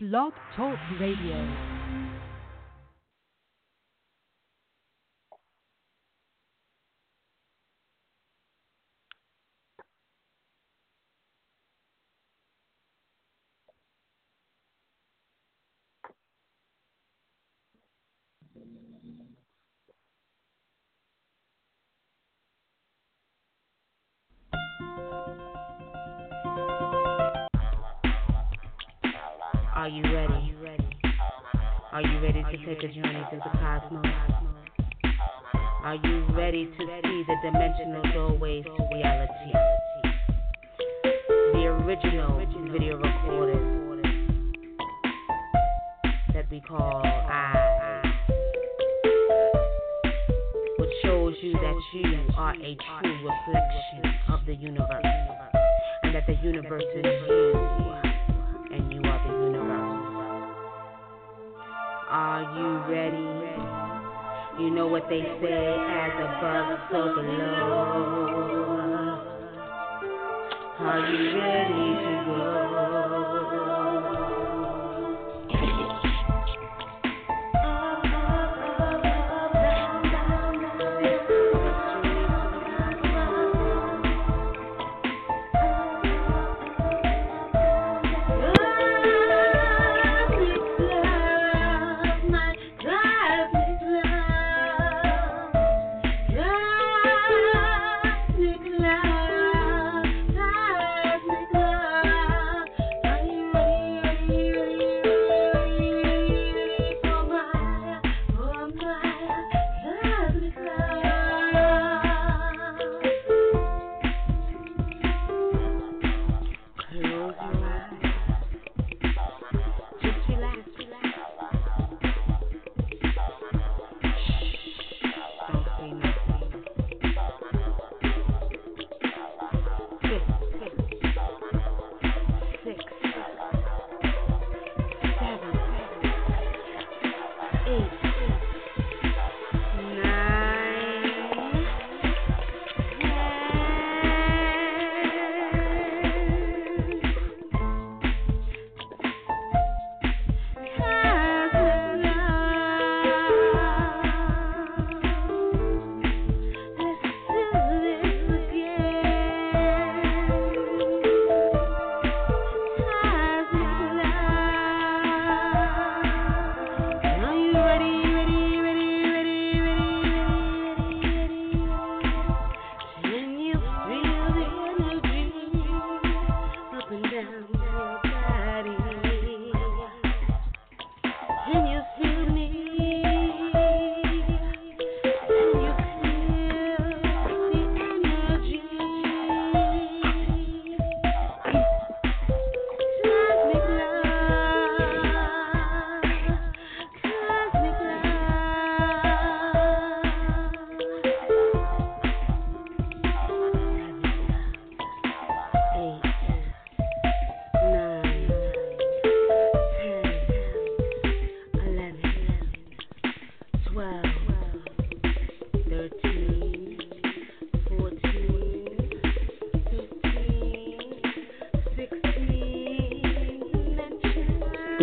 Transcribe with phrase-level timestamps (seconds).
[0.00, 1.77] Blog Talk Radio.
[33.80, 34.17] Cosmos?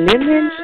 [0.05, 0.54] Lemon.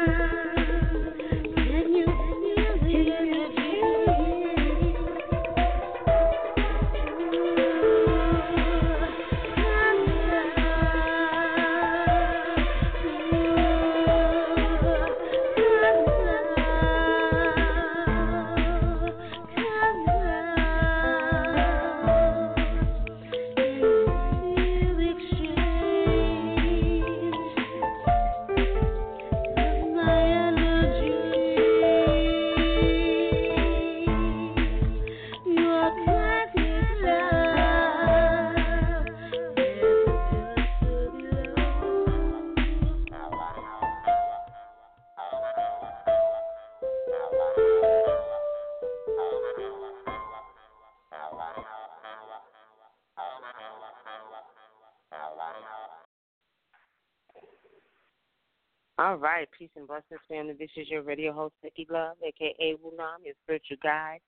[59.12, 60.54] All right, peace and blessings, family.
[60.58, 64.22] This is your radio host, Nikki Love, aka Wunam, your spiritual guide,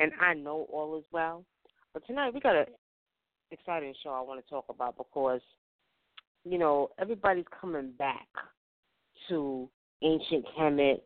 [0.00, 1.44] and I know all is well.
[1.92, 2.66] But tonight we got an
[3.52, 5.40] exciting show I want to talk about because,
[6.44, 8.26] you know, everybody's coming back
[9.28, 9.70] to
[10.02, 11.00] ancient Kemet,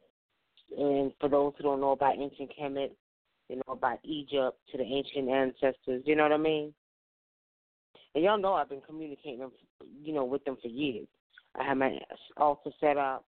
[0.78, 2.92] and for those who don't know about ancient Kemet,
[3.50, 6.02] you know about Egypt to the ancient ancestors.
[6.06, 6.72] You know what I mean?
[8.14, 9.50] And y'all know I've been communicating,
[10.02, 11.08] you know, with them for years.
[11.58, 11.98] I had my
[12.36, 13.24] altar set up,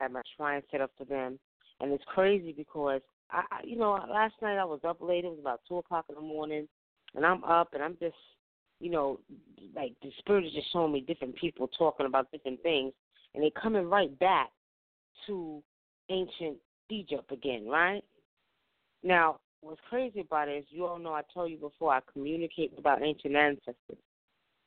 [0.00, 1.38] had my shrine set up for them,
[1.80, 3.00] and it's crazy because
[3.30, 5.24] I, you know, last night I was up late.
[5.24, 6.68] It was about two o'clock in the morning,
[7.14, 8.16] and I'm up and I'm just,
[8.80, 9.20] you know,
[9.74, 12.92] like the spirit is just showing me different people talking about different things,
[13.34, 14.50] and they're coming right back
[15.26, 15.62] to
[16.08, 16.56] ancient
[16.90, 18.02] Egypt again, right?
[19.02, 22.72] Now, what's crazy about it is you all know I told you before I communicate
[22.76, 23.98] about ancient ancestors.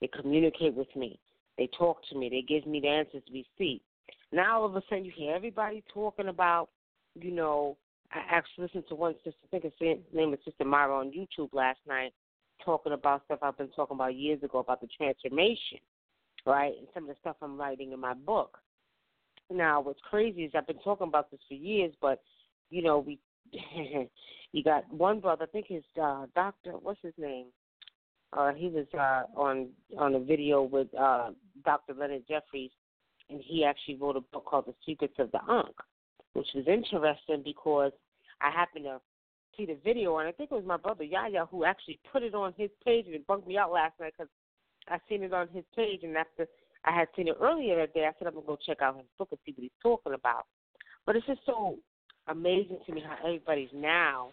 [0.01, 1.19] They communicate with me.
[1.57, 2.29] They talk to me.
[2.29, 3.81] They give me the answers we seek.
[4.31, 6.69] Now all of a sudden you hear everybody talking about,
[7.15, 7.77] you know,
[8.11, 11.49] I actually listened to one sister, I think her name is Sister Myra on YouTube
[11.53, 12.13] last night,
[12.63, 15.79] talking about stuff I've been talking about years ago about the transformation,
[16.45, 16.73] right?
[16.77, 18.57] And some of the stuff I'm writing in my book.
[19.51, 22.21] Now, what's crazy is I've been talking about this for years, but
[22.69, 23.19] you know, we
[24.51, 27.47] you got one brother, I think his uh doctor, what's his name?
[28.31, 31.31] Uh he was uh on on a video with uh
[31.63, 31.93] Dr.
[31.93, 32.71] Leonard Jeffries
[33.29, 35.75] and he actually wrote a book called The Secrets of the Ankh,
[36.33, 37.91] which was interesting because
[38.41, 38.99] I happened to
[39.57, 42.35] see the video, and I think it was my brother Yaya who actually put it
[42.35, 44.31] on his page, and it bugged me out last night because
[44.87, 46.47] I seen it on his page, and after
[46.85, 49.05] I had seen it earlier that day, I said I'm gonna go check out his
[49.17, 50.45] book and see what he's talking about.
[51.05, 51.77] But it's just so
[52.27, 54.29] amazing to me how everybody's now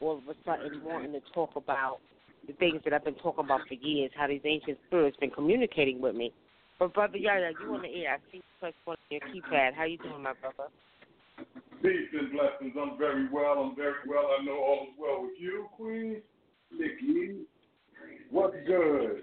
[0.00, 1.98] all of a sudden wanting to talk about
[2.46, 6.00] the things that I've been talking about for years, how these ancient spirits been communicating
[6.00, 6.32] with me.
[6.78, 8.14] But brother Yaya, you on the air?
[8.14, 9.74] I see you press one on your keypad.
[9.74, 10.70] How you doing, my brother?
[11.82, 12.74] Peace and blessings.
[12.80, 13.58] I'm very well.
[13.58, 14.28] I'm very well.
[14.38, 16.20] I know all is well with you, Queen.
[16.72, 17.46] Nikki.
[18.30, 19.22] What's good?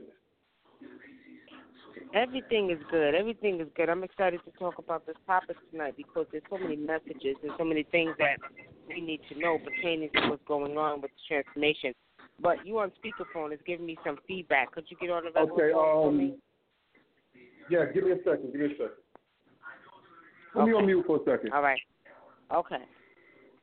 [2.15, 3.15] Everything is good.
[3.15, 3.89] Everything is good.
[3.89, 7.63] I'm excited to talk about this topic tonight because there's so many messages and so
[7.63, 8.38] many things that
[8.88, 11.94] we need to know pertaining to what's going on with the transformation.
[12.39, 14.71] But you on speakerphone is giving me some feedback.
[14.71, 16.35] Could you get on the okay, um, for me?
[17.69, 18.51] Yeah, give me a second.
[18.51, 18.89] Give me a second.
[20.54, 20.71] Put okay.
[20.71, 21.51] me on mute for a second.
[21.54, 21.80] All right.
[22.54, 22.83] Okay.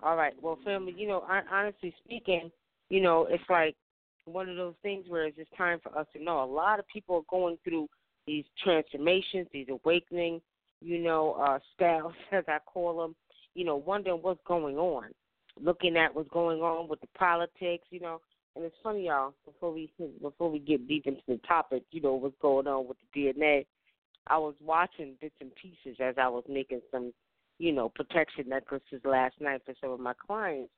[0.03, 0.33] All right.
[0.41, 2.51] Well, family, you know, honestly speaking,
[2.89, 3.77] you know, it's like
[4.25, 6.43] one of those things where it's just time for us to know.
[6.43, 7.89] A lot of people are going through
[8.27, 10.41] these transformations, these awakening,
[10.81, 13.15] you know, uh, styles, as I call them,
[13.55, 15.05] you know, wondering what's going on,
[15.61, 18.21] looking at what's going on with the politics, you know.
[18.57, 19.35] And it's funny, y'all.
[19.45, 22.97] Before we before we get deep into the topic, you know, what's going on with
[23.15, 23.67] the DNA.
[24.27, 27.13] I was watching bits and pieces as I was making some,
[27.59, 30.73] you know, protection necklaces last night for some of my clients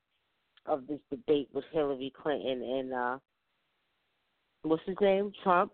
[0.65, 3.17] of this debate with Hillary Clinton and uh
[4.61, 5.31] what's his name?
[5.43, 5.71] Trump.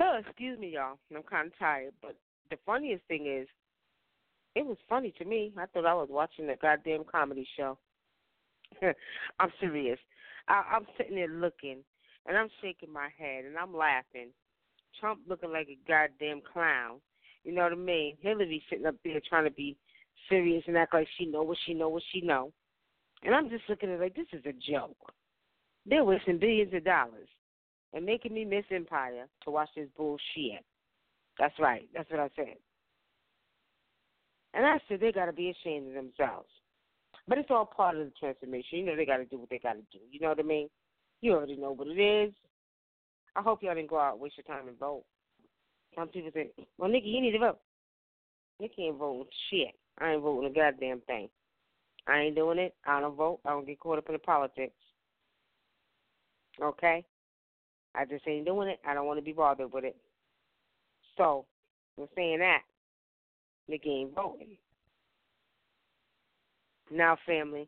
[0.00, 0.98] Oh, excuse me, y'all.
[1.14, 2.16] I'm kind of tired, but
[2.50, 3.48] the funniest thing is,
[4.54, 5.52] it was funny to me.
[5.56, 7.78] I thought I was watching a goddamn comedy show.
[9.40, 9.98] I'm serious.
[10.48, 11.78] I, I'm sitting there looking,
[12.26, 14.30] and I'm shaking my head, and I'm laughing
[15.00, 17.00] Trump looking like a goddamn clown.
[17.44, 18.16] You know what I mean?
[18.20, 19.76] Hillary sitting up there trying to be
[20.28, 22.52] serious and act like she know what she know what she know.
[23.22, 25.12] And I'm just looking at it like this is a joke.
[25.86, 27.28] They're wasting billions of dollars
[27.92, 30.64] and making me miss Empire to watch this bullshit.
[31.38, 31.88] That's right.
[31.94, 32.56] That's what I said.
[34.54, 36.48] And I said they got to be ashamed of themselves.
[37.26, 38.78] But it's all part of the transformation.
[38.78, 39.98] You know they got to do what they got to do.
[40.10, 40.68] You know what I mean?
[41.20, 42.32] You already know what it is.
[43.36, 45.04] I hope y'all didn't go out and waste your time and vote.
[45.94, 47.58] Some people say, well, Nikki, you need to vote.
[48.60, 49.74] Nikki ain't voting shit.
[49.98, 51.28] I ain't voting a goddamn thing.
[52.06, 52.74] I ain't doing it.
[52.86, 53.40] I don't vote.
[53.44, 54.74] I don't get caught up in the politics.
[56.62, 57.04] Okay?
[57.94, 58.80] I just ain't doing it.
[58.86, 59.96] I don't want to be bothered with it.
[61.16, 61.46] So,
[61.96, 62.62] we're saying that.
[63.68, 64.56] Nikki ain't voting.
[66.90, 67.66] Now, family,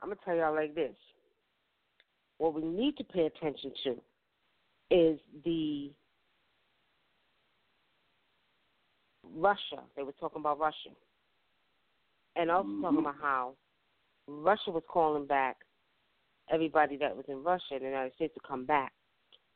[0.00, 0.94] I'm going to tell y'all like this
[2.38, 3.90] what we need to pay attention to
[4.90, 5.90] is the
[9.34, 9.82] Russia.
[9.96, 10.90] They were talking about Russia.
[12.36, 12.82] And also mm-hmm.
[12.82, 13.54] talking about how
[14.28, 15.56] Russia was calling back
[16.52, 18.92] everybody that was in Russia and the United States to come back.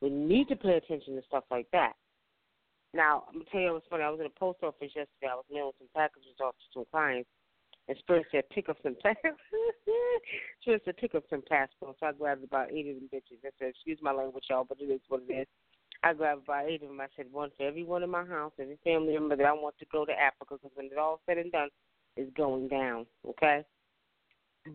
[0.01, 1.93] We need to pay attention to stuff like that.
[2.93, 4.03] Now, I'm going to tell you what's funny.
[4.03, 5.31] I was in a post office yesterday.
[5.31, 7.29] I was mailing some packages off to some clients
[7.91, 9.37] and Spirit said, pick up some passports.
[10.61, 11.99] Spirit said, pick up some passports.
[11.99, 13.43] So I grabbed about eight of them bitches.
[13.45, 15.47] I said, excuse my language, y'all, but it is what it is.
[16.03, 17.01] I grabbed about eight of them.
[17.01, 19.85] I said, one for everyone in my house, every family member that I want to
[19.91, 21.69] go to Africa, because when it's all said and done,
[22.15, 23.63] it's going down, okay?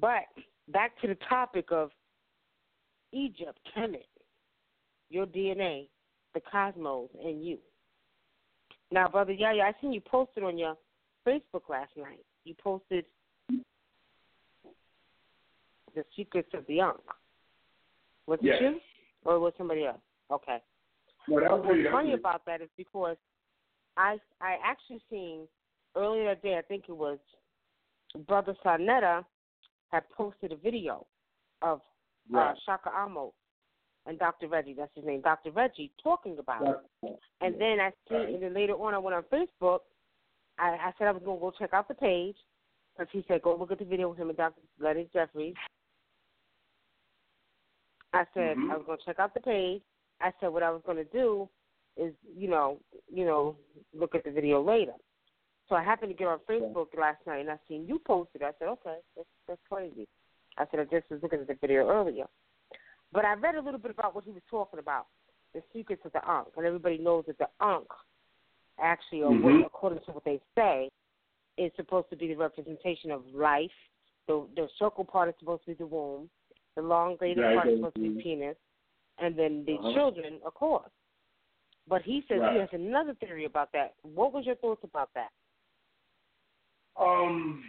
[0.00, 0.24] But
[0.68, 1.90] back to the topic of
[3.12, 4.04] Egypt, Kemet,
[5.08, 5.88] your DNA,
[6.34, 7.58] the cosmos, and you.
[8.92, 10.76] Now, brother Yaya, I seen you posted on your
[11.26, 12.24] Facebook last night.
[12.46, 13.04] You posted
[15.94, 17.00] the secrets of the Ankh.
[18.26, 18.80] Was it you,
[19.24, 19.98] or was somebody else?
[20.30, 20.58] Okay.
[21.28, 23.16] No, that was What's was funny about that is because
[23.96, 25.40] I I actually seen
[25.96, 26.56] earlier that day.
[26.56, 27.18] I think it was
[28.28, 29.24] Brother Sarnetta
[29.90, 31.04] had posted a video
[31.62, 31.80] of
[32.36, 33.32] uh, Shaka Amo
[34.06, 34.46] and Dr.
[34.48, 34.74] Reggie.
[34.74, 35.50] That's his name, Dr.
[35.50, 36.76] Reggie, talking about it.
[37.02, 38.28] That's- And then I seen, Right.
[38.34, 39.80] and then later on, I went on Facebook.
[40.58, 42.36] I, I said I was gonna go check out the page
[42.96, 44.60] because he said go look at the video with him and Dr.
[44.80, 45.54] Lenny Jeffries.
[48.12, 48.70] I said Mhm.
[48.70, 49.82] I was gonna check out the page.
[50.20, 51.48] I said what I was gonna do
[51.96, 53.56] is, you know, you know,
[53.92, 54.94] look at the video later.
[55.68, 58.42] So I happened to get on Facebook last night and I seen you posted.
[58.42, 60.08] I said, okay, that's that's crazy.
[60.58, 62.26] I said I just was looking at the video earlier,
[63.12, 65.06] but I read a little bit about what he was talking about,
[65.52, 67.90] the secrets of the Ankh, and everybody knows that the Ankh,
[68.78, 69.66] actually, or what, Mhm.
[69.66, 70.90] according to what they say,
[71.56, 73.72] is supposed to be the representation of life.
[74.26, 76.30] The the circle part is supposed to be the womb.
[76.74, 78.56] The elongated Right, part is supposed to be penis,
[79.18, 79.92] and then the Uh-huh.
[79.94, 80.90] children, of course.
[81.88, 82.52] But he says Right.
[82.52, 83.94] he has another theory about that.
[84.02, 85.32] What was your thoughts about that?
[86.96, 87.64] Um,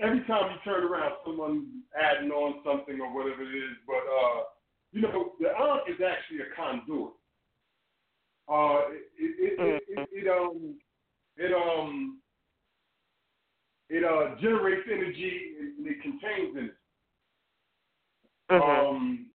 [0.00, 3.76] every time you turn around, someone adding on something or whatever it is.
[3.86, 4.44] But uh,
[4.92, 7.12] you know, the Ankh is actually a conduit.
[8.48, 10.74] Uh, it it, it, it, it, um
[11.36, 12.20] it um
[13.88, 16.72] it uh generates energy and it contains energy.
[18.50, 18.86] Mm-hmm.
[18.86, 19.26] Um,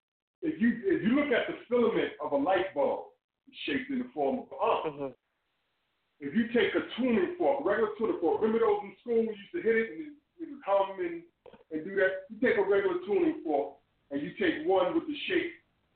[0.42, 3.08] if you if you look at the filament of a light bulb,
[3.48, 5.14] it's shaped in the form of an Ankh hmm
[6.20, 9.56] if you take a tuning fork, regular tuning fork, remember those in school we used
[9.56, 10.14] to hit it and it,
[10.44, 11.24] it would hum and,
[11.72, 12.28] and do that?
[12.30, 13.76] You take a regular tuning fork
[14.12, 15.54] and you take one with the shape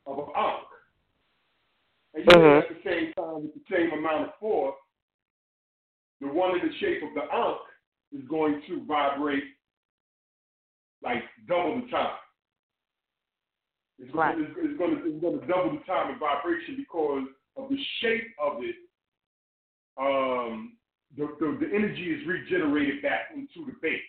[0.07, 0.72] of an ankh.
[2.13, 2.61] And you Mhm.
[2.61, 4.77] at the same time with the same amount of force,
[6.19, 7.61] the one in the shape of the ankh
[8.11, 9.55] is going to vibrate
[11.01, 12.17] like double the time.
[13.99, 14.37] It's, Right.
[14.37, 17.83] it's, it's going to it's going to double the time of vibration because of the
[17.99, 18.75] shape of it
[19.97, 20.77] um,
[21.15, 24.01] the, the, the energy is regenerated back into the base.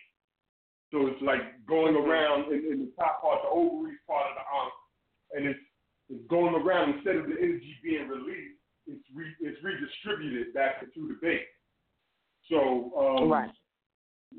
[0.91, 4.45] So it's like going around in, in the top part, the ovaries part of the
[4.61, 4.73] ankh,
[5.33, 5.59] and it's,
[6.09, 11.07] it's going around instead of the energy being released, it's re, it's redistributed back into
[11.07, 11.41] the base.
[12.49, 13.51] So um, Right.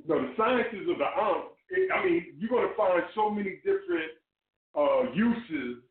[0.07, 3.57] know, the sciences of the ankh, it, I mean, you're going to find so many
[3.65, 4.13] different
[4.77, 5.83] uh, uses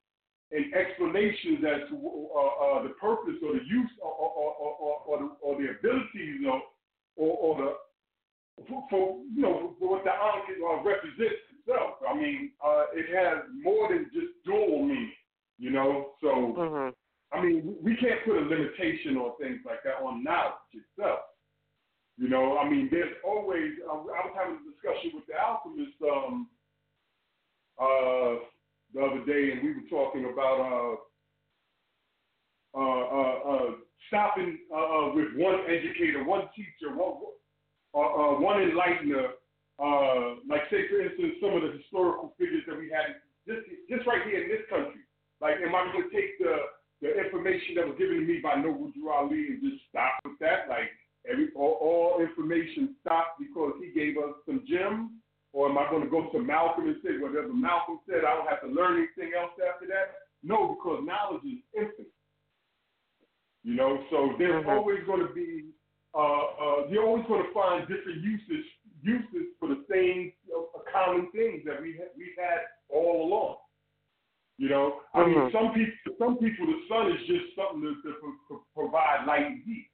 [0.51, 4.95] and explanations as to uh, uh, the purpose or the use or, or, or, or,
[5.07, 6.61] or, the, or the abilities of,
[7.17, 7.73] or, or the
[8.69, 11.99] for, for you know for what the ankh uh, represents itself.
[12.07, 15.11] I mean, uh, it has more than just dual meaning,
[15.57, 16.11] you know.
[16.21, 16.89] So hmm
[17.31, 21.19] I mean, we can't put a limitation on things like that on knowledge itself.
[22.17, 23.73] You know, I mean, there's always.
[23.89, 26.49] I was having a discussion with the alchemist um,
[27.79, 28.39] uh,
[28.93, 30.95] the other day, and we were talking about uh,
[32.79, 33.71] uh, uh, uh,
[34.07, 37.15] stopping uh, uh, with one educator, one teacher, one
[37.93, 39.31] uh, uh, one enlightener.
[39.79, 44.07] Uh, like, say, for instance, some of the historical figures that we had just just
[44.07, 45.04] right here in this country.
[45.41, 46.55] Like, am I going to take the
[47.01, 50.39] the information that was given to me by Noble Drew Ali and just stop with
[50.39, 50.69] that?
[50.69, 50.89] Like,
[51.29, 55.11] every all, all information stopped because he gave us some gems?
[55.51, 58.23] Or am I going to go to Malcolm and say whatever Malcolm said?
[58.27, 60.27] I don't have to learn anything else after that.
[60.43, 62.11] No, because knowledge is infinite.
[63.63, 64.71] You know, so there's Mhm.
[64.77, 65.71] always going to be
[66.13, 68.65] uh, uh, you're always going to find different uses
[69.03, 73.57] uses for the same uh, common things that we ha- we've had all along.
[74.57, 75.51] You know, I mean, Mhm.
[75.51, 79.63] some people some people the sun is just something to, to, to provide light and
[79.63, 79.89] heat.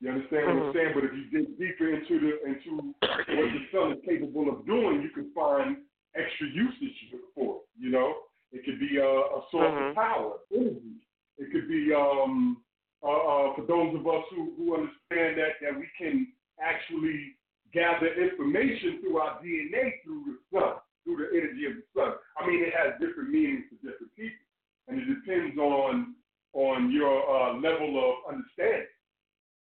[0.00, 0.72] You understand what I'm Mhm.
[0.72, 0.94] saying?
[0.94, 5.02] But if you dig deeper into the into what the sun is capable of doing,
[5.02, 7.62] you can find extra usage for it.
[7.78, 9.90] You know, it could be a, a source Mhm.
[9.90, 10.98] of power, energy.
[11.38, 12.62] It could be um,
[13.02, 17.36] uh, uh, for those of us who, who understand that that we can actually
[17.72, 22.12] gather information through our DNA through the sun, through the energy of the sun.
[22.36, 24.44] I mean, it has different meanings for different people,
[24.88, 26.14] and it depends on
[26.54, 28.88] on your uh, level of understanding.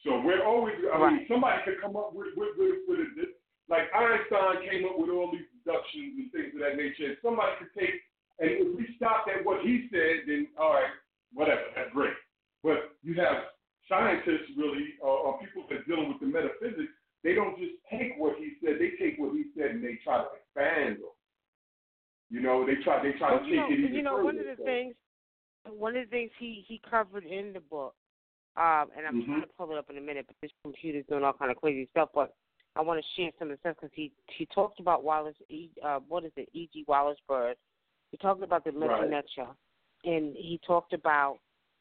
[0.04, 3.26] So we're always, I mean, somebody could come up with with with, with a,
[3.68, 7.11] like Einstein came up with all these deductions and things of that nature.
[7.11, 7.99] And somebody could take,
[8.38, 10.95] and if we stopped at what he said, then all right,
[11.35, 12.14] whatever, that's great.
[12.62, 13.56] But you have
[13.88, 16.95] scientists really, uh, or people that are dealing with the metaphysics.
[17.25, 20.23] They don't just take what he said; they take what he said and they try
[20.23, 21.15] to expand on.
[22.30, 24.25] You know, they try they try Well, to take know, it even you know, further.
[24.25, 24.64] one of the so.
[24.64, 24.95] things,
[25.68, 27.95] one of the things he he covered in the book,
[28.56, 29.26] um, and I'm Mhm.
[29.26, 31.56] trying to pull it up in a minute, but this computer's doing all kind of
[31.59, 32.11] crazy stuff.
[32.14, 32.35] But
[32.75, 35.71] I want to share some of the stuff because he he talked about Wallace, E,
[35.85, 36.68] uh, what is it, E.
[36.73, 36.85] G.
[36.88, 37.56] Wallace Bird.
[38.11, 39.09] He talked about the Right.
[39.09, 39.50] Metu Neter,
[40.04, 41.38] and he talked about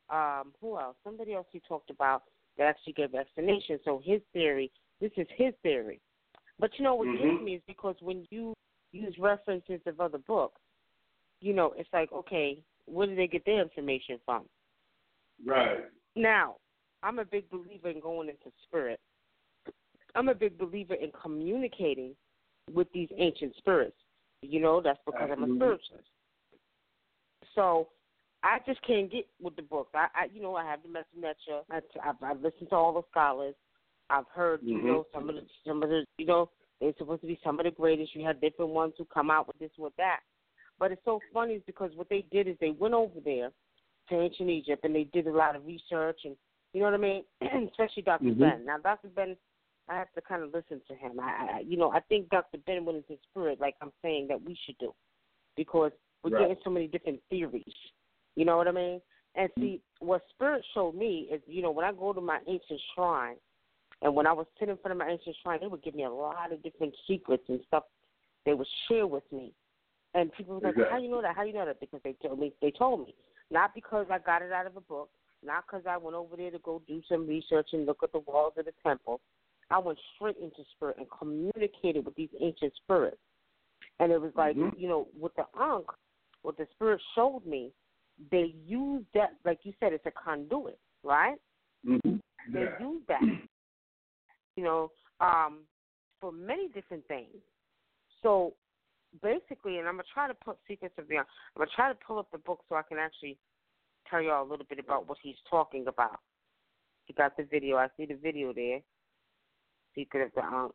[0.09, 0.95] um, who else?
[1.03, 2.23] Somebody else he talked about
[2.57, 3.79] that actually gave explanation.
[3.83, 4.71] So his theory,
[5.01, 5.99] this is his theory.
[6.59, 7.17] But you know what Mhm.
[7.17, 8.53] gets me is because when you
[8.95, 10.61] use references of other books,
[11.41, 14.45] you know, it's like, okay, where do they get their information from?
[15.45, 15.85] Right.
[16.15, 16.55] Now,
[17.03, 18.99] I'm a big believer in going into spirit.
[20.15, 22.15] I'm a big believer in communicating
[22.73, 23.97] with these ancient spirits.
[24.41, 25.57] You know, that's because I'm a Absolutely.
[25.57, 26.09] spiritualist.
[27.53, 27.89] So
[28.43, 29.91] I just can't get with the books.
[29.93, 31.61] I, I you know, I have the Metu Neter.
[31.69, 33.55] I, I've, I've listened to all the scholars.
[34.09, 34.87] I've heard, you Mhm.
[34.87, 36.49] know, some of the, some of the, you know,
[36.79, 38.15] they're supposed to be some of the greatest.
[38.15, 40.19] You have different ones who come out with this, with that.
[40.77, 43.51] But it's so funny because what they did is they went over there
[44.09, 46.35] to ancient Egypt and they did a lot of research and
[46.73, 47.23] you know what I mean?
[47.71, 48.39] Especially doctor Mhm.
[48.39, 48.65] Ben.
[48.65, 49.07] Now Dr.
[49.07, 49.37] Ben
[49.87, 51.19] I have to kind of listen to him.
[51.19, 51.23] I,
[51.57, 52.57] I you know, I think Dr.
[52.65, 54.93] Ben went into spirit like I'm saying that we should do.
[55.55, 55.91] Because
[56.23, 56.41] we're Right.
[56.49, 57.63] getting so many different theories.
[58.35, 59.01] You know what I mean?
[59.35, 59.61] And Mm-hmm.
[59.61, 63.37] see, what spirit showed me is, you know, when I go to my ancient shrine
[64.01, 66.03] and when I was sitting in front of my ancient shrine, they would give me
[66.03, 67.83] a lot of different secrets and stuff
[68.45, 69.53] they would share with me.
[70.13, 70.91] And people were like, Exactly.
[70.91, 71.35] "How you know that?
[71.35, 72.53] How you know that?" Because they told me.
[72.61, 73.15] They told me,
[73.51, 75.09] not because I got it out of a book,
[75.43, 78.19] not because I went over there to go do some research and look at the
[78.19, 79.21] walls of the temple.
[79.69, 83.17] I went straight into spirit and communicated with these ancient spirits.
[83.99, 84.77] And it was like, Mhm.
[84.77, 85.89] you know, with the Ankh,
[86.43, 87.73] what the spirit showed me,
[88.31, 91.39] they use that, like you said, it's a conduit, right?
[91.85, 92.17] Mm-hmm.
[92.53, 92.79] They Yeah.
[92.79, 93.21] use that,
[94.55, 95.59] you know, um,
[96.21, 97.35] for many different things.
[98.23, 98.53] So
[99.21, 101.25] basically, and I'm gonna try to put Secrets of the I'm
[101.57, 103.37] gonna try to pull up the book so I can actually
[104.09, 106.19] tell y'all a little bit about what he's talking about.
[107.05, 107.77] He got the video.
[107.77, 108.79] I see the video there.
[109.93, 110.73] Secret of the Ankh.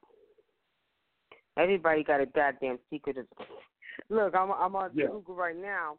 [1.56, 3.26] Everybody got a goddamn secret of.
[4.08, 5.06] Look, I'm I'm on Yeah.
[5.06, 5.98] Google right now.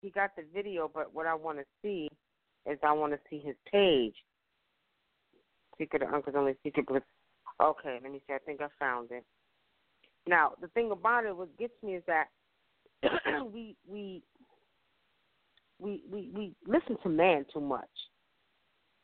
[0.00, 2.08] He got the video, but what I want to see
[2.66, 4.14] is I want to see his page.
[5.78, 7.02] Secret of Uncle's only secret, but
[7.64, 7.98] okay.
[8.02, 8.34] Let me see.
[8.34, 9.24] I think I found it.
[10.26, 12.26] Now, the thing about it, what gets me is that
[13.52, 14.22] we we
[15.80, 17.88] we we we listen to man too much.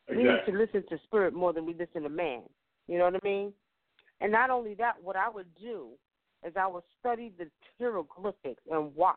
[0.09, 2.41] We need to listen to spirit more than we listen to man.
[2.87, 3.53] You know what I mean?
[4.21, 5.89] And not only that, what I would do
[6.45, 9.15] is I would study the hieroglyphics and watch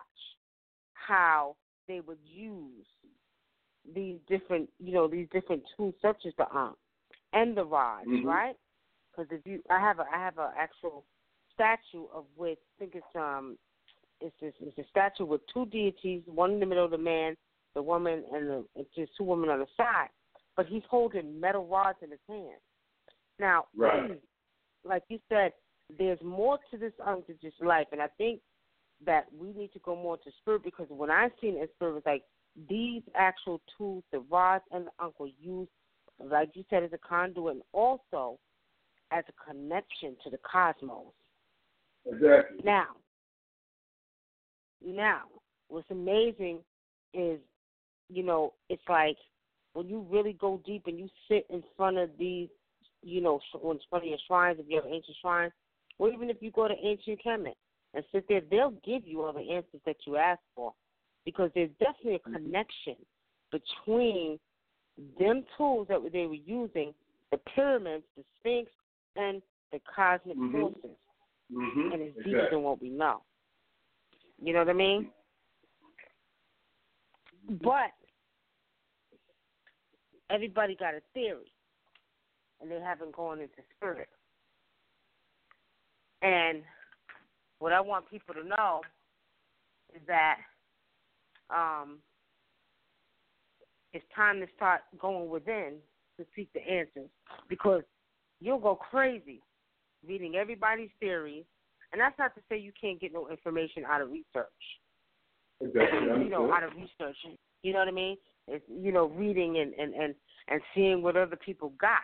[0.93, 1.57] how
[1.89, 2.87] they would use
[3.95, 6.77] these different, you know, these different tools such as the Ankh
[7.33, 8.25] and the rods, Mhm.
[8.25, 8.57] right?
[9.11, 11.05] Because if you, I have a, I have an actual
[11.53, 13.59] statue of which I think it's um,
[14.21, 17.37] it's this, it's a statue with two deities, one in the middle of the man,
[17.75, 20.09] the woman, and the it's just two women on the side.
[20.57, 22.61] But he's holding metal rods in his hand.
[23.39, 24.19] Now, Right.
[24.85, 25.53] like you said,
[25.99, 28.41] there's more to this Ankh than just life, and I think
[29.05, 31.95] that we need to go more to spirit because when I seen it spirit, it
[31.95, 32.23] was like
[32.69, 35.71] these actual tools, the rods and the were used,
[36.19, 38.39] like you said, as a conduit and also
[39.11, 41.13] as a connection to the cosmos.
[42.07, 42.59] Exactly.
[42.65, 42.87] Now,
[44.85, 45.23] now,
[45.69, 46.59] what's amazing
[47.15, 47.39] is,
[48.09, 49.17] you know, it's like
[49.75, 52.49] when you really go deep and you sit in front of these,
[53.03, 55.53] you know, in front of your shrines, if you have ancient shrines,
[55.99, 57.55] or even if you go to ancient Kemet
[57.95, 60.73] and sit there, they'll give you all the answers that you ask for,
[61.25, 62.35] because there's definitely a mm-hmm.
[62.35, 62.97] connection
[63.51, 64.39] between
[65.19, 66.95] them tools that they were using,
[67.31, 68.71] the pyramids, the Sphinx,
[69.17, 70.53] and the cosmic Mhm.
[70.53, 70.97] forces
[71.51, 71.93] Mm-hmm.
[71.93, 72.57] and it's deeper Exactly.
[72.57, 73.23] than what we know.
[74.39, 75.13] You know what I mean?
[77.63, 77.93] But
[80.31, 81.53] everybody got a theory,
[82.61, 84.09] and they haven't gone into spirit.
[86.23, 86.63] And
[87.59, 88.81] what I want people to know
[89.95, 90.39] is that
[91.51, 91.99] um,
[93.93, 95.75] it's time to start going within
[96.19, 97.11] to seek the answers
[97.49, 97.83] because
[98.41, 99.43] you'll go crazy
[100.07, 101.45] reading everybody's theories.
[101.93, 104.47] And that's not to say you can't get no information out of research.
[105.61, 106.25] Exactly.
[106.25, 107.17] you know, out of research.
[107.63, 108.17] You know what I mean?
[108.49, 110.15] It's you know, reading and, and, and,
[110.49, 112.01] and seeing what other people got.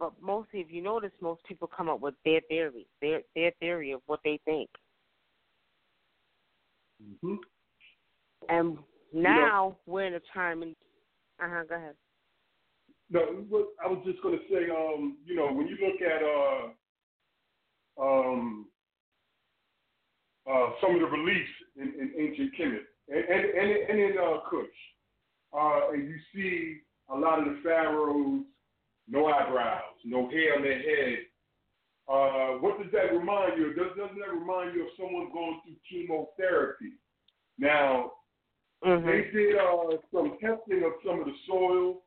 [0.00, 3.92] But mostly if you notice most people come up with their theory, their their theory
[3.92, 4.68] of what they think.
[7.20, 7.34] hmm
[8.48, 8.78] And
[9.12, 10.74] now we're in a time uh
[11.50, 11.94] huh, go ahead.
[13.10, 13.20] No,
[13.84, 18.66] I was just going to say, um, you know, when you look at uh, um,
[20.50, 24.38] uh, some of the reliefs in, in ancient Kemet and and, and, and in uh,
[24.48, 24.66] Kush,
[25.52, 26.78] uh, and you see
[27.12, 28.44] a lot of the pharaohs,
[29.08, 31.18] no eyebrows, no hair on their head.
[32.08, 33.74] Uh, what does that remind you?
[33.74, 36.92] Does, doesn't that remind you of someone going through chemotherapy?
[37.58, 38.12] Now,
[38.84, 39.04] Mhm.
[39.06, 42.02] they did uh, some testing of some of the soil,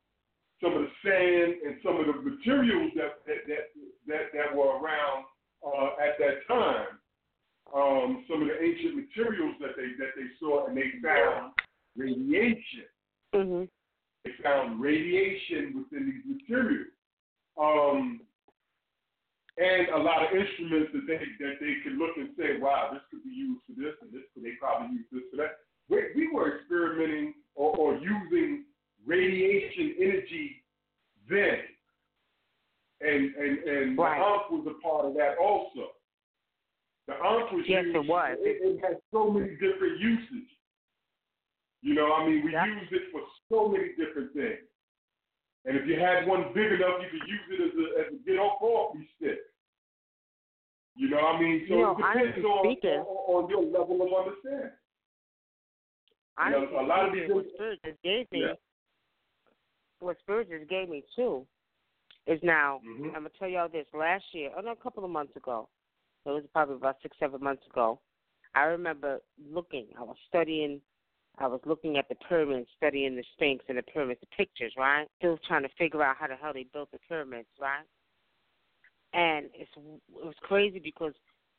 [0.62, 3.72] some of the sand, and some of the materials that that that
[4.08, 5.26] that, that were around
[5.66, 7.00] uh, at that time.
[7.74, 11.54] Um, some of the ancient materials that they that they saw, and they found
[11.96, 12.86] radiation.
[13.34, 13.70] Mhm.
[14.24, 16.94] They found radiation within these materials,
[17.58, 18.22] um,
[19.58, 23.02] and a lot of instruments that they that they could look and say, "Wow, this
[23.10, 25.98] could be used for this, and this could they probably use this for that." We,
[26.16, 28.66] we were experimenting or, or using
[29.06, 30.64] radiation energy
[31.30, 31.60] then,
[33.02, 34.18] and and and Right.
[34.20, 35.92] the Ankh was a part of that also.
[37.08, 38.38] The Ankh was Yes, used, it was.
[38.40, 40.50] It, it had so many different uses.
[41.82, 44.66] You know, I mean, we used it for so many different things.
[45.66, 48.18] And if you had one big enough, you could use it as a as a
[48.26, 49.40] get off off stick.
[50.96, 54.02] You know, what I mean, so You know, it depends on, on on your level
[54.02, 54.72] of understanding.
[56.38, 58.56] You know, a lot of these what Spirit just gave me, Yeah.
[60.00, 61.48] what Spirit just gave me too,
[62.28, 62.80] is now.
[62.80, 63.08] Mhm.
[63.08, 63.92] I'm gonna tell y'all this.
[63.94, 65.70] Last year, oh no, a couple of months ago,
[66.26, 68.00] it was probably about six, seven months ago.
[68.54, 69.88] I remember looking.
[69.98, 70.82] I was studying.
[71.38, 75.10] I was looking at the pyramids, studying the Sphinx and the pyramids, the pictures, right?
[75.18, 77.86] Still trying to figure out how the hell they built the pyramids, right?
[79.14, 81.14] And it's it was crazy because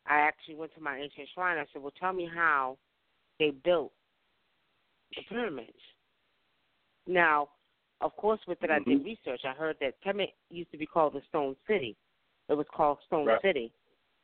[0.07, 1.59] I actually went to my ancient shrine.
[1.59, 2.79] I said, "Well, tell me how
[3.39, 3.93] they built
[5.14, 5.79] the pyramids."
[7.07, 7.51] Now,
[8.01, 9.05] of course, with it, I did Mhm.
[9.05, 9.45] research.
[9.45, 11.97] I heard that Kemet used to be called the Stone City.
[12.49, 13.40] It was called Stone Right.
[13.42, 13.73] City.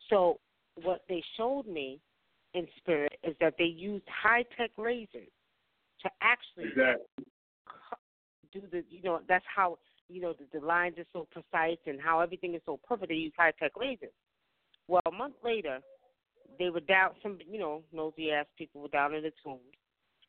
[0.09, 0.41] So,
[0.75, 2.01] what they showed me
[2.55, 5.31] in spirit is that they used high tech lasers
[6.01, 7.07] to actually Exactly.
[8.53, 12.01] do the you know that's how you know the, the lines are so precise and
[12.01, 14.13] how everything is so perfect they use high tech lasers
[14.89, 15.81] well a month later
[16.59, 19.61] they were down some you know nosy ass people were down in the tombs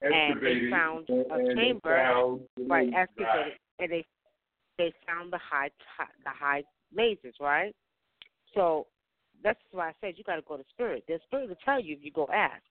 [0.03, 4.05] And they found a chamber, right excavated and they
[4.77, 5.69] they found the high
[6.23, 6.63] the high
[6.97, 7.75] lasers right
[8.53, 8.87] so
[9.43, 11.95] that's why i said you got to go to spirit the spirit will tell you
[11.95, 12.61] if you go ask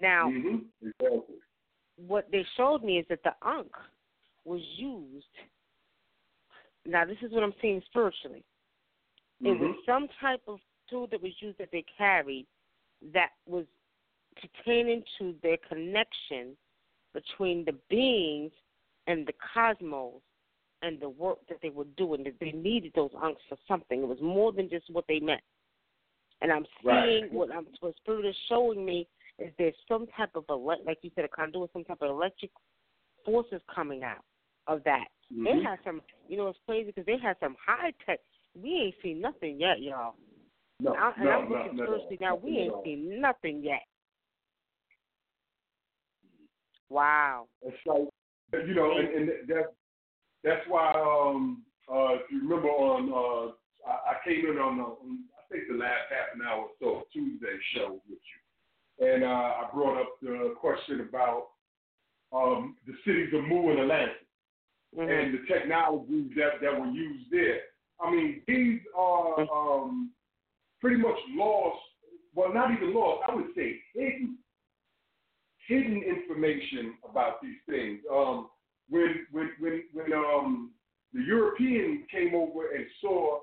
[0.00, 0.64] now Mhm.
[0.82, 1.36] Exactly.
[1.96, 3.74] what they showed me is that the Ankh
[4.44, 5.24] was used.
[6.84, 8.44] Now, this is what I'm seeing spiritually.
[9.42, 9.84] It was Mhm.
[9.84, 12.46] some type of tool that was used that they carried
[13.02, 13.66] that was
[14.40, 16.56] pertaining to their connection
[17.14, 18.52] between the beings
[19.06, 20.20] and the cosmos
[20.82, 22.24] and the work that they were doing.
[22.24, 24.02] That they needed those ankhs for something.
[24.02, 25.42] It was more than just what they meant.
[26.42, 27.22] And I'm Right.
[27.22, 30.98] seeing what I'm what spirit is showing me is there's some type of ele- like
[31.02, 32.50] you said a conduit, some type of electric
[33.24, 34.24] forces coming out
[34.66, 35.08] of that.
[35.30, 35.62] They Mhm.
[35.62, 38.20] had some, you know, it's crazy because they had some high tech.
[38.54, 40.14] We ain't seen nothing yet, y'all.
[40.80, 42.34] No, I, and no, I'm looking no, closely no, now.
[42.36, 43.86] We ain't seen nothing yet.
[46.88, 47.48] Wow.
[47.62, 48.08] It's like
[48.66, 49.68] you know, and, and that's
[50.44, 53.52] that's why um uh if you remember on uh
[53.88, 56.70] I, I came in on, uh, on I think the last half an hour or
[56.80, 61.48] so Tuesday show with you, and uh, I brought up the question about
[62.32, 64.22] um the cities of Mu and Atlantis
[64.96, 65.10] Mhm.
[65.10, 67.60] and the technologies that that were used there.
[68.00, 70.12] I mean, these are um
[70.80, 71.82] pretty much lost.
[72.34, 73.28] Well, not even lost.
[73.28, 74.38] I would say hidden
[75.66, 78.00] hidden information about these things.
[78.12, 78.48] Um,
[78.88, 80.70] when when when when um
[81.12, 83.40] the Europeans came over and saw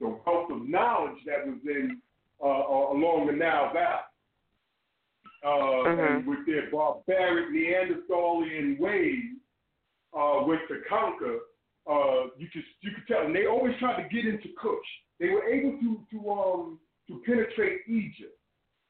[0.00, 2.00] the wealth of knowledge that was in
[2.42, 4.02] uh, uh, along the Nile Valley,
[5.46, 9.24] uh, and with their barbaric Neanderthalian ways,
[10.16, 11.38] uh, went to conquer.
[11.88, 14.72] Uh, you could you could tell, and they always tried to get into Kush.
[15.20, 18.36] They were able to to um to penetrate Egypt,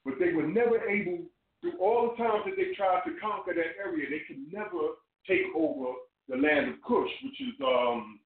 [0.05, 1.19] but they were never able
[1.63, 5.47] through all the times that they tried to conquer that area, they could never take
[5.57, 5.95] over
[6.29, 8.21] the land of Kush, which is um,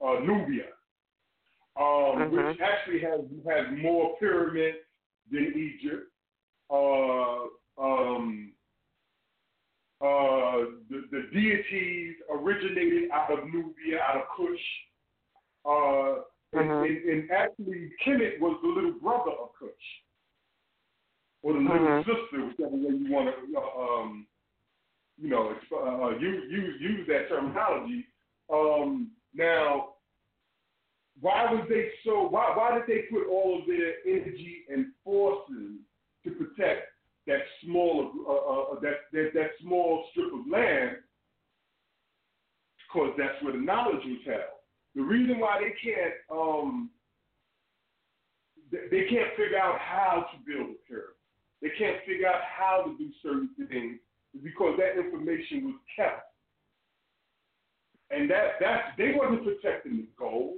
[0.00, 0.68] uh, Nubia,
[1.76, 2.30] um, Mhm.
[2.48, 4.78] which actually has has more pyramids
[5.30, 6.12] than Egypt.
[6.70, 7.46] Uh,
[7.78, 8.52] um,
[10.00, 10.56] uh,
[10.90, 14.66] the, the deities originated out of Nubia, out of Kush.
[15.64, 16.86] Uh, and, Mhm.
[16.86, 20.02] and, and actually, Kemet was the little brother of Kush
[21.42, 22.04] or the little Mhm.
[22.04, 24.26] sister, whichever way you want to, uh, um,
[25.18, 28.06] you know, uh, use use use that terminology.
[28.50, 29.96] Um, now,
[31.20, 32.28] why was they so?
[32.28, 35.80] Why why did they put all of their energy and forces
[36.24, 36.92] to protect
[37.26, 41.02] that small uh, uh, that, that that small strip of land?
[42.96, 44.56] because that's where the knowledge was held.
[44.94, 46.90] The reason why they can't um,
[48.72, 51.12] they can't figure out how to build a pyramid.
[51.62, 53.98] They can't figure out how to do certain things
[54.42, 56.22] because that information was kept.
[58.10, 60.56] And that that they wasn't protecting the gold.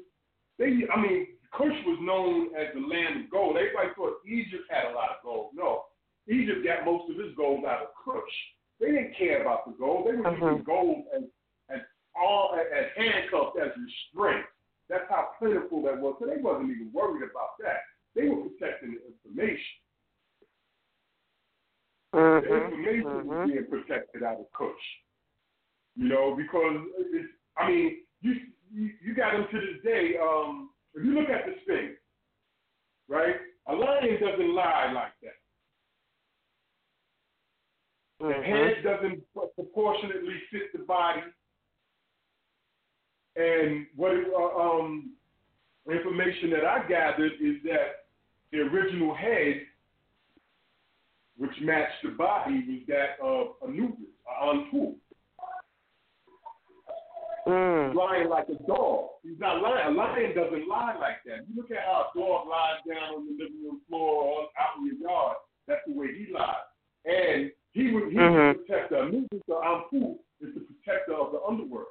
[0.58, 3.56] They I mean, Kush was known as the land of gold.
[3.56, 5.50] Everybody thought Egypt had a lot of gold.
[5.54, 5.84] No.
[6.28, 8.36] Egypt got most of its gold out of Kush.
[8.80, 10.06] They didn't care about the gold.
[10.06, 10.44] They were uh-huh.
[10.44, 11.22] using gold as
[11.70, 11.80] as
[12.14, 14.44] all as handcuffs as restraint.
[14.90, 16.16] That's how plentiful that was.
[16.20, 17.84] So they wasn't even worried about that.
[18.14, 19.78] They were protecting the information.
[22.12, 22.40] Uh-huh.
[22.40, 23.22] The information uh-huh.
[23.24, 24.68] was being protected out of Kush.
[25.96, 28.34] You know, because it's, I mean, you,
[28.72, 30.14] you you got them to this day.
[30.22, 31.94] Um, if you look at the Sphinx,
[33.08, 33.34] right,
[33.66, 35.38] a lion doesn't lie like that.
[38.20, 38.42] The mm-hmm.
[38.42, 39.22] head doesn't
[39.54, 41.22] proportionately fit the body.
[43.36, 45.12] And what uh, um,
[45.88, 48.06] information that I gathered is that
[48.50, 49.62] the original head,
[51.38, 54.10] which matched the body, was that of Anubis,
[54.42, 54.94] Anpu.
[57.46, 57.94] Mm.
[57.94, 59.08] Lying like a dog.
[59.22, 59.88] He's not lying.
[59.88, 61.48] A lion doesn't lie like that.
[61.48, 64.76] You look at how a dog lies down on the living room floor or out
[64.78, 65.36] in your yard.
[65.66, 66.66] That's the way he lies.
[67.06, 68.58] And he was, he mm-hmm.
[68.58, 68.96] the protector.
[68.96, 71.86] Anubis or Anpu is the protector of the underworld.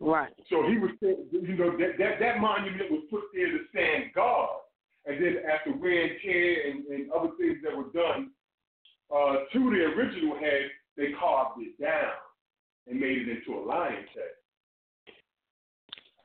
[0.00, 0.34] Right.
[0.50, 4.60] So he was, you know, that, that, that monument was put there to stand guard.
[5.06, 8.30] And then after wear and tear and, and other things that were done
[9.14, 12.12] uh, to the original head, they carved it down
[12.86, 14.34] and made it into a lion's head.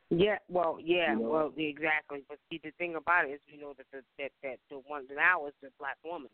[0.10, 1.30] Yeah, well, yeah, you know?
[1.30, 2.24] well, exactly.
[2.28, 5.06] But see, the thing about it is, you know, that the, that that the one
[5.16, 6.30] now is the black woman.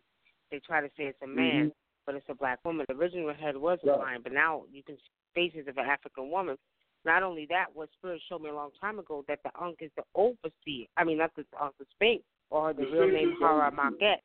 [0.50, 2.06] They try to say it's a man, mm-hmm.
[2.06, 2.86] but it's a black woman.
[2.88, 6.32] The original head was a lion, but now you can see faces of an African
[6.32, 6.56] woman.
[7.04, 9.92] Not only that, what Spirit showed me a long time ago that the Ankh is
[9.98, 10.88] the overseer.
[10.96, 14.18] I mean, not the Ankh, the Sphinx, or the, real name Hara Maket,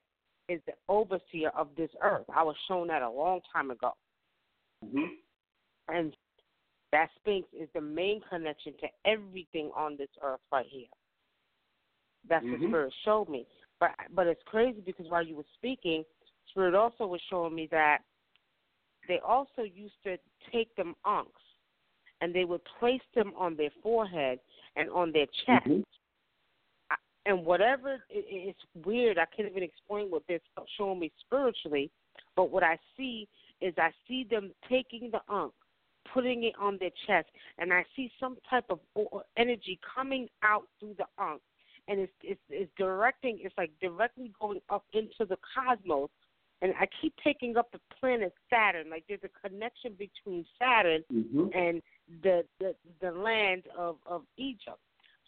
[0.49, 2.25] is the overseer of this earth.
[2.35, 3.93] I was shown that a long time ago.
[4.85, 5.05] Mm-hmm.
[5.89, 6.15] And
[6.93, 10.87] that Sphinx is the main connection to everything on this earth right here.
[12.29, 12.63] That's mm-hmm.
[12.63, 13.47] what Spirit showed me.
[13.79, 16.05] But but it's crazy because while you were speaking,
[16.51, 17.99] Spirit also was showing me that
[19.09, 20.17] they also used to
[20.53, 21.31] take them ankhs
[22.21, 24.39] and they would place them on their forehead
[24.77, 25.67] and on their chest.
[25.67, 25.81] Mm-hmm.
[27.27, 29.19] And whatever, it, it's weird.
[29.19, 30.41] I can't even explain what they're
[30.79, 31.91] showing me spiritually,
[32.35, 33.29] but what I see
[33.61, 35.53] is I see them taking the ankh,
[36.13, 37.29] putting it on their chest,
[37.59, 38.81] and I see some type of
[39.37, 41.43] energy coming out through the ankh,
[41.89, 43.39] and it's it's, it's directing.
[43.43, 46.09] It's like directly going up into the cosmos,
[46.63, 48.91] and I keep taking up the planet Saturn.
[48.91, 51.47] Like there's a connection between Saturn mm-hmm.
[51.55, 51.83] and
[52.23, 54.79] the the the land of of Egypt.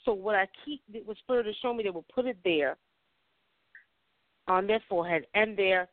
[0.04, 2.76] So what I keep it was Spirit to show me they will put it there
[4.48, 5.88] on their forehead and their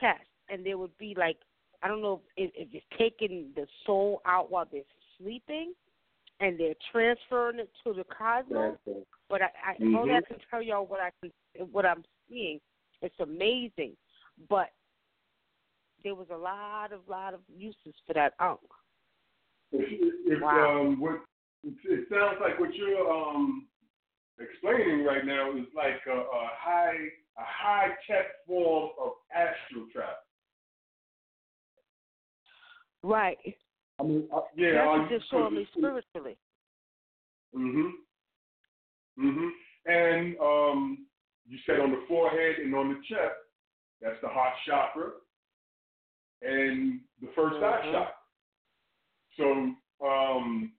[0.00, 1.36] chest, and there would be like
[1.82, 4.82] I don't know if, if it's taking the soul out while they're
[5.18, 5.74] sleeping,
[6.40, 8.76] and they're transferring it to the cosmos.
[9.28, 9.96] But I, I mm-hmm.
[9.96, 11.32] only I can tell y'all what I can
[11.70, 12.60] what I'm seeing.
[13.00, 13.96] It's amazing,
[14.48, 14.70] but
[16.04, 18.58] there was a lot of lot of uses for that ankh.
[19.72, 20.80] If, if wow.
[20.82, 21.20] um, what
[21.64, 23.66] it sounds like what you're um
[24.40, 26.96] explaining right now is like a, a high
[27.38, 30.14] a high tech form of astral travel.
[33.02, 33.38] Right.
[33.98, 35.06] I mean, uh, yeah.
[35.10, 36.36] Just showing me spiritually.
[37.54, 37.92] Mhm.
[39.18, 39.50] Mhm.
[39.86, 41.06] And um,
[41.46, 43.34] you said on the forehead and on the chest,
[44.00, 45.10] that's the heart chakra
[46.42, 47.64] and the 1st mm-hmm.
[47.64, 48.14] eye chakra.
[49.36, 50.72] So um,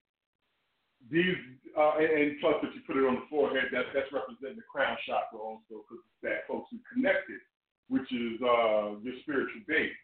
[1.11, 1.35] these,
[1.77, 4.67] uh, and, and, plus if you put it on the forehead, that, that's representing the
[4.71, 7.41] crown chakra also because it's that folks who connected,
[7.89, 9.97] which is uh, your spiritual base.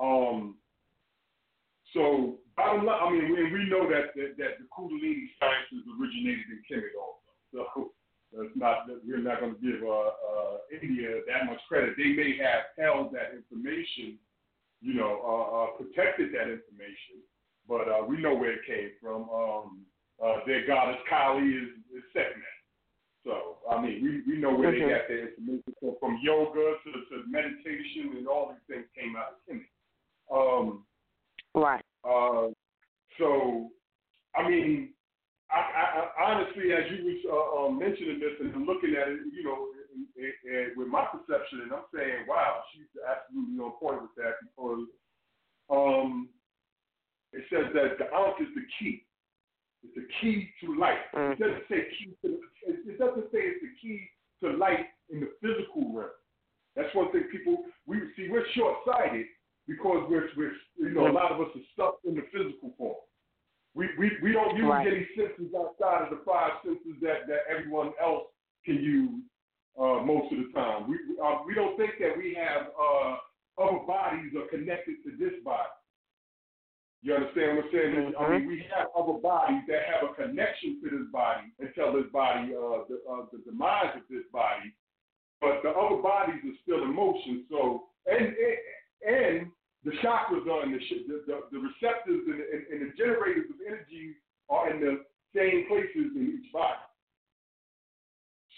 [0.00, 0.56] Um,
[1.92, 6.46] so bottom line, I mean, we, we know that, that, that the Kundalini sciences originated
[6.52, 7.30] in Kemet also.
[7.52, 7.90] So
[8.36, 11.94] that's not we're not going to give uh, uh, India that much credit.
[11.96, 14.18] They may have held that information,
[14.80, 17.24] you know, uh, uh protected that information,
[17.68, 19.28] but uh, we know where it came from.
[19.30, 19.82] Um,
[20.24, 22.60] uh, their goddess Kali is, is Sekhmet.
[23.24, 24.88] So, I mean, we, we know where mm-hmm.
[24.88, 29.14] they got their information from, from yoga to, to meditation and all these things came
[29.16, 29.68] out of Kemet.
[30.32, 30.84] Um,
[31.54, 31.84] right.
[32.04, 32.48] Uh,
[33.18, 33.68] so,
[34.34, 34.90] I mean,
[35.50, 35.84] I, I,
[36.24, 39.66] I honestly, as you was uh, um, mentioning this and looking at it, you know,
[40.76, 44.86] with my perception, and I'm saying, wow, she's absolutely on point with that because
[45.68, 46.28] um,
[47.32, 49.04] it says that the Ankh is the key.
[49.82, 50.98] It's the key to life.
[51.14, 51.32] Mm.
[51.32, 52.38] It doesn't say key to.
[52.66, 54.00] It doesn't say it's the key
[54.42, 56.10] to life in the physical realm.
[56.76, 58.28] That's one thing people we see.
[58.30, 59.26] We're short-sighted
[59.66, 62.96] because we're, we're you know a lot of us are stuck in the physical form.
[63.74, 64.86] We we, we don't use Right.
[64.86, 68.24] any senses outside of the five senses that that everyone else
[68.64, 69.22] can use
[69.78, 70.88] uh, most of the time.
[70.90, 73.16] We uh, we don't think that we have uh,
[73.62, 75.68] other bodies are connected to this body.
[77.02, 78.14] You understand what I'm saying?
[78.18, 78.32] I Mm-hmm.
[78.32, 82.52] mean, we have other bodies that have a connection to this body until this body,
[82.54, 84.74] uh, the, uh, the demise of this body.
[85.40, 87.46] But the other bodies are still in motion.
[87.50, 88.34] So, and
[89.06, 89.50] and,
[89.82, 93.48] the chakras are in the sh- the, the, the receptors and, and, and the generators
[93.48, 94.12] of energy
[94.50, 96.84] are in the same places in each body.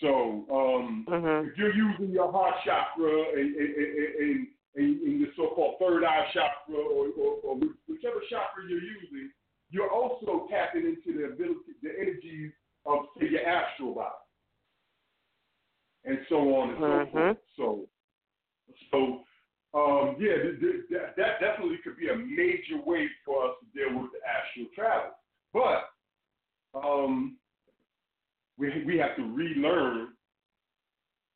[0.01, 1.47] So, um, Mhm.
[1.49, 3.77] if you're using your heart chakra and, and,
[4.19, 7.57] and, and, and your so-called third eye chakra or, or, or
[7.89, 9.31] whichever chakra you're using,
[9.71, 12.53] you're also tapping into the ability, the energies
[12.87, 14.15] of say your astral body,
[16.05, 17.13] and so on and so Mhm.
[17.13, 17.37] forth.
[17.57, 17.89] So,
[18.91, 19.25] so
[19.75, 23.67] um, yeah, th- th- that, that definitely could be a major way for us to
[23.79, 25.13] deal with the astral travel,
[25.53, 25.91] but
[26.75, 27.39] um,
[28.59, 30.09] we we have to relearn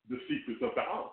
[0.09, 1.11] the secrets of the Ankh.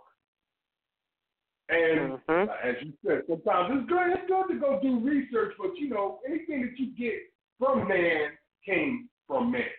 [1.70, 2.48] And Mhm.
[2.62, 4.12] as you said, sometimes it's good.
[4.12, 8.37] It's good to go do research, but you know, anything that you get from man
[8.64, 9.70] came from man.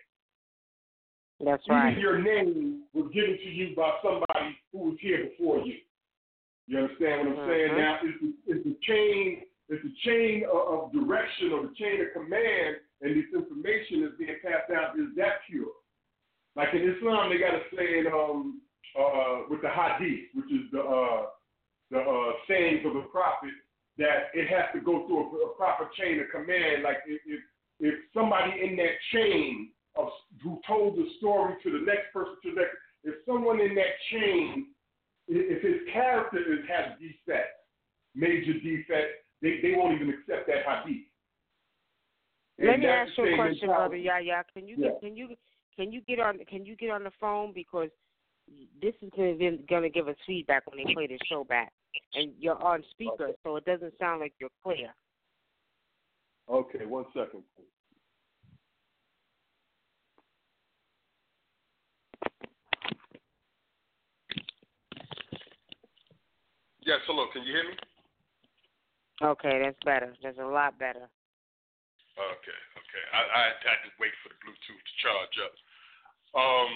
[1.38, 1.98] That's Even right.
[1.98, 5.80] your name was given to you by somebody who was here before you.
[6.66, 7.70] You understand what I'm saying?
[7.72, 7.76] Mhm.
[7.76, 12.00] Now, it's the, it's the chain, it's the chain of, of direction or the chain
[12.00, 14.98] of command, and this information is being passed out.
[14.98, 15.72] Is that pure?
[16.56, 18.62] Like in Islam, they got a saying um,
[18.98, 21.26] uh, with the hadith, which is the uh,
[21.90, 23.54] the uh, sayings of the prophet,
[23.98, 26.82] that it has to go through a, a proper chain of command.
[26.82, 27.40] Like if, if
[27.78, 30.08] if somebody in that chain of
[30.42, 33.94] who told the story to the next person to the next, if someone in that
[34.10, 34.66] chain,
[35.28, 37.60] if his character is has defects,
[38.14, 41.06] major defects, they, they won't even accept that hadith.
[42.58, 43.96] Let me ask you a question, brother.
[43.96, 44.44] Yaya.
[44.54, 44.88] Can you Yeah.
[44.90, 45.36] get, can you
[45.76, 47.90] can you get on can you get on the phone because
[48.80, 51.72] this is gonna gonna give us feedback when they play the show back,
[52.14, 54.94] and you're on speaker, so it doesn't sound like you're clear.
[56.48, 57.42] Okay, one second.
[57.56, 57.66] please.
[66.86, 67.26] Yes, hello.
[67.32, 67.76] Can you hear me?
[69.22, 70.14] Okay, that's better.
[70.22, 71.10] That's a lot better.
[72.16, 73.04] Okay, okay.
[73.12, 75.54] I, I had to wait for the Bluetooth to charge up.
[76.36, 76.72] Um,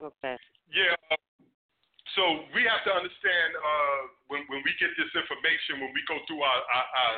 [0.00, 0.36] Okay.
[0.70, 0.96] yeah.
[2.16, 6.20] So we have to understand uh, when when we get this information, when we go
[6.28, 7.16] through our, our, our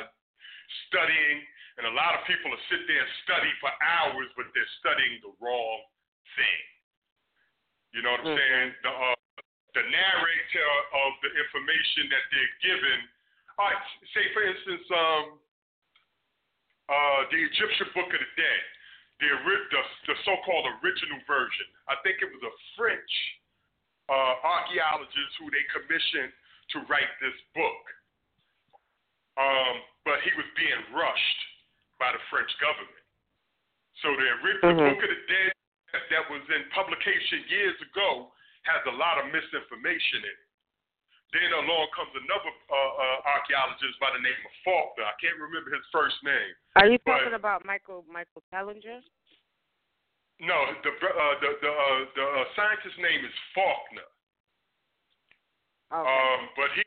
[0.87, 1.43] studying,
[1.77, 5.19] and a lot of people will sit there and study for hours, but they're studying
[5.19, 5.79] the wrong
[6.39, 6.61] thing.
[7.91, 8.39] You know what I'm Mhm.
[8.39, 8.67] saying?
[8.83, 9.15] The uh,
[9.75, 10.71] the narrator
[11.03, 12.99] of the information that they're given.
[13.59, 13.83] All right,
[14.15, 15.39] say for instance, um,
[16.87, 18.63] uh, the Egyptian Book of the Dead,
[19.19, 19.27] the,
[19.71, 21.67] the, the so-called original version.
[21.87, 23.13] I think it was a French
[24.09, 26.31] uh, archaeologist who they commissioned
[26.73, 27.83] to write this book.
[29.35, 29.75] Um,
[30.07, 31.41] but he was being rushed
[31.99, 33.03] by the French government.
[34.03, 34.89] So the original Mhm.
[34.93, 35.53] Book of the Dead
[35.91, 38.31] that, that was in publication years ago
[38.63, 40.39] has a lot of misinformation in it.
[41.33, 45.03] Then along comes another uh, uh, archaeologist by the name of Faulkner.
[45.03, 46.53] I can't remember his first name.
[46.75, 49.01] Are you talking about Michael Michael Tellinger?
[50.39, 54.09] No, the uh, the the, uh, the uh, scientist's name is Faulkner.
[55.95, 56.03] Okay.
[56.03, 56.83] Um, but he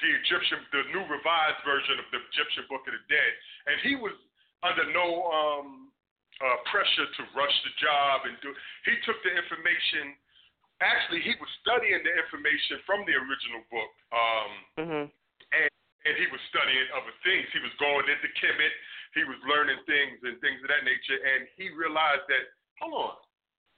[0.00, 3.32] the Egyptian, the new revised version of the Egyptian Book of the Dead,
[3.68, 4.16] and he was
[4.64, 5.92] under no um,
[6.40, 8.52] uh, pressure to rush the job and do.
[8.88, 10.16] He took the information.
[10.80, 15.04] Actually, he was studying the information from the original book, um, mhm.
[15.12, 17.44] and he was studying other things.
[17.52, 18.74] He was going into Kemet.
[19.12, 22.44] He was learning things and things of that nature, and he realized that
[22.80, 23.14] hold on,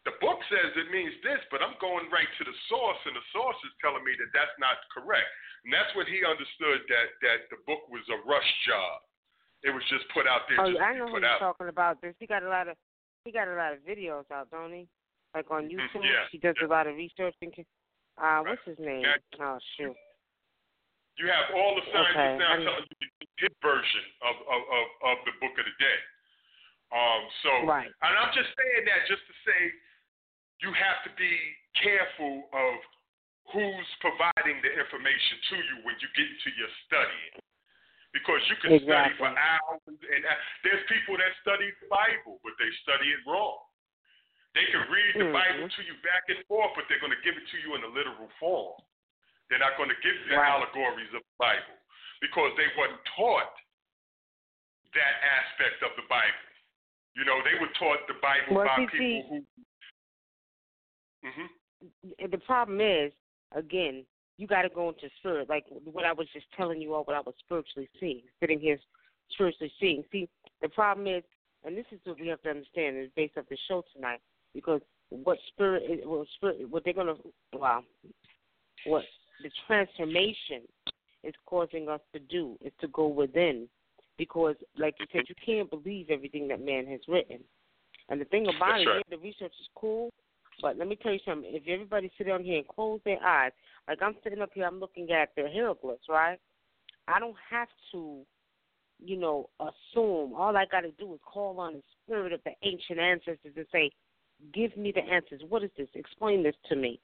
[0.02, 3.26] the book says it means this, but I'm going right to the source, and the
[3.30, 5.30] source is telling me that that's not correct.
[5.62, 8.98] And that's when he understood that that the book was a rush job.
[9.62, 12.02] It was just put out there Oh, I know who you're talking about.
[12.02, 12.74] This he got a lot of
[13.22, 14.90] he got a lot of videos out, don't he?
[15.38, 16.02] Like on Mhm, YouTube.
[16.02, 16.66] yeah, He does yeah.
[16.66, 17.54] a lot of research and
[18.18, 19.06] uh what's his name?
[19.06, 19.22] Yeah.
[19.38, 19.94] Oh shoot.
[21.18, 25.16] You have all the scientists Okay, now telling you his version of, of, of, of
[25.30, 26.02] the Book of the Dead.
[26.92, 27.88] Um, so, Right.
[27.88, 29.72] and I'm just saying that just to say
[30.60, 31.32] you have to be
[31.80, 32.74] careful of
[33.48, 37.40] who's providing the information to you when you get into your studying.
[38.12, 38.92] because you can exactly.
[38.92, 43.24] study for hours and uh, there's people that study the Bible, but they study it
[43.24, 43.56] wrong.
[44.52, 45.40] They can read the mm-hmm.
[45.40, 47.80] Bible to you back and forth, but they're going to give it to you in
[47.88, 48.76] a literal form.
[49.48, 50.52] They're not going to give you the right.
[50.52, 51.76] allegories of the Bible
[52.20, 53.52] because they weren't taught
[54.92, 56.51] that aspect of the Bible.
[57.14, 59.44] You know, they were taught the Bible well, by see, people
[61.22, 61.28] who.
[61.28, 62.30] Mm-hmm.
[62.30, 63.12] The problem is,
[63.54, 64.04] again,
[64.38, 65.48] you got to go into spirit.
[65.48, 68.78] Like what I was just telling you all, what I was spiritually seeing, sitting here
[69.30, 70.04] spiritually seeing.
[70.10, 70.28] See,
[70.62, 71.22] the problem is,
[71.64, 74.20] and this is what we have to understand, is based off the show tonight,
[74.54, 77.14] because what spirit, is, what spirit, what they're gonna,
[77.52, 77.84] wow,
[78.86, 79.04] what
[79.42, 80.62] the transformation
[81.22, 83.68] is causing us to do is to go within,
[84.18, 87.38] because like you said, you can't believe everything that man has written.
[88.08, 89.02] And the thing about That's it, right.
[89.08, 90.10] yeah, the research is cool,
[90.60, 91.50] but let me tell you something.
[91.52, 93.52] If everybody sit down here and close their eyes,
[93.88, 96.38] like I'm sitting up here, I'm looking at the hieroglyphs, right?
[97.08, 98.20] I don't have to,
[99.04, 100.34] you know, assume.
[100.34, 103.66] All I got to do is call on the spirit of the ancient ancestors and
[103.72, 103.90] say,
[104.52, 105.42] "Give me the answers.
[105.48, 105.88] What is this?
[105.94, 107.00] Explain this to me."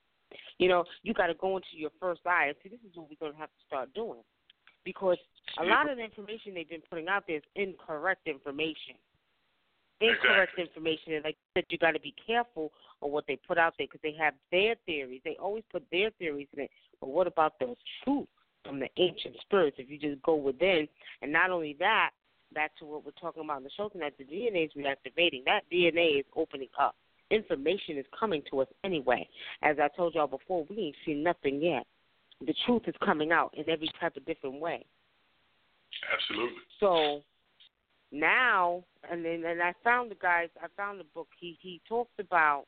[0.59, 2.69] You know, you got to go into your first eye and see.
[2.69, 4.23] This is what we're gonna have to start doing,
[4.89, 5.19] because
[5.61, 8.97] a lot of the information they've been putting out there is incorrect information
[10.01, 10.65] incorrect Exactly.
[10.65, 11.13] information.
[11.15, 13.87] And like I said, you got to be careful on what they put out there
[13.87, 15.21] because they have their theories.
[15.25, 16.71] They always put their theories in it.
[17.01, 17.75] But what about the
[18.05, 18.29] truth
[18.65, 19.77] from the ancient spirits?
[19.79, 20.89] If you just go within,
[21.23, 22.11] and not only that,
[22.55, 25.45] back to what we're talking about in the show tonight, the DNA is reactivating.
[25.45, 26.97] That DNA is opening up.
[27.31, 29.29] Information is coming to us anyway.
[29.63, 31.87] As I told y'all before, we ain't seen nothing yet.
[32.47, 34.85] The truth is coming out in every type of different way.
[36.13, 36.63] Absolutely.
[36.79, 37.23] So
[38.13, 40.49] now, and then and I found the guys.
[40.63, 41.29] I found the book.
[41.39, 42.65] He he talks about.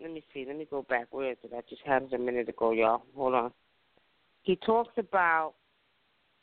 [0.00, 0.44] Let me see.
[0.46, 1.06] Let me go back.
[1.10, 1.52] Where is it?
[1.56, 3.02] I just had it a minute ago, y'all.
[3.14, 3.52] Hold on.
[4.42, 5.54] He talks about.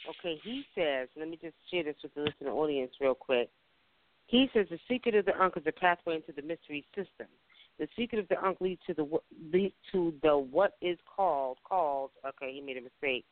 [0.10, 1.08] Okay, he says.
[1.18, 3.50] Let me just share this with the listening audience real quick.
[4.28, 7.28] He says the secret of the Ankh is a pathway into the mystery system.
[7.80, 9.08] The secret of the Ankh leads to the
[9.52, 12.12] leads to the what is called called.
[12.26, 13.26] Okay, he made a mistake.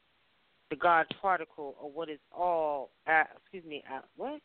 [0.70, 2.92] The God particle, or what is all.
[3.08, 3.84] Uh, excuse me.
[3.92, 4.42] Uh, what?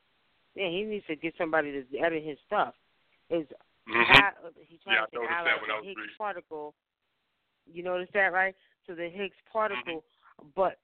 [0.55, 2.74] Yeah, he needs to get somebody to edit his stuff.
[3.30, 3.47] Is
[3.88, 4.47] Mm-hmm.
[4.68, 6.14] he tried Yeah, I to noticed that when I the Higgs reading.
[6.18, 6.74] particle.
[7.72, 8.55] You notice that, right?
[8.86, 10.03] So the Higgs particle,
[10.40, 10.49] Mm-hmm.
[10.57, 10.78] but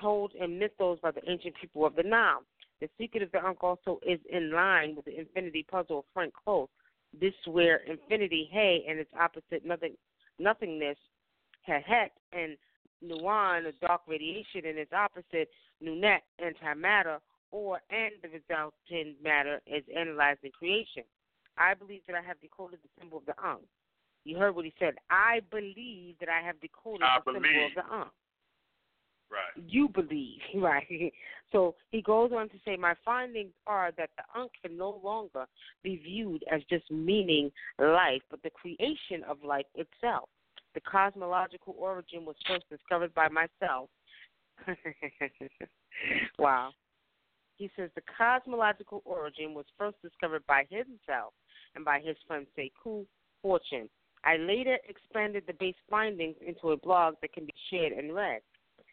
[0.00, 2.42] told in mythos by the ancient people of the Nile.
[2.80, 6.34] The secret of the Ankh also is in line with the infinity puzzle of Frank
[6.34, 6.68] Close.
[7.18, 9.94] This where infinity, hey, and its opposite, nothing,
[10.38, 10.96] nothingness,
[11.68, 12.56] Hehet, and
[13.02, 15.50] Nuan, the dark radiation, and its opposite,
[15.82, 17.18] Nunet, antimatter,
[17.50, 21.04] or and the resultant matter is analyzed in creation.
[21.58, 23.66] I believe that I have decoded the symbol of the Ankh.
[24.24, 24.94] You heard what he said.
[25.10, 28.12] I believe that I have decoded I the symbol of the Ankh
[29.32, 29.64] Right.
[29.66, 31.12] you believe, right?
[31.52, 35.46] So he goes on to say, My findings are that the Ankh can no longer
[35.82, 40.28] be viewed as just meaning life, but the creation of life itself.
[40.74, 43.88] The cosmological origin was first discovered by myself.
[46.38, 46.70] wow.
[47.56, 51.34] He says the cosmological origin was first discovered by himself
[51.74, 53.06] and by his friend Sekou
[53.42, 53.88] Fortune.
[54.24, 58.40] I later expanded the base findings into a blog that can be shared and read.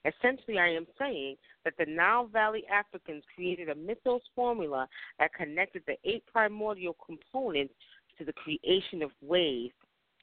[0.06, 1.36] Essentially, I am saying
[1.66, 4.88] that the Nile Valley Africans created a mythos formula
[5.20, 7.74] that connected the eight primordial components
[8.18, 9.74] to the creation of waves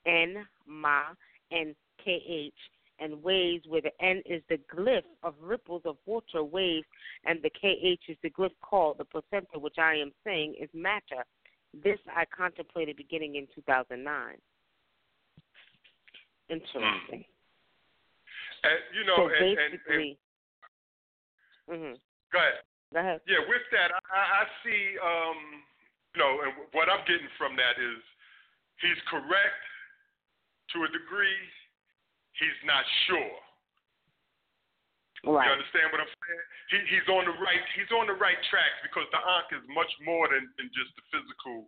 [0.06, 1.02] N, Ma,
[1.50, 1.74] and
[2.04, 2.54] KH,
[3.00, 6.86] and waves where the N is the glyph of ripples of water waves,
[7.24, 11.24] and the KH is the glyph called the placenta, which I am saying is matter.
[11.74, 14.36] This I contemplated beginning in 2009.
[16.48, 17.24] Interesting.
[18.64, 20.04] And you know, so and, and, and
[21.68, 21.94] mhm.
[22.32, 22.62] go ahead.
[22.92, 23.20] Go ahead.
[23.26, 25.38] Yeah, with that, I, I I see, um,
[26.14, 28.00] you know, and what I'm getting from that is
[28.80, 29.62] he's correct
[30.74, 31.42] to a degree.
[32.38, 33.34] He's not sure.
[35.26, 35.48] Right.
[35.48, 36.44] You understand what I'm saying?
[36.70, 37.64] He, he's on the right.
[37.74, 41.02] He's on the right track because the Ankh is much more than, than just the
[41.10, 41.66] physical.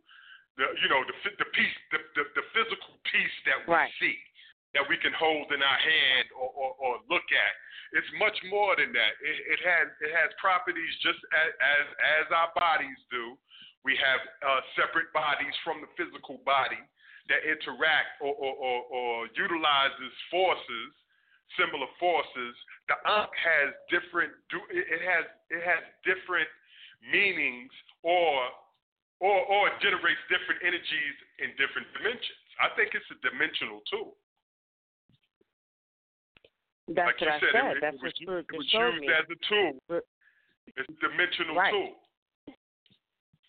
[0.61, 3.91] The you know the the piece the the, the physical piece that we Right.
[3.99, 4.14] see
[4.79, 7.55] that we can hold in our hand or, or, or look at.
[7.99, 9.12] It's much more than that.
[9.18, 11.87] It, it has it has properties just as, as
[12.22, 13.35] as our bodies do.
[13.83, 16.79] We have uh, separate bodies from the physical body
[17.33, 20.91] that interact or, or, or, or utilizes forces,
[21.59, 22.55] similar forces.
[22.87, 24.31] The Ankh has different
[24.70, 26.49] it has it has different
[27.03, 27.72] meanings
[28.07, 28.47] or
[29.18, 32.47] or or it generates different energies in different dimensions.
[32.62, 34.14] I think it's a dimensional tool.
[36.89, 37.76] That's like what you I said, said.
[37.76, 39.09] it, That's it what was, Spirit it was used me.
[39.12, 39.72] as a tool.
[40.72, 41.72] It's a dimensional right.
[41.72, 41.93] tool.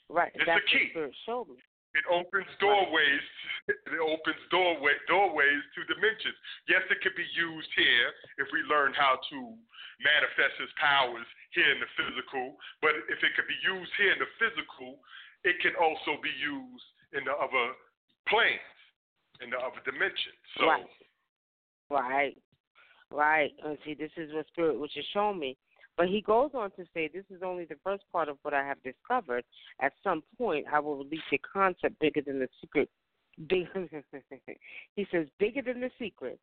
[0.09, 0.31] Right.
[0.35, 0.91] It's That's the key.
[1.25, 1.59] Showed me.
[1.95, 3.25] It opens doorways.
[3.69, 6.33] It opens doorway doorways to dimensions.
[6.65, 8.09] Yes, it could be used here
[8.41, 9.37] if we learn how to
[10.01, 12.57] manifest its powers here in the physical.
[12.81, 14.97] But if it could be used here in the physical,
[15.45, 17.77] it can also be used in the other
[18.25, 18.73] planes,
[19.45, 20.41] in the other dimensions.
[20.57, 20.89] So, Right.
[21.93, 22.37] Right.
[23.11, 23.51] Right.
[23.65, 25.57] And see, this is what Spirit which is showing me.
[25.97, 28.65] But he goes on to say, this is only the first part of what I
[28.65, 29.43] have discovered.
[29.81, 32.89] At some point, I will release a concept bigger than the secret.
[33.49, 33.67] Big,
[34.95, 36.39] he says, bigger than the secret,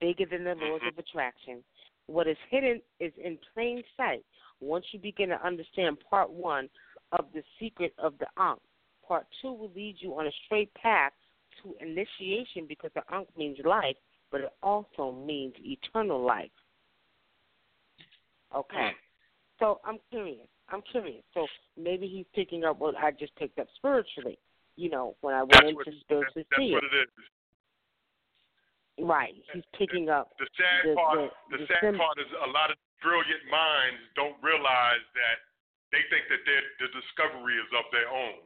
[0.00, 1.00] bigger than the laws of mm-hmm.
[1.00, 1.64] attraction.
[2.06, 4.24] What is hidden is in plain sight.
[4.60, 6.70] Once you begin to understand part one
[7.12, 8.60] of the secret of the Ankh,
[9.06, 11.12] part two will lead you on a straight path
[11.62, 13.96] to initiation because the Ankh means life,
[14.30, 16.50] but it also means eternal life.
[18.54, 18.90] Okay.
[18.90, 18.96] Hmm.
[19.58, 20.46] So I'm curious.
[20.68, 21.22] I'm curious.
[21.32, 21.46] So
[21.78, 24.38] maybe he's picking up what I just picked up spiritually.
[24.76, 26.92] You know, when I went that's into what, spiritual that's, that's what it.
[26.92, 27.24] it is.
[29.00, 29.34] Right.
[29.52, 32.50] He's picking up The sad the- part, the- the, the sad sim- part is a
[32.52, 35.36] lot of brilliant minds don't realize that
[35.92, 38.40] they think that their the discovery is of their own.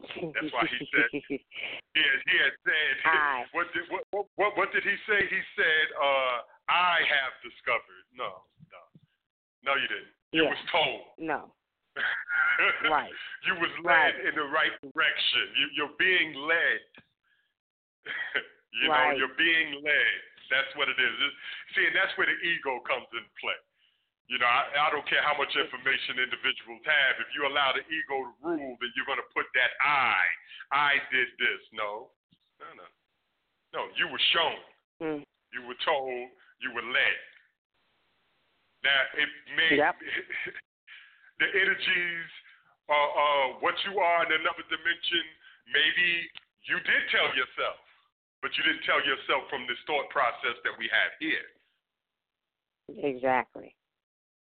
[0.00, 3.44] That's why he said- He had, he had said, I.
[3.52, 5.20] what did what, what what what did he say?
[5.28, 6.36] He said, uh,
[6.72, 8.82] "I have discovered." No, no,
[9.66, 10.12] no, you didn't.
[10.32, 10.54] You Yeah.
[10.56, 11.00] was told.
[11.18, 11.40] no.
[12.88, 13.10] Right.
[13.48, 14.14] You was led Right.
[14.28, 15.44] in the right direction.
[15.58, 16.80] You, you're being led.
[18.82, 19.12] you Right.
[19.12, 20.18] know, you're being led.
[20.52, 21.14] That's what it is.
[21.20, 21.36] It's,
[21.74, 23.56] see, and that's where the ego comes in play.
[24.30, 27.20] You know, I, I don't care how much information individuals have.
[27.20, 30.16] If you allow the ego to rule, then you're going to put that I.
[30.72, 31.60] I did this.
[31.74, 32.14] No,
[32.62, 32.86] no, no,
[33.76, 33.80] no.
[33.98, 34.60] You were shown.
[35.02, 35.20] Mm.
[35.52, 36.32] You were told.
[36.62, 37.18] You were led.
[38.82, 39.94] Now it may Yep.
[41.42, 42.30] the energies,
[42.88, 45.24] uh, uh, what you are in another dimension.
[45.70, 46.08] Maybe
[46.66, 47.78] you did tell yourself,
[48.42, 51.46] but you didn't tell yourself from this thought process that we have here.
[52.90, 53.74] Exactly.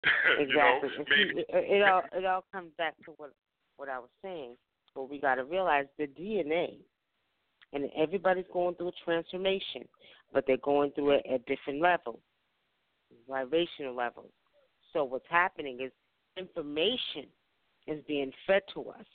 [0.39, 1.05] you know, Exactly.
[1.09, 3.31] Maybe it, it all it all comes back to what
[3.77, 4.55] what I was saying.
[4.93, 6.77] But we got to realize the DNA,
[7.71, 9.87] and everybody's going through a transformation,
[10.33, 12.19] but they're going through it at different levels,
[13.29, 14.31] vibrational levels.
[14.91, 15.91] So what's happening is
[16.35, 17.27] information
[17.87, 19.05] is being fed to us.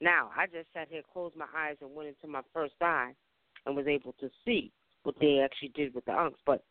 [0.00, 3.12] Now, I just sat here, closed my eyes, and went into my first eye,
[3.66, 4.72] and was able to see
[5.02, 6.38] what they actually did with the ankhs.
[6.46, 6.62] But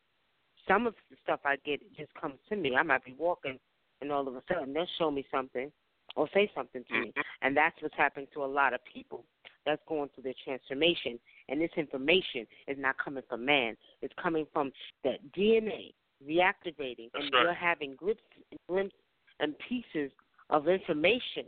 [0.67, 2.75] some of the stuff I get just comes to me.
[2.75, 3.59] I might be walking,
[4.01, 5.71] and all of a sudden they'll show me something
[6.15, 7.21] or say something to me, mm-hmm.
[7.41, 9.23] and that's what's happening to a lot of people
[9.65, 11.19] that's going through their transformation.
[11.49, 14.71] And this information is not coming from man; it's coming from
[15.03, 15.93] that DNA
[16.25, 17.43] reactivating, That's and right.
[17.43, 18.23] you're having glimpses,
[18.67, 18.99] glimpses
[19.39, 20.11] and pieces
[20.49, 21.45] of information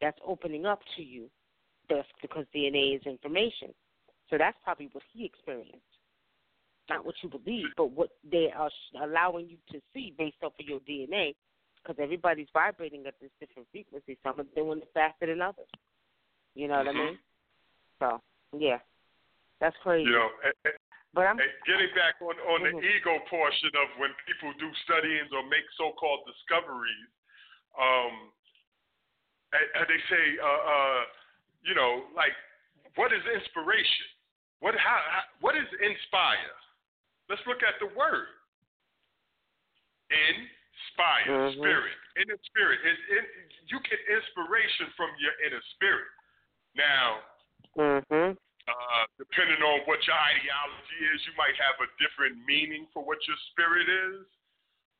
[0.00, 1.28] that's opening up to you.
[1.88, 3.72] Just because DNA is information,
[4.28, 5.95] so that's probably what he experienced
[6.88, 8.70] not what you believe, but what they are
[9.02, 11.34] allowing you to see based off of your DNA,
[11.82, 14.18] because everybody's vibrating at this different frequency.
[14.22, 15.68] Some are doing it faster than others.
[16.54, 16.96] You know what Mhm.
[16.96, 17.18] I mean?
[17.98, 18.22] So
[18.52, 18.78] yeah,
[19.60, 20.08] that's crazy.
[20.08, 20.74] you know, and,
[21.12, 22.82] but I'm getting back on on the Mhm.
[22.82, 27.08] ego portion of when people do studies or make so-called discoveries,
[27.78, 28.32] um,
[29.52, 31.04] and, and they say, uh, uh,
[31.62, 32.36] you know, like,
[32.96, 34.06] what is inspiration?
[34.60, 36.52] What how, how what is inspire?
[37.28, 38.28] Let's look at the word.
[40.10, 41.58] Inspire, Mhm.
[41.58, 41.96] spirit.
[42.16, 46.08] In the spirit, it, it, you get inspiration from your inner spirit.
[46.74, 47.22] Now,
[47.76, 48.38] mhm.
[48.68, 53.18] uh, depending on what your ideology is, you might have a different meaning for what
[53.26, 54.26] your spirit is.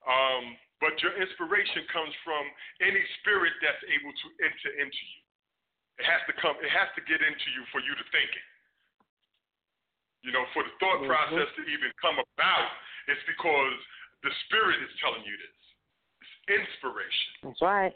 [0.06, 2.44] Um, but your inspiration comes from
[2.80, 5.22] any spirit that's able to enter into you.
[5.98, 6.56] It has to come.
[6.62, 8.46] It has to get into you for you to think it.
[10.22, 11.08] You know, for the thought Mhm.
[11.08, 12.70] process to even come about,
[13.08, 13.78] it's because
[14.22, 15.58] the spirit is telling you this.
[16.20, 17.32] It's inspiration.
[17.42, 17.94] That's right.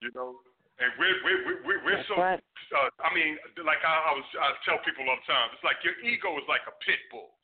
[0.00, 0.40] You know,
[0.78, 2.40] and we're we're we're, we're That's so right.
[2.72, 5.82] uh, I mean, like I, I was, I tell people all the time, it's like
[5.84, 7.36] your ego is like a pit bull.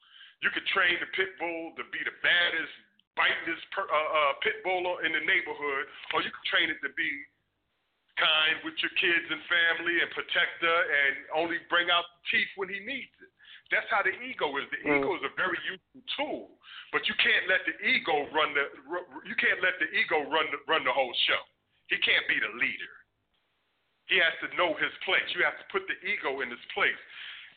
[0.45, 2.73] You could train the pit bull to be the baddest,
[3.17, 6.93] bitingest per, uh, uh, pit bull in the neighborhood, or you could train it to
[6.93, 7.09] be
[8.17, 12.69] kind with your kids and family and protector and only bring out the teeth when
[12.69, 13.26] he needs it.
[13.71, 14.71] That's how the ego is.
[14.71, 14.99] The Mm.
[15.03, 16.61] ego is a very useful tool,
[16.93, 18.71] but you can't let the ego run the.
[19.27, 21.43] You can't let the ego run the, run the whole show.
[21.89, 22.93] He can't be the leader.
[24.07, 25.27] He has to know his place.
[25.35, 26.99] You have to put the ego in his place.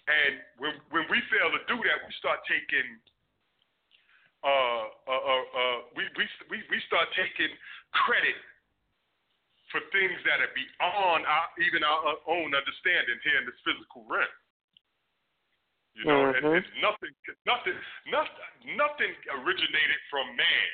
[0.07, 2.97] And when when we fail to do that, we start taking
[4.41, 7.51] uh, uh, uh, uh, we, we we we start taking
[7.91, 8.37] credit
[9.69, 14.25] for things that are beyond our, even our own understanding here in this physical realm.
[15.97, 16.45] You know, mm-hmm.
[16.45, 17.13] and, and nothing,
[17.43, 17.77] nothing,
[18.07, 20.71] nothing, nothing originated from man,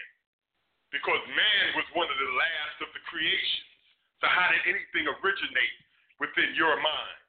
[0.91, 3.69] because man was one of the last of the creations.
[4.21, 5.75] So how did anything originate
[6.21, 7.19] within your mind?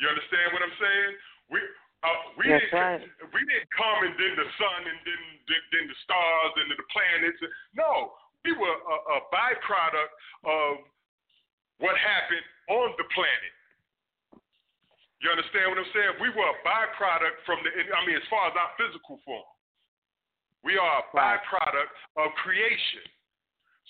[0.00, 1.12] You understand what I'm saying?
[1.54, 1.58] We
[2.04, 3.00] uh, we That's didn't right.
[3.32, 6.78] we didn't come and then the sun and then then, then the stars and then
[6.78, 7.40] the planets.
[7.78, 10.12] No, we were a, a byproduct
[10.44, 10.70] of
[11.78, 12.44] what happened
[12.74, 13.52] on the planet.
[15.24, 16.20] You understand what I'm saying?
[16.20, 19.48] We were a byproduct from the, I mean, as far as our physical form,
[20.60, 23.00] we are a byproduct of creation.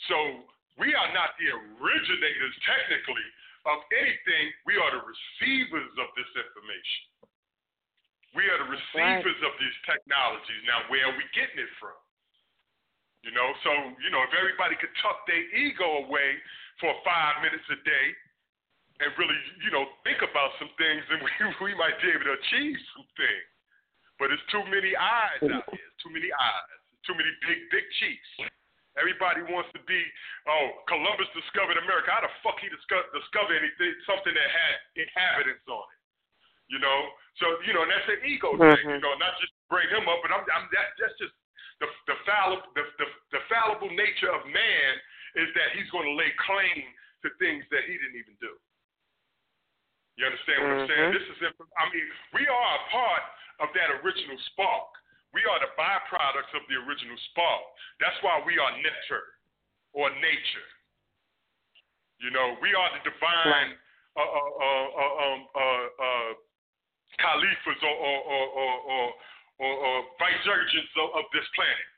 [0.07, 0.47] So
[0.79, 3.27] we are not the originators, technically,
[3.67, 4.55] of anything.
[4.63, 7.03] We are the receivers of this information.
[8.39, 9.51] We are the receivers right.
[9.51, 10.63] of these technologies.
[10.71, 11.99] Now, where are we getting it from?
[13.27, 16.39] You know, so you know, if everybody could tuck their ego away
[16.79, 18.07] for five minutes a day
[19.05, 21.31] and really, you know, think about some things, then we
[21.61, 23.47] we might be able to achieve some things.
[24.17, 25.91] But it's too many eyes out here.
[26.01, 26.81] Too many eyes.
[27.05, 28.49] Too many big big chiefs.
[28.97, 30.01] Everybody wants to be.
[30.47, 32.15] Oh, Columbus discovered America.
[32.15, 36.01] How the fuck he discover discover anything something that had inhabitants on it?
[36.73, 36.99] You know.
[37.43, 38.71] So you know, and that's an ego mm-hmm.
[38.71, 38.87] thing.
[38.87, 41.35] You know, not just bring him up, but I'm, I'm that that's just
[41.83, 44.91] the the fallible the, the, the fallible nature of man
[45.35, 46.87] is that he's going to lay claim
[47.27, 48.55] to things that he didn't even do.
[50.15, 50.87] You understand what mm-hmm.
[50.87, 51.11] I'm saying?
[51.15, 51.39] This is
[51.75, 52.07] I mean,
[52.39, 53.25] we are a part
[53.67, 54.91] of that original spark.
[55.35, 57.63] We are the byproducts of the original spark.
[57.99, 59.27] That's why we are nature
[59.91, 60.69] or nature.
[62.23, 63.75] You know, we are the divine
[64.15, 66.31] uh, uh, uh, uh, um, uh, uh,
[67.19, 69.05] caliphs or, or, or, or,
[69.59, 71.91] or, or vicegerents of, of this planet.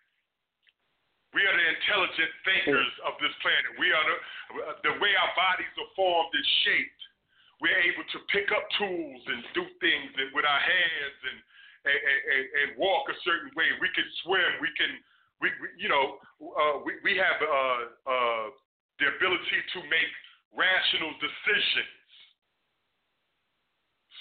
[1.36, 3.76] We are the intelligent thinkers of this planet.
[3.76, 4.16] We are the,
[4.88, 6.95] the way our bodies are formed and shaped.
[7.61, 11.38] We're able to pick up tools and do things and with our hands and,
[11.88, 13.72] and, and, and walk a certain way.
[13.80, 14.61] We can swim.
[14.61, 14.92] We can,
[15.40, 18.46] we, we you know, uh, we, we have uh, uh,
[19.00, 20.12] the ability to make
[20.52, 21.96] rational decisions.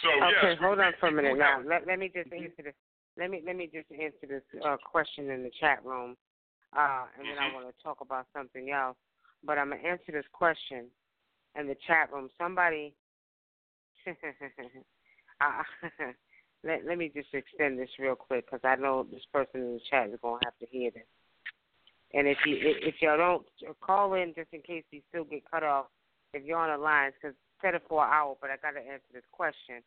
[0.04, 1.58] So okay, yes, hold on for a minute now.
[1.58, 2.78] Have, let, let me just answer this.
[3.18, 6.18] Let me let me just answer this uh, question in the chat room,
[6.76, 7.56] uh, and then mm-hmm.
[7.56, 8.98] I want to talk about something else.
[9.44, 10.88] But I'm gonna answer this question
[11.58, 12.30] in the chat room.
[12.38, 12.94] Somebody,
[15.42, 15.64] uh,
[16.64, 19.80] let let me just extend this real quick because I know this person in the
[19.90, 21.04] chat is gonna have to hear this.
[22.14, 23.46] And if you if y'all don't
[23.82, 25.88] call in just in case you still get cut off,
[26.34, 28.86] if you're on the lines, because set it for an hour, but I got to
[28.86, 29.82] answer this question.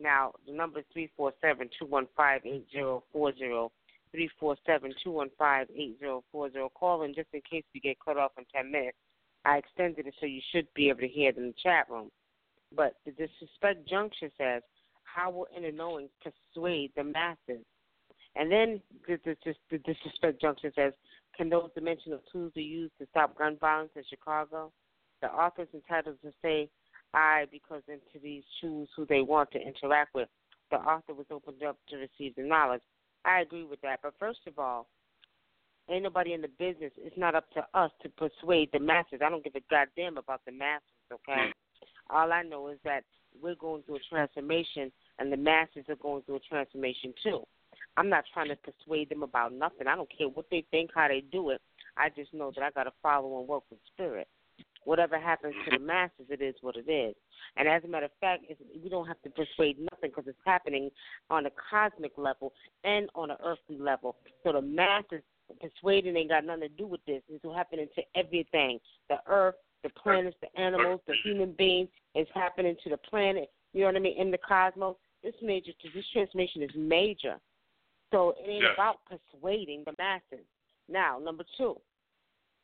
[0.00, 3.68] Now, the number is 347 215 8040.
[4.12, 6.58] 347 215 8040.
[6.74, 8.96] Call in just in case we get cut off in 10 minutes.
[9.44, 12.10] I extended it so you should be able to hear it in the chat room.
[12.74, 14.62] But the disrespect juncture says,
[15.02, 17.64] how will inner knowing persuade the masses?
[18.36, 20.92] And then the, the, the, disrespect juncture says,
[21.36, 24.72] can those dimensional tools be used to stop gun violence in Chicago?
[25.20, 26.70] The author is entitled to say
[27.12, 30.28] I because entities choose who they want to interact with.
[30.70, 32.82] The author was opened up to receive the knowledge.
[33.24, 34.00] I agree with that.
[34.02, 34.86] But first of all,
[35.90, 36.92] ain't nobody in the business.
[36.96, 39.20] It's not up to us to persuade the masses.
[39.24, 41.50] I don't give a goddamn about the masses, okay?
[42.12, 43.04] All I know is that
[43.40, 47.42] we're going through a transformation and the masses are going through a transformation too.
[47.96, 49.86] I'm not trying to persuade them about nothing.
[49.86, 51.60] I don't care what they think, how they do it.
[51.96, 54.28] I just know that I got to follow and work with spirit
[54.84, 57.14] whatever happens to the masses, it is what it is.
[57.56, 58.44] And as a matter of fact,
[58.82, 60.90] we don't have to persuade nothing because it's happening
[61.28, 62.52] on a cosmic level
[62.84, 64.16] and on an earthly level.
[64.44, 65.22] So the masses
[65.60, 67.22] persuading ain't got nothing to do with this.
[67.28, 71.88] It's happening to everything: the earth, the planets, the animals, the human beings.
[72.14, 73.50] is happening to the planet.
[73.72, 74.18] You know what I mean?
[74.18, 77.36] In the cosmos, this major, this transformation is major.
[78.10, 80.44] So it ain't about persuading the masses.
[80.88, 81.76] Now, number two,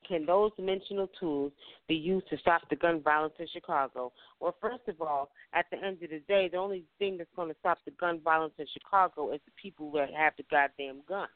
[0.06, 1.52] can those dimensional tools
[1.88, 4.12] be used to stop the gun violence in Chicago?
[4.40, 7.48] Well, first of all, at the end of the day, the only thing that's going
[7.48, 11.28] to stop the gun violence in Chicago is the people that have the goddamn gun.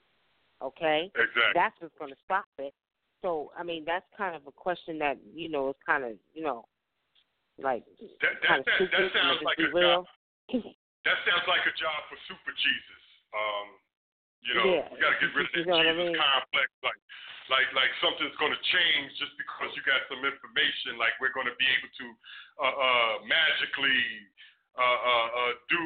[0.62, 1.10] Okay?
[1.14, 1.42] Exactly.
[1.54, 2.74] That's what's going to stop it.
[3.22, 6.42] So, I mean, that's kind of a question that, you know, is kind of, you
[6.42, 6.64] know,
[7.60, 7.84] like
[8.24, 10.08] that, that, kind of that sounds like a real.
[10.08, 10.64] job.
[11.04, 13.02] that sounds like a job for super Jesus.
[13.36, 13.68] Um,
[14.40, 14.88] you know, yeah.
[14.88, 16.16] we got to get rid of that you know Jesus I mean?
[16.16, 16.68] complex.
[16.80, 17.00] Like,
[17.52, 20.96] like like something's going to change just because you got some information.
[20.96, 22.06] Like we're going to be able to
[22.64, 24.00] uh, uh, magically
[24.80, 25.84] uh, uh, uh, do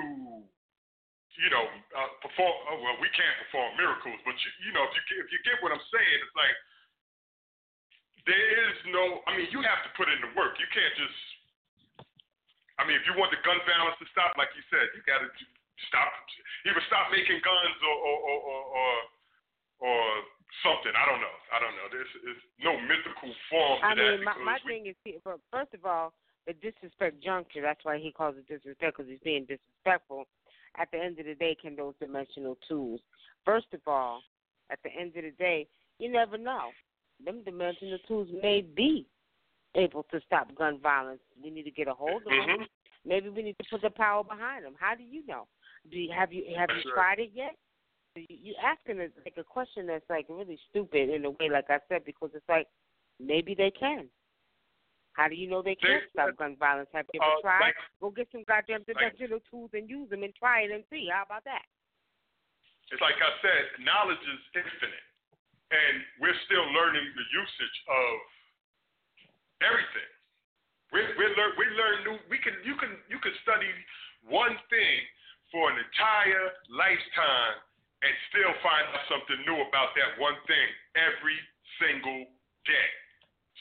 [1.35, 2.55] you know, uh, perform.
[2.71, 5.59] Oh, well, we can't perform miracles, but you, you know, if you if you get
[5.67, 6.55] what I'm saying, it's like
[8.27, 9.21] there is no.
[9.29, 10.57] I mean, you have to put in the work.
[10.61, 11.21] You can't just.
[12.81, 15.23] I mean, if you want the gun violence to stop, like you said, you got
[15.23, 15.31] to
[15.89, 16.11] stop.
[16.67, 18.95] Either stop making guns or or or or, or,
[19.89, 20.03] or
[20.67, 20.95] something.
[20.95, 21.37] I don't know.
[21.55, 21.87] I don't know.
[21.93, 24.19] There's, there's no mythical form to I that.
[24.19, 24.97] mean, my, my we, thing is,
[25.53, 26.17] first of all,
[26.49, 27.63] the disrespect juncture.
[27.63, 30.27] That's why he calls it disrespect because he's being disrespectful
[30.79, 33.01] at the end of the day, can those dimensional tools,
[33.45, 34.21] first of all,
[34.71, 35.67] at the end of the day,
[35.99, 36.71] you never know.
[37.25, 39.07] Them dimensional tools may be
[39.75, 41.21] able to stop gun violence.
[41.43, 42.61] We need to get a hold of mm-hmm.
[42.61, 42.69] them.
[43.07, 44.75] Maybe we need to put the power behind them.
[44.79, 45.47] How do you know?
[45.91, 47.57] Do you, have you have you tried it yet?
[48.17, 51.69] You, you asking a, like a question that's like really stupid in a way, like
[51.69, 52.67] I said, because it's like
[53.21, 54.09] maybe they can.
[55.13, 56.89] How do you know they can't stop gun violence?
[56.93, 57.71] Have you ever uh, tried?
[57.71, 61.07] like- Go get some goddamn dimensional tools and use them and try it and see.
[61.07, 61.63] How about that?
[62.91, 65.07] It's like I said, knowledge is infinite,
[65.75, 68.13] and we're still learning the usage of
[69.67, 70.11] everything.
[70.95, 72.17] We we learn we learn new.
[72.31, 73.71] We can you can you can study
[74.31, 74.99] one thing
[75.51, 77.57] for an entire lifetime
[78.07, 81.39] and still find out something new about that one thing every
[81.83, 82.31] single
[82.69, 82.91] day.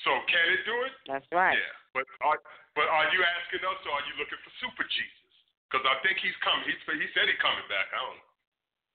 [0.05, 0.93] So can it do it?
[1.09, 1.57] That's right.
[1.57, 2.37] Yeah, but are
[2.77, 5.29] but are you asking us, or are you looking for Super Jesus?
[5.69, 6.65] Because I think he's coming.
[6.69, 7.89] He's he said he's coming back.
[7.93, 8.32] I don't know.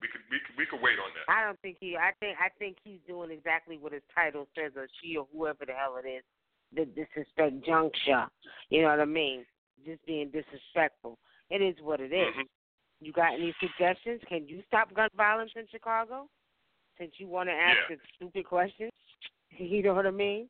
[0.01, 1.27] We could we could we could wait on that.
[1.31, 1.97] I don't think he.
[1.97, 2.37] I think.
[2.39, 5.97] I think he's doing exactly what his title says, or she, or whoever the hell
[6.03, 6.23] it is.
[6.71, 8.27] The disrespect juncture.
[8.69, 9.45] You know what I mean?
[9.85, 11.17] Just being disrespectful.
[11.49, 12.33] It is what it is.
[12.35, 12.47] Mhm.
[13.01, 14.21] You got any suggestions?
[14.27, 16.29] Can you stop gun violence in Chicago?
[16.97, 17.95] Since you want to ask Yeah.
[17.95, 18.91] a stupid question,
[19.57, 20.49] you know what I mean?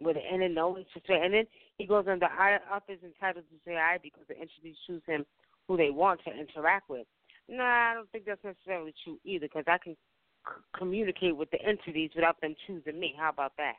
[0.00, 1.46] With an and no, and then
[1.78, 5.24] he goes under I authors entitled to say I because the entities choose him
[5.68, 7.06] who they want to interact with.
[7.52, 11.60] No, I don't think that's necessarily true either because I can c- communicate with the
[11.60, 13.14] entities without them choosing me.
[13.18, 13.76] How about that?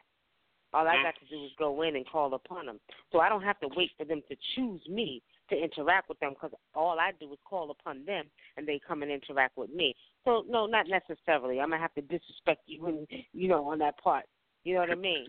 [0.74, 1.04] All I Mhm.
[1.04, 2.80] got to do is go in and call upon them.
[3.12, 6.34] So I don't have to wait for them to choose me to interact with them
[6.34, 9.96] because all I do is call upon them and they come and interact with me.
[10.24, 11.60] So no, not necessarily.
[11.60, 14.26] I'm gonna have to disrespect you and you know on that part.
[14.64, 15.28] You know what I mean?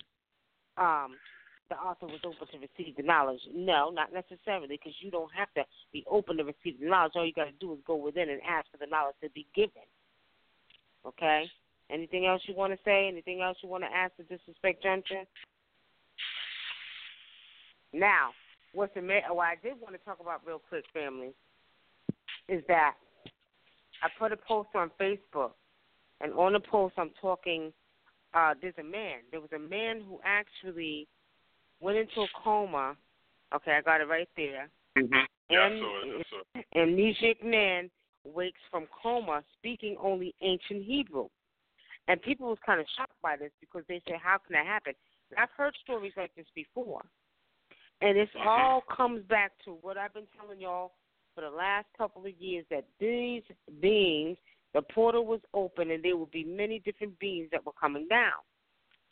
[0.77, 1.19] Um,
[1.75, 3.41] the author was open to receive the knowledge.
[3.53, 7.13] No, not necessarily, because you don't have to be open to receive the knowledge.
[7.17, 9.47] All you got to do is go within and ask for the knowledge to be
[9.55, 9.83] given.
[11.07, 11.51] Okay.
[11.91, 13.09] Anything else you want to say?
[13.09, 15.27] Anything else you want to ask the disrespect junction?
[17.93, 18.31] Now,
[18.73, 19.25] what's amazing?
[19.31, 21.33] What I did want to talk about real quick, family,
[22.49, 22.95] is that
[24.03, 25.53] I put a post on Facebook,
[26.21, 27.73] and on the post I'm talking.
[28.33, 29.19] Uh, there's a man.
[29.31, 31.07] There was a man who actually
[31.85, 32.97] went into a coma.
[33.55, 34.69] Okay, I got it right there.
[34.99, 35.15] Mm-hmm.
[35.51, 36.09] Yeah, I And- saw it.
[36.19, 36.67] I saw it.
[36.75, 37.91] Amnesiac man
[38.25, 41.29] wakes from coma speaking only ancient Hebrew.
[42.09, 44.95] And people was kind of shocked by this because they said, how can that happen?
[45.31, 47.03] And I've heard stories like this before.
[48.01, 48.47] And it Mhm.
[48.47, 50.93] all comes back to what I've been telling y'all
[51.35, 53.43] for the last couple of years that these
[53.81, 54.37] beings,
[54.73, 58.41] the portal was open and there would be many different beings that were coming down.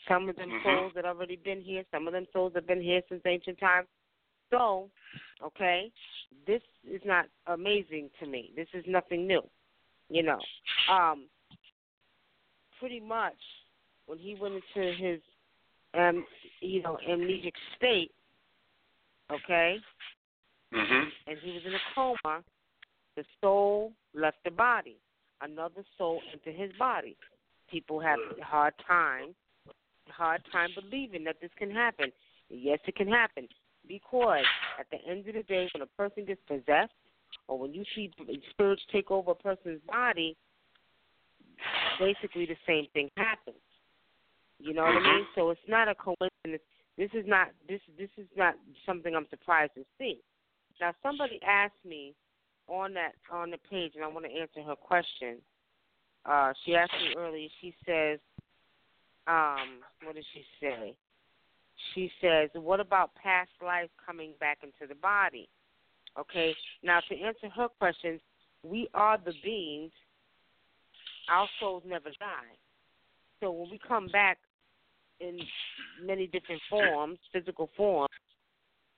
[0.09, 0.63] Some of them Mhm.
[0.63, 3.89] souls that already been here, some of them souls have been here since ancient times.
[4.51, 4.91] So,
[5.41, 5.91] okay,
[6.45, 8.53] this is not amazing to me.
[8.55, 9.49] This is nothing new.
[10.09, 10.41] You know.
[10.89, 11.29] Um
[12.79, 13.39] pretty much
[14.07, 15.23] when he went into his
[15.95, 16.27] um
[16.61, 18.13] you know, amnesic state,
[19.31, 19.81] okay,
[20.73, 21.09] Mm-hmm.
[21.27, 22.43] and he was in a coma,
[23.15, 24.97] the soul left the body.
[25.43, 27.17] Another soul entered his body.
[27.71, 29.35] People have a hard time,
[30.09, 32.13] hard time believing that this can happen.
[32.49, 33.49] Yes, it can happen
[33.89, 34.45] because
[34.79, 36.93] at the end of the day, when a person gets possessed,
[37.49, 38.11] or when you see
[38.51, 40.37] spirits take over a person's body,
[41.99, 43.57] basically the same thing happens.
[44.59, 45.27] You know what I mean?
[45.35, 46.63] So it's not a coincidence.
[46.97, 48.55] This is not this this is not
[48.87, 50.21] something I'm surprised to see.
[50.81, 52.15] Now somebody asked me
[52.69, 55.39] on that on the page, and I want to answer her question.
[56.25, 57.49] Uh, she asked me earlier.
[57.61, 58.21] She says,
[59.27, 60.95] um, "What did she say?"
[61.95, 65.49] She says, "What about past life coming back into the body?"
[66.19, 66.55] Okay.
[66.83, 68.21] Now to answer her question,
[68.63, 69.93] we are the beings.
[71.31, 72.57] Our souls never die.
[73.41, 74.39] So when we come back
[75.21, 75.41] in
[76.05, 78.09] many different forms, physical forms,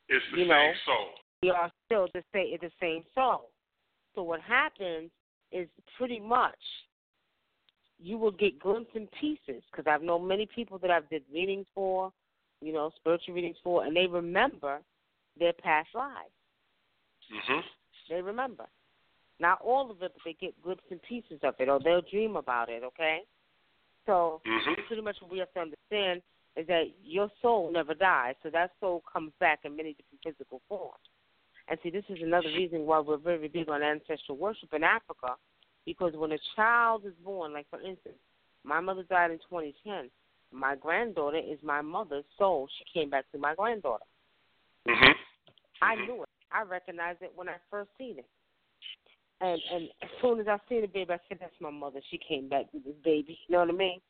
[0.08, 0.72] It's the You same know.
[0.84, 1.10] soul.
[1.42, 3.50] we are still the same, the same soul.
[4.14, 5.10] So what happens
[5.52, 6.58] is pretty much
[8.02, 11.66] you will get glimpses and pieces because I've known many people that I've did readings
[11.74, 12.12] for,
[12.60, 14.80] you know, spiritual readings for, and they remember
[15.38, 16.30] their past lives.
[17.32, 17.60] Mm-hmm.
[18.08, 18.66] They remember.
[19.40, 22.36] Not all of it, but they get glimpses and pieces of it, or they'll dream
[22.36, 22.82] about it.
[22.84, 23.22] Okay.
[24.06, 24.86] So Mhm.
[24.86, 26.22] pretty much what we have to understand
[26.56, 30.60] is that your soul never dies, so that soul comes back in many different physical
[30.68, 31.08] forms.
[31.68, 35.36] And see, this is another reason why we're very big on ancestral worship in Africa,
[35.86, 38.16] because when a child is born, like for instance,
[38.64, 40.10] my mother died in 2010.
[40.52, 42.68] My granddaughter is my mother's soul.
[42.78, 44.04] She came back to my granddaughter.
[44.86, 45.14] Mhm.
[45.82, 46.28] I knew it.
[46.52, 48.26] I recognized it when I first seen it.
[49.40, 52.00] And and as soon as I seen the baby, I said, "That's my mother.
[52.10, 54.00] She came back with this baby." You know what I mean?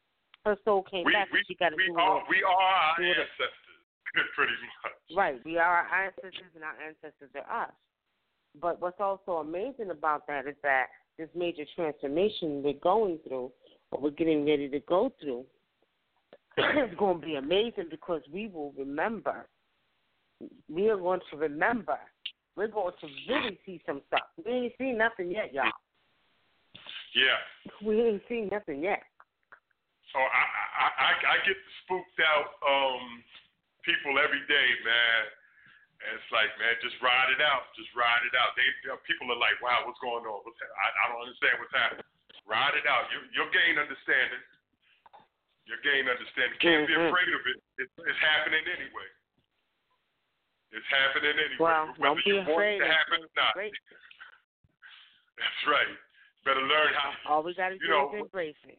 [0.44, 1.32] Her soul came We back.
[1.32, 2.28] we and she got to do are it.
[2.28, 3.48] we are our do ancestors,
[4.36, 4.92] pretty much.
[5.16, 5.44] Right.
[5.44, 7.72] We are our ancestors, and our ancestors are us.
[8.60, 10.88] But what's also amazing about that is that
[11.18, 13.50] this major transformation we're going through,
[13.90, 15.44] or we're getting ready to go through,
[16.58, 19.46] is going to be amazing because we will remember.
[20.68, 21.98] We are going to remember.
[22.56, 24.28] We're going to really see some stuff.
[24.44, 25.70] We ain't seen nothing yet, y'all.
[27.14, 27.38] Yeah.
[27.86, 29.02] We ain't seen nothing yet.
[30.14, 30.44] Oh, I
[30.78, 33.02] I I, I get spooked out um
[33.82, 35.22] people every day, man.
[36.04, 37.72] And it's like, man, just ride it out.
[37.80, 38.52] Just ride it out.
[38.60, 38.68] They
[39.08, 40.44] people are like, wow, what's going on?
[40.44, 42.04] What's I, I don't understand what's happening.
[42.44, 43.08] Ride it out.
[43.08, 44.42] You you'll gain understanding.
[45.64, 46.60] You'll gain understanding.
[46.60, 47.08] Can't be Mhm.
[47.08, 47.58] afraid of it.
[47.80, 47.88] it.
[48.04, 49.08] It's happening anyway.
[50.76, 51.56] It's happening anyway.
[51.64, 52.76] Well, whether don't be you want afraid.
[52.82, 53.54] it to happen or not.
[53.56, 53.72] Great.
[55.40, 55.92] That's right.
[56.44, 57.12] Better learn how.
[57.32, 58.76] All we got to do You know, is embrace it.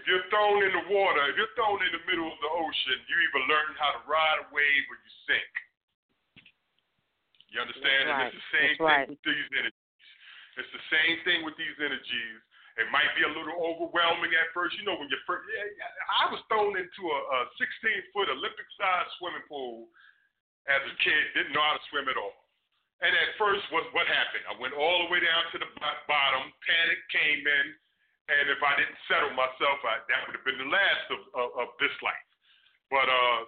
[0.00, 2.96] If you're thrown in the water, if you're thrown in the middle of the ocean,
[3.10, 5.52] you either learn how to ride a wave or you sink.
[7.52, 8.08] You understand?
[8.08, 8.28] That's And right.
[8.28, 9.08] it's the same That's thing right.
[9.08, 9.86] with these energies.
[10.58, 12.38] It's the same thing with these energies.
[12.78, 14.78] It might be a little overwhelming at first.
[14.78, 15.66] You know, when you first, yeah,
[16.22, 19.90] I was thrown into a, a 16 foot Olympic sized swimming pool
[20.70, 22.36] as a kid, didn't know how to swim at all.
[23.02, 24.46] And at first, what what happened?
[24.50, 25.70] I went all the way down to the
[26.10, 26.42] bottom.
[26.66, 27.66] Panic came in,
[28.30, 31.48] and if I didn't settle myself, I, that would have been the last of, of,
[31.62, 32.26] of this life.
[32.90, 33.38] But uh,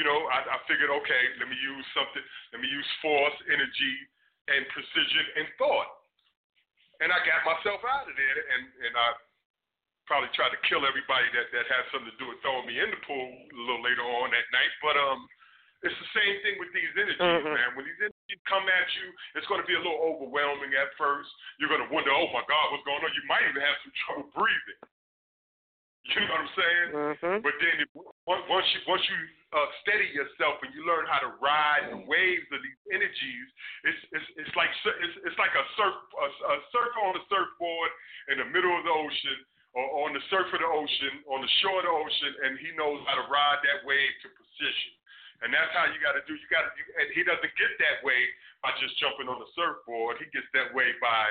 [0.00, 2.24] you know, I, I figured, okay, let me use something.
[2.56, 3.94] Let me use force, energy,
[4.48, 5.92] and precision and thought.
[7.04, 9.08] And I got myself out of there, and and I
[10.08, 12.88] probably tried to kill everybody that that had something to do with throwing me in
[12.88, 14.72] the pool a little later on that night.
[14.80, 15.28] But um,
[15.84, 17.52] it's the same thing with these energies, Mhm.
[17.56, 17.70] man.
[17.76, 21.28] When these energies come at you, it's going to be a little overwhelming at first.
[21.60, 23.12] You're going to wonder, oh my God, what's going on?
[23.16, 24.80] You might even have some trouble breathing.
[26.10, 26.88] You know what I'm saying?
[26.96, 27.38] Mm-hmm.
[27.44, 27.76] But then
[28.26, 29.18] once you once you
[29.50, 33.48] uh, steady yourself and you learn how to ride the waves of these energies,
[33.86, 37.90] it's it's it's like it's, it's like a surf a, a surfer on a surfboard
[38.30, 39.38] in the middle of the ocean
[39.74, 42.70] or on the surf of the ocean on the shore of the ocean, and he
[42.74, 44.92] knows how to ride that wave to precision.
[45.40, 46.36] And that's how you got to do.
[46.36, 46.72] You got to.
[47.00, 48.20] And he doesn't get that way
[48.60, 50.20] by just jumping on the surfboard.
[50.20, 51.24] He gets that way by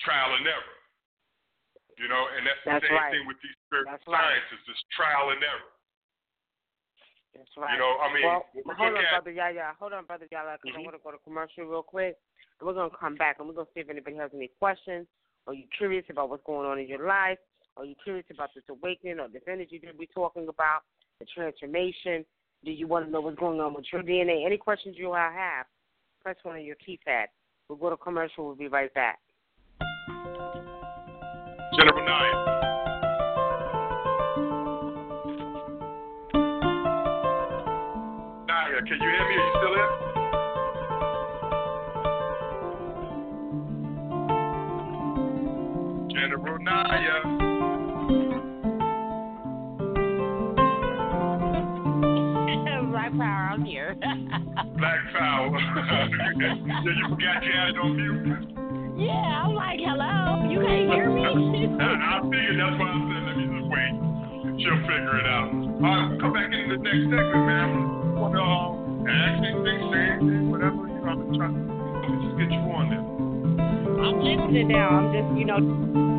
[0.00, 0.77] trial and error.
[1.98, 3.10] You know, and that's the same right.
[3.10, 4.38] thing with these spiritual That's right.
[4.38, 4.62] sciences.
[4.70, 5.70] It's trial and error.
[7.34, 7.74] That's right.
[7.74, 9.74] You know, I mean, well, we hold on, at brother Yaya.
[9.78, 10.80] Hold on, brother Yaya, because Mhm.
[10.80, 12.16] I want to go to commercial real quick.
[12.58, 14.48] And we're going to come back and we're going to see if anybody has any
[14.58, 15.06] questions.
[15.46, 17.38] Are you curious about what's going on in your life?
[17.76, 20.82] Are you curious about this awakening or this energy that we're talking about,
[21.20, 22.26] the transformation?
[22.64, 24.44] Do you want to know what's going on with your DNA?
[24.44, 25.66] Any questions you all have,
[26.20, 27.26] press one on your keypad.
[27.68, 28.46] We'll go to commercial.
[28.46, 29.20] We'll be right back.
[31.78, 32.34] General Nine.
[38.88, 39.34] Can you hear me?
[39.34, 39.90] Are you still there?
[46.10, 47.18] General Naya.
[52.90, 53.94] Black Power, I'm here.
[54.78, 55.58] Black Power.
[56.40, 58.67] yeah, you forgot you had it on mute.
[58.98, 61.22] Yeah, I'm like, hello, you can't hear me?
[61.80, 63.94] I, I figured that's why I said let me just wait.
[64.58, 65.54] She'll figure it out.
[65.54, 68.18] All right, we'll come back in the next segment, man.
[68.18, 68.74] Want to uh,
[69.06, 70.82] ask anything, say anything, whatever.
[70.82, 71.54] You know, I'm trying.
[71.62, 73.06] Let me just get you on there.
[74.02, 74.90] I'm listening now.
[74.90, 76.17] I'm just, you know,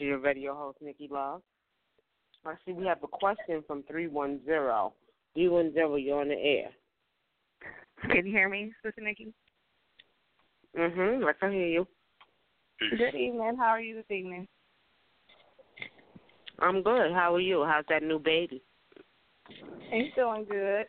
[0.00, 0.40] Make sure you're ready.
[0.40, 1.42] Your host, Nikki Love.
[2.46, 4.46] I see we have a question from 310.
[5.34, 6.70] 310, you're on the air.
[8.10, 9.34] Can you hear me, Sister Nikki?
[10.74, 11.26] Mm-hmm.
[11.26, 11.86] I can hear you.
[12.96, 13.56] Good evening.
[13.58, 14.48] How are you this evening?
[16.60, 17.12] I'm good.
[17.12, 17.66] How are you?
[17.68, 18.62] How's that new baby?
[19.90, 20.86] He's doing good.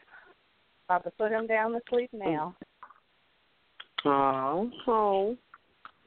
[0.88, 2.56] About to put him down to sleep now.
[4.06, 5.38] Oh, oh.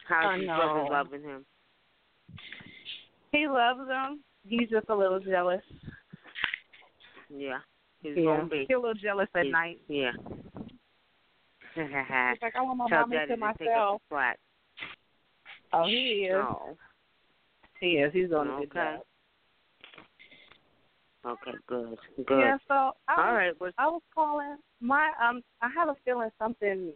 [0.09, 1.45] How's I his brother loving him?
[3.35, 4.22] He loves them.
[4.47, 5.62] He's just a little jealous.
[7.28, 7.59] Yeah.
[8.01, 8.24] He's Yeah.
[8.37, 8.61] gonna be.
[8.66, 9.80] He's a little jealous at He's- night.
[9.89, 10.12] Yeah.
[11.74, 11.91] He's
[12.43, 14.03] like, I want my Tell mommy daddy to myself.
[15.72, 16.35] Oh, he is.
[16.37, 16.78] Oh,
[17.80, 18.12] He is.
[18.12, 18.97] He's doing a good Okay.
[18.97, 19.07] job.
[21.26, 22.39] okay, good, good.
[22.39, 22.74] Yeah, so
[23.09, 26.93] I was, All right, well, I was calling my um I have a feeling something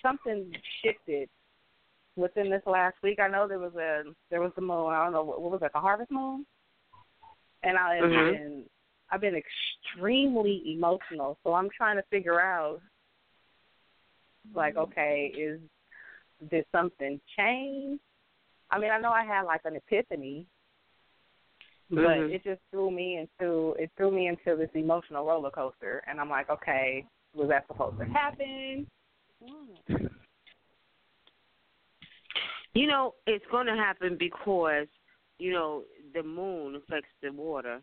[0.00, 1.28] something shifted
[2.18, 3.18] within this last week.
[3.20, 4.92] I know there was a there was the moon.
[4.92, 6.44] I don't know what, what was it, the harvest moon?
[7.62, 8.30] And I have Mhm.
[8.32, 8.70] been
[9.10, 11.38] I've been extremely emotional.
[11.42, 12.80] So I'm trying to figure out
[14.54, 15.60] like, okay, is
[16.50, 18.00] did something change?
[18.70, 20.46] I mean, I know I had like an epiphany,
[21.90, 22.32] but Mhm.
[22.34, 26.30] it just threw me into it threw me into this emotional roller coaster and I'm
[26.30, 28.86] like, okay, was that supposed to happen?
[32.74, 34.86] You know it's going to happen because
[35.38, 35.82] you know
[36.14, 37.80] the moon affects the water,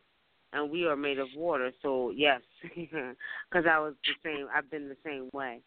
[0.54, 1.72] and we are made of water.
[1.82, 4.48] So yes, because I was the same.
[4.54, 5.62] I've been the same way,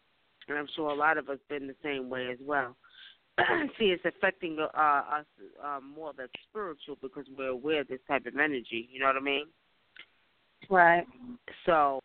[0.47, 2.75] and I'm sure a lot of us been the same way as well.
[3.79, 5.25] see, it's affecting uh, us
[5.63, 8.89] uh, more than spiritual because we're aware of this type of energy.
[8.91, 9.45] You know what I mean?
[10.69, 11.05] Right.
[11.65, 11.99] So,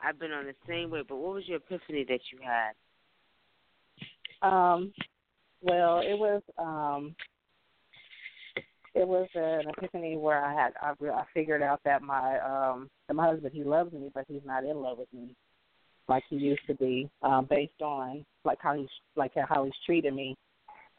[0.00, 1.02] I've been on the same way.
[1.08, 2.72] But what was your epiphany that you had?
[4.42, 4.92] Um,
[5.64, 7.14] well, it was um,
[8.94, 13.14] it was an epiphany where I had I, I figured out that my um that
[13.14, 15.34] my husband he loves me, but he's not in love with me
[16.08, 20.14] like he used to be, um, based on like how he's like how he's treated
[20.14, 20.36] me.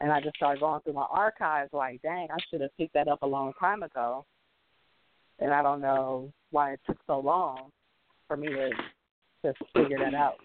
[0.00, 3.08] And I just started going through my archives, like, dang, I should have picked that
[3.08, 4.26] up a long time ago.
[5.38, 7.70] And I don't know why it took so long
[8.28, 8.70] for me to
[9.42, 10.36] to figure that out.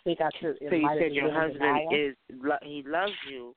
[0.00, 0.56] I think I should.
[0.68, 2.16] So you said your husband is
[2.62, 3.54] he loves you,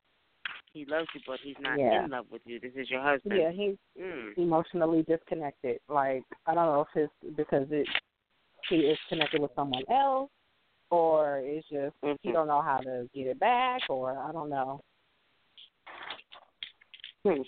[0.72, 2.04] he loves you, but he's not yeah.
[2.04, 2.60] in love with you.
[2.60, 3.40] This is your husband.
[3.40, 4.36] Yeah, he's mm.
[4.36, 5.78] emotionally disconnected.
[5.88, 7.88] Like I don't know if it's because it
[8.68, 10.30] he is connected with someone else,
[10.90, 12.14] or it's just mm-hmm.
[12.22, 14.80] he don't know how to get it back, or I don't know.
[17.24, 17.40] Hmm.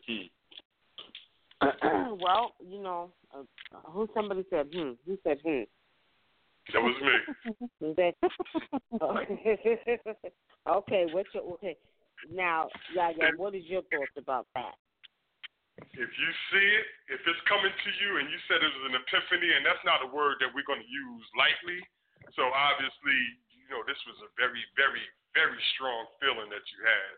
[2.20, 3.42] well, you know, uh,
[3.90, 4.92] who somebody said hmm.
[5.06, 5.62] Who said hmm?
[6.72, 7.16] That was me.
[7.78, 7.94] Who oh.
[7.94, 8.14] said?
[10.82, 11.76] okay, what's your okay?
[12.32, 13.30] Now, yeah, yeah.
[13.36, 14.74] What is your thoughts about that?
[15.92, 18.96] If you see it, if it's coming to you, and you said it was an
[18.96, 21.84] epiphany, and that's not a word that we're going to use lightly.
[22.34, 23.18] So obviously,
[23.52, 25.04] you know, this was a very, very,
[25.36, 27.14] very strong feeling that you had.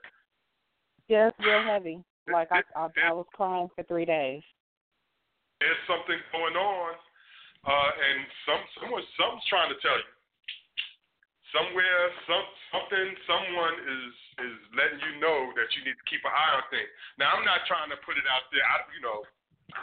[1.07, 2.03] Yeah, it's real heavy.
[2.29, 4.43] Like I, I, I was crying for three days.
[5.63, 6.95] There's something going on,
[7.67, 10.13] uh, and some someone something's trying to tell you.
[11.51, 14.13] Somewhere, some something, someone is
[14.45, 16.91] is letting you know that you need to keep an eye on things.
[17.17, 18.63] Now, I'm not trying to put it out there.
[18.63, 19.25] I, you know,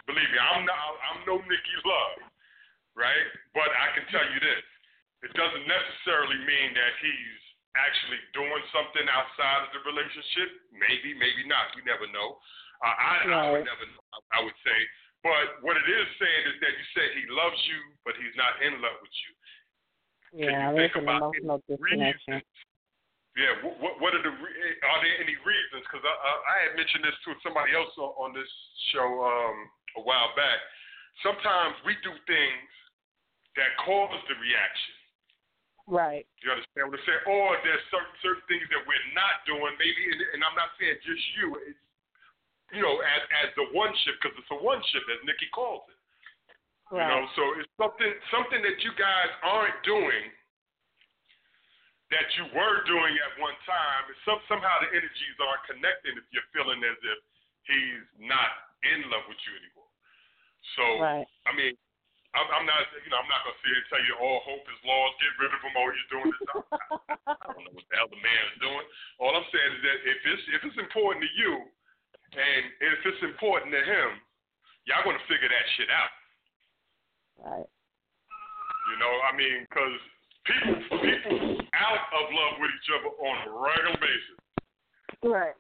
[0.06, 0.78] believe me, I'm not.
[1.10, 2.30] I'm no Nikki Love,
[2.94, 3.28] right?
[3.58, 4.66] But I can tell you this:
[5.26, 7.42] it doesn't necessarily mean that he's
[7.76, 10.70] actually doing something outside of the relationship.
[10.72, 11.74] Maybe, maybe not.
[11.76, 12.40] You never know.
[12.80, 14.06] Uh, I, I would never know.
[14.32, 14.80] I would say.
[15.26, 18.62] But what it is saying is that you said he loves you, but he's not
[18.62, 19.32] in love with you.
[20.46, 22.46] Yeah, there's an emotional disconnection.
[23.34, 25.82] Yeah, what, what are the are there any reasons?
[25.82, 28.48] Because I, I, I had mentioned this to somebody else on, on this
[28.94, 29.58] show um,
[29.98, 30.62] a while back.
[31.26, 32.70] Sometimes we do things
[33.58, 34.96] that cause the reaction.
[35.90, 36.24] Right.
[36.46, 37.24] You understand what I'm saying?
[37.28, 39.74] Or there's certain certain things that we're not doing.
[39.82, 41.58] Maybe, and, and I'm not saying just you.
[41.66, 41.85] It's
[42.76, 45.88] you know, as as the one ship because it's a one ship as Nikki calls
[45.88, 46.00] it.
[46.92, 47.02] Right.
[47.02, 50.30] You know, so it's something something that you guys aren't doing
[52.14, 54.04] that you were doing at one time.
[54.28, 57.20] Some somehow the energies aren't connecting if you're feeling as if
[57.66, 58.52] he's not
[58.86, 59.92] in love with you anymore.
[60.78, 61.28] So right.
[61.50, 61.74] I mean,
[62.36, 64.66] I'm, I'm not, you know, I'm not gonna sit here and tell you all hope
[64.68, 66.44] is lost, get rid of him, all you're doing this.
[66.52, 68.86] I, I don't know what the hell the man is doing.
[69.24, 71.66] All I'm saying is that if it's if it's important to you,
[72.34, 74.10] and if it's important to him,
[74.90, 76.14] y'all gonna figure that shit out.
[77.46, 77.70] Right.
[77.70, 79.98] You know, I mean, because
[80.46, 81.38] people people
[81.74, 84.38] out of love with each other on a regular basis.
[85.22, 85.58] Right.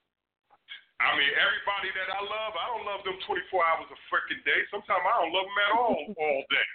[1.04, 4.64] I mean, everybody that I love, I don't love them 24 hours a freaking day.
[4.72, 6.70] Sometimes I don't love them at all all day.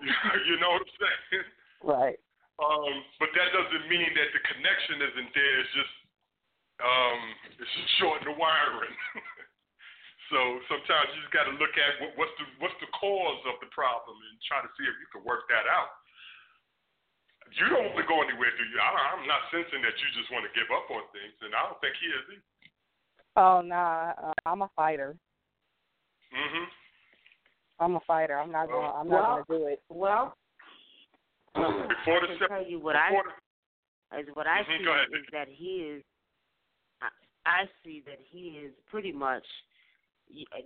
[0.48, 1.46] you know what I'm saying?
[1.84, 2.18] Right.
[2.62, 5.54] Um, but that doesn't mean that the connection isn't there.
[5.60, 5.94] It's just
[6.82, 8.94] um, it's just short in the wiring.
[10.30, 13.60] so sometimes you just got to look at what, what's the what's the cause of
[13.62, 16.02] the problem and try to see if you can work that out.
[17.54, 18.78] You don't want to go anywhere, do you?
[18.82, 21.62] I, I'm not sensing that you just want to give up on things, and I
[21.70, 22.50] don't think he is either.
[23.38, 25.14] Oh no, nah, uh, I'm a fighter.
[26.34, 26.66] Mhm.
[27.78, 28.38] I'm a fighter.
[28.38, 28.90] I'm not going.
[28.94, 29.82] I'm not going to do it.
[29.90, 30.34] Well,
[31.54, 33.10] before I the can tell you what I
[34.18, 35.08] is what I Mhm, see go ahead.
[35.12, 36.04] is that he is.
[37.44, 39.44] I, I see that he is pretty much.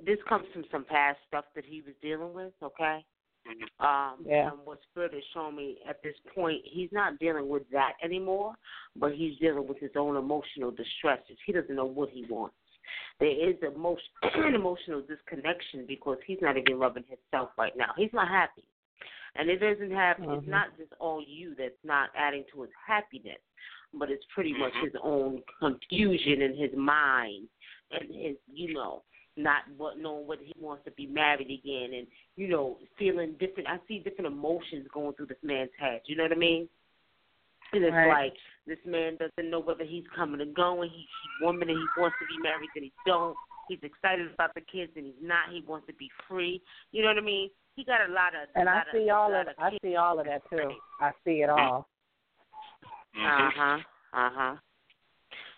[0.07, 2.53] This comes from some past stuff that he was dealing with.
[2.63, 3.05] Okay.
[3.47, 3.85] Mhm.
[3.85, 4.51] Um, Yeah.
[4.53, 8.55] And what Spirit has shown me at this point, he's not dealing with that anymore,
[8.97, 11.39] but he's dealing with his own emotional distresses.
[11.45, 12.57] He doesn't know what he wants.
[13.21, 17.93] There is emotion, an emotional disconnection because he's not even loving himself right now.
[17.97, 18.65] He's not happy.
[19.35, 20.33] And it doesn't have, Mm-hmm.
[20.33, 23.41] it's not just all you that's not adding to his happiness,
[23.95, 24.83] but it's pretty much Mhm.
[24.85, 27.49] his own confusion in his mind
[27.91, 29.03] and his, you know,
[29.37, 32.07] not what knowing whether he wants to be married again and
[32.37, 33.69] you know feeling different.
[33.69, 36.03] I see different emotions going through this man's head.
[36.07, 36.69] You know what i mean?
[37.73, 38.09] And it's Right.
[38.09, 38.37] like
[38.67, 40.91] this man doesn't know whether he's coming or going.
[40.91, 43.37] He, he woman and he wants to be married and he don't.
[43.69, 45.51] He's excited about the kids and he's not.
[45.51, 46.63] He wants to be free.
[46.93, 47.51] You know what i mean?
[47.77, 49.57] He got a lot of And a I lot see of, all a of lot
[49.59, 50.71] I see all of that too.
[51.01, 51.87] I see it all.
[53.19, 53.49] Mhm.
[53.49, 53.79] uh huh.
[54.13, 54.57] Uh huh.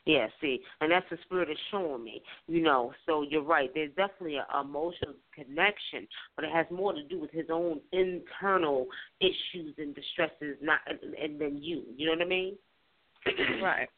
[0.06, 2.92] Yeah, see, and that's the spirit is showing me, you know.
[3.06, 3.70] So you're right.
[3.74, 8.86] There's definitely a emotional connection, but it has more to do with his own internal
[9.20, 11.82] issues and distresses, not and, and then you.
[11.96, 12.56] You know what I mean?
[13.62, 13.88] right.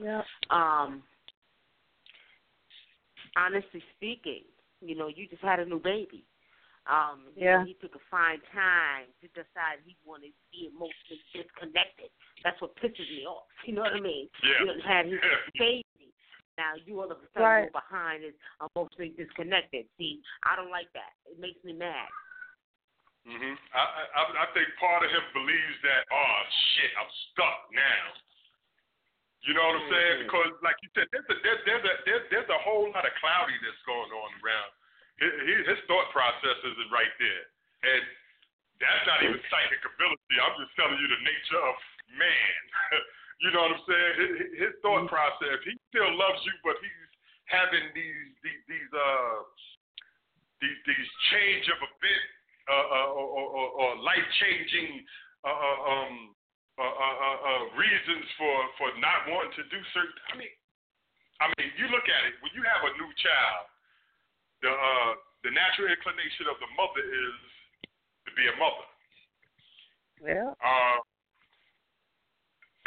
[0.00, 0.22] Yeah.
[0.50, 1.02] Um.
[3.36, 4.42] Honestly speaking,
[4.80, 6.24] you know, you just had a new baby.
[6.90, 7.62] Um, yeah.
[7.62, 12.10] he took a fine time to decide he wanted to be emotionally disconnected.
[12.42, 13.46] That's what pisses me off.
[13.68, 14.26] You know what I mean?
[14.42, 14.58] Yeah.
[14.58, 15.20] You know, had his
[15.54, 15.86] baby.
[16.58, 17.70] Now you all of a sudden Right.
[17.70, 19.86] go behind is emotionally disconnected.
[19.96, 21.14] See, I don't like that.
[21.30, 22.08] It makes me mad.
[23.22, 23.82] hmm I,
[24.16, 26.38] I I think part of him believes that oh
[26.74, 28.02] shit I'm stuck now.
[29.46, 30.16] You know what I'm saying?
[30.20, 30.24] Mhm.
[30.26, 33.12] Because like you said, there's a there's there's a there's, there's a whole lot of
[33.20, 34.72] cloudiness going on around.
[35.20, 37.44] His, his- thought process isn't right there,
[37.94, 38.02] and
[38.80, 40.34] that's not even psychic ability.
[40.40, 41.76] I'm just telling you the nature of
[42.16, 42.60] man.
[43.44, 44.12] you know what I'm saying?
[44.16, 44.32] His,
[44.64, 45.60] his thought process.
[45.66, 47.10] He still loves you, but he's
[47.52, 49.36] having these these these uh
[50.64, 52.26] these these change of event
[52.70, 55.02] uh, uh, or, or, or life changing
[55.42, 56.14] uh, uh, um,
[56.78, 60.16] uh, uh, uh, uh, reasons for, for not wanting to do certain.
[60.30, 60.52] I mean,
[61.42, 63.64] I mean, you look at it when you have a new child.
[64.60, 65.09] The uh,
[65.42, 67.36] the natural inclination of the mother is
[68.28, 68.88] to be a mother.
[70.20, 70.52] Yeah.
[70.60, 70.98] Uh,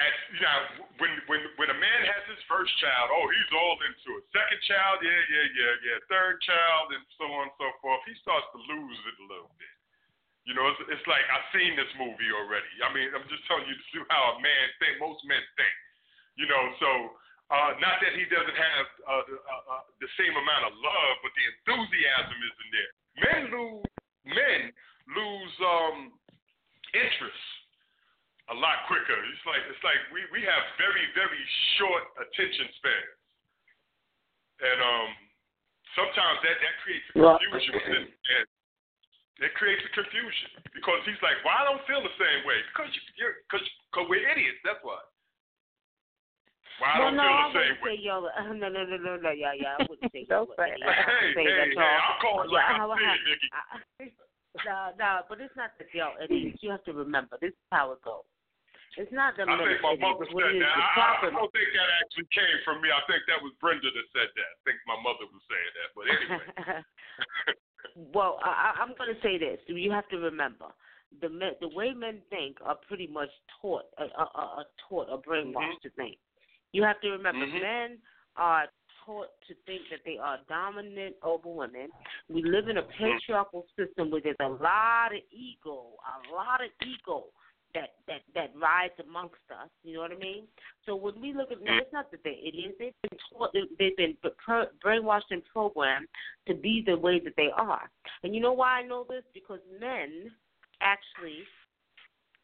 [0.01, 0.59] at, you know,
[0.97, 4.25] when when when a man has his first child, oh, he's all into it.
[4.33, 5.97] Second child, yeah, yeah, yeah, yeah.
[6.09, 8.01] Third child, and so on and so forth.
[8.09, 9.75] He starts to lose it a little bit.
[10.49, 12.73] You know, it's, it's like I've seen this movie already.
[12.81, 14.97] I mean, I'm just telling you to see how a man think.
[14.97, 15.75] Most men think.
[16.41, 16.89] You know, so
[17.51, 21.13] uh, not that he doesn't have uh, the, uh, uh, the same amount of love,
[21.21, 22.91] but the enthusiasm isn't there.
[23.19, 23.85] Men lose
[24.23, 24.61] men
[25.11, 25.97] lose um,
[26.95, 27.43] interest
[28.51, 29.15] a lot quicker.
[29.15, 31.43] It's like it's like we, we have very very
[31.79, 33.19] short attention spans,
[34.63, 35.09] and um,
[35.99, 38.47] sometimes that that creates a confusion within and
[39.41, 42.89] it creates a confusion because he's like, well, I don't feel the same way because
[42.93, 44.61] you, you're because cause we're idiots.
[44.61, 45.01] That's why.
[46.81, 47.95] Why I well, don't no, feel I the same wouldn't way.
[47.95, 48.15] say yo.
[48.25, 49.31] Uh, no, no, no, no, no.
[49.31, 49.75] Yeah, yeah.
[49.79, 50.83] I wouldn't say Don't say Eddie.
[50.83, 51.05] that.
[51.05, 53.29] hey, say hey, hey, I'll call it like Yeah, I how I see
[54.01, 54.13] Nikki.
[54.65, 56.53] No, no, but it's not the yo, Eddie.
[56.61, 58.25] You have to remember, this is how it goes.
[58.97, 60.69] It's not the I think my mother said that.
[60.69, 62.93] I, I don't think that actually came from me.
[62.93, 64.49] I think that was Brenda that said that.
[64.53, 65.89] I think my mother was saying that.
[65.97, 66.85] But anyway.
[68.13, 69.57] well, I, I- I'm going to say this.
[69.65, 70.69] You have to remember,
[71.21, 73.29] the men, the way men think are pretty much
[73.61, 76.17] taught, uh, uh, uh, taught or brainwashed to think.
[76.73, 77.61] You have to remember, Mhm.
[77.61, 78.01] men
[78.35, 78.67] are
[79.05, 81.91] taught to think that they are dominant over women.
[82.29, 86.71] We live in a patriarchal system where there's a lot of ego, a lot of
[86.81, 87.25] ego
[87.73, 89.69] that that that rides amongst us.
[89.83, 90.47] You know what I mean?
[90.85, 92.77] So when we look at, now, it's not that they're idiots.
[92.77, 94.17] They've been taught, they've been
[94.83, 96.07] brainwashed and programmed
[96.47, 97.89] to be the way that they are.
[98.23, 99.23] And you know why I know this?
[99.33, 100.31] Because men
[100.81, 101.43] actually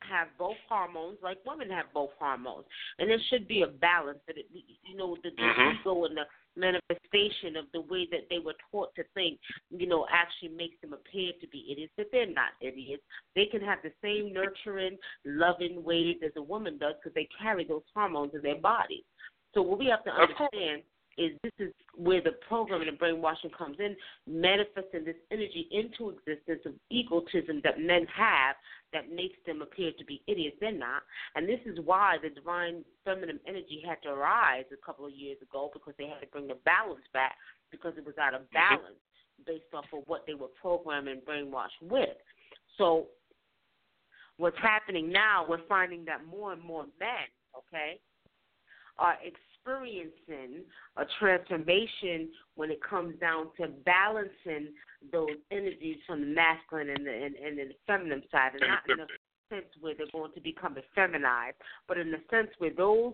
[0.09, 2.65] have both hormones, like women have both hormones,
[2.97, 4.19] and there should be a balance.
[4.27, 5.79] That it, you know, the, the Mhm.
[5.79, 6.25] ego and the
[6.55, 10.93] manifestation of the way that they were taught to think, you know, actually makes them
[10.93, 11.93] appear to be idiots.
[11.95, 13.03] But they're not idiots.
[13.35, 17.63] They can have the same nurturing, loving ways as a woman does because they carry
[17.63, 19.03] those hormones in their bodies.
[19.53, 20.83] So what we have to understand
[21.19, 26.61] is this is where the programming and brainwashing comes in, manifesting this energy into existence
[26.65, 28.55] of egotism that men have
[28.93, 30.55] that makes them appear to be idiots.
[30.61, 31.03] They're not.
[31.35, 35.37] And this is why the divine feminine energy had to rise a couple of years
[35.41, 37.35] ago because they had to bring the balance back
[37.69, 38.75] because it was out of mm-hmm.
[38.77, 38.99] balance
[39.45, 42.15] based off of what they were programmed and brainwashed with.
[42.77, 43.07] So
[44.37, 47.99] what's happening now, we're finding that more and more men, okay,
[48.97, 49.15] are
[49.59, 50.63] experiencing
[50.97, 54.73] a transformation when it comes down to balancing
[55.11, 58.97] those energies from the masculine and the and, and the feminine side, and not in
[58.97, 59.07] the
[59.49, 61.57] sense where they're going to become effeminized,
[61.87, 63.13] but in the sense where those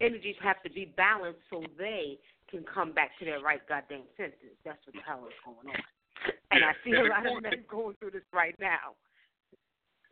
[0.00, 2.18] energies have to be balanced so they
[2.50, 4.54] can come back to their right goddamn senses.
[4.64, 5.82] That's what the hell is going on.
[6.50, 8.94] And Yeah, I see and a lot of men going through this right now.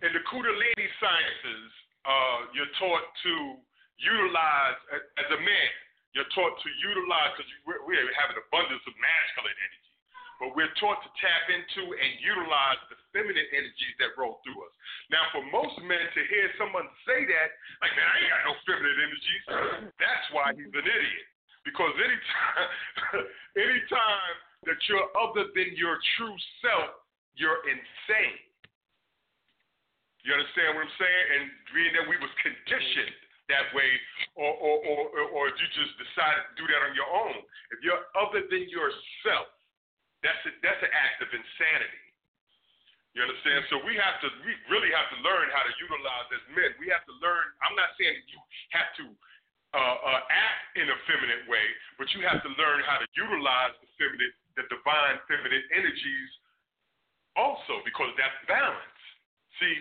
[0.02, 1.70] in the Kundalini sciences,
[2.04, 3.56] uh, you're taught to
[3.98, 5.70] utilize, as a man,
[6.14, 9.94] you're taught to utilize, because we have an abundance of masculine energy,
[10.38, 14.74] but we're taught to tap into and utilize the feminine energies that roll through us.
[15.10, 17.48] Now, for most men to hear someone say that,
[17.82, 19.44] like, man, I ain't got no feminine energies,
[19.98, 21.26] that's why he's an idiot.
[21.66, 22.68] Because anytime,
[23.66, 24.34] anytime
[24.70, 26.92] that you're other than your true self,
[27.34, 28.38] you're insane.
[30.22, 31.24] You understand what I'm saying?
[31.36, 31.42] And
[31.72, 33.90] being that we was conditioned that way,
[34.36, 35.00] or or or,
[35.32, 37.36] or if you just decide to do that on your own.
[37.74, 39.52] If you're other than yourself,
[40.24, 42.04] that's a, that's an act of insanity.
[43.14, 43.62] You understand?
[43.70, 46.74] So we have to, we really have to learn how to utilize as men.
[46.82, 47.46] We have to learn.
[47.62, 48.40] I'm not saying that you
[48.74, 49.04] have to
[49.70, 51.62] uh, uh, act in a feminine way,
[51.94, 56.30] but you have to learn how to utilize the feminine, the divine feminine energies,
[57.38, 58.98] also because that's balance.
[59.62, 59.78] See,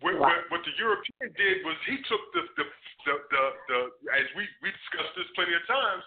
[0.00, 2.64] what, what, what the European did was he took the the
[3.06, 3.78] the, the, the
[4.14, 6.04] as we we discussed this plenty of times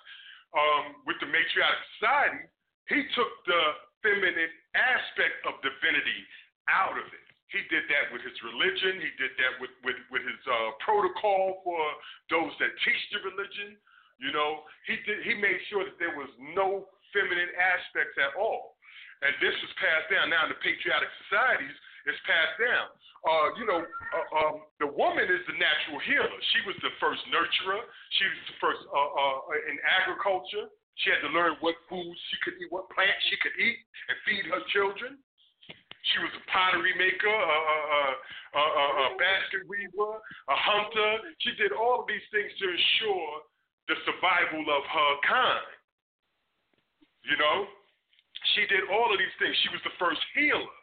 [0.55, 2.43] um, with the matriarchal society.
[2.87, 3.61] He took the
[4.03, 6.19] feminine aspect of divinity
[6.67, 7.25] out of it.
[7.51, 9.03] He did that with his religion.
[9.03, 11.83] He did that with with, with his uh, protocol for
[12.31, 13.75] those that teach the religion.
[14.23, 15.19] You know, he did.
[15.27, 18.79] He made sure that there was no feminine aspects at all,
[19.19, 20.31] and this was passed down.
[20.31, 21.75] Now in the patriotic societies,
[22.05, 22.87] it's passed down.
[23.21, 26.37] Uh, you know, uh, um, the woman is the natural healer.
[26.57, 27.85] She was the first nurturer.
[28.17, 30.73] She was the first uh, uh, in agriculture.
[31.05, 33.77] She had to learn what foods she could eat, what plants she could eat,
[34.09, 35.21] and feed her children.
[35.69, 38.01] She was a pottery maker, a, a,
[38.57, 41.21] a, a, basket weaver, a hunter.
[41.45, 43.29] She did all of these things to ensure
[43.85, 45.69] the survival of her kind.
[47.21, 47.69] You know,
[48.57, 49.53] she did all of these things.
[49.61, 50.80] She was the first healer.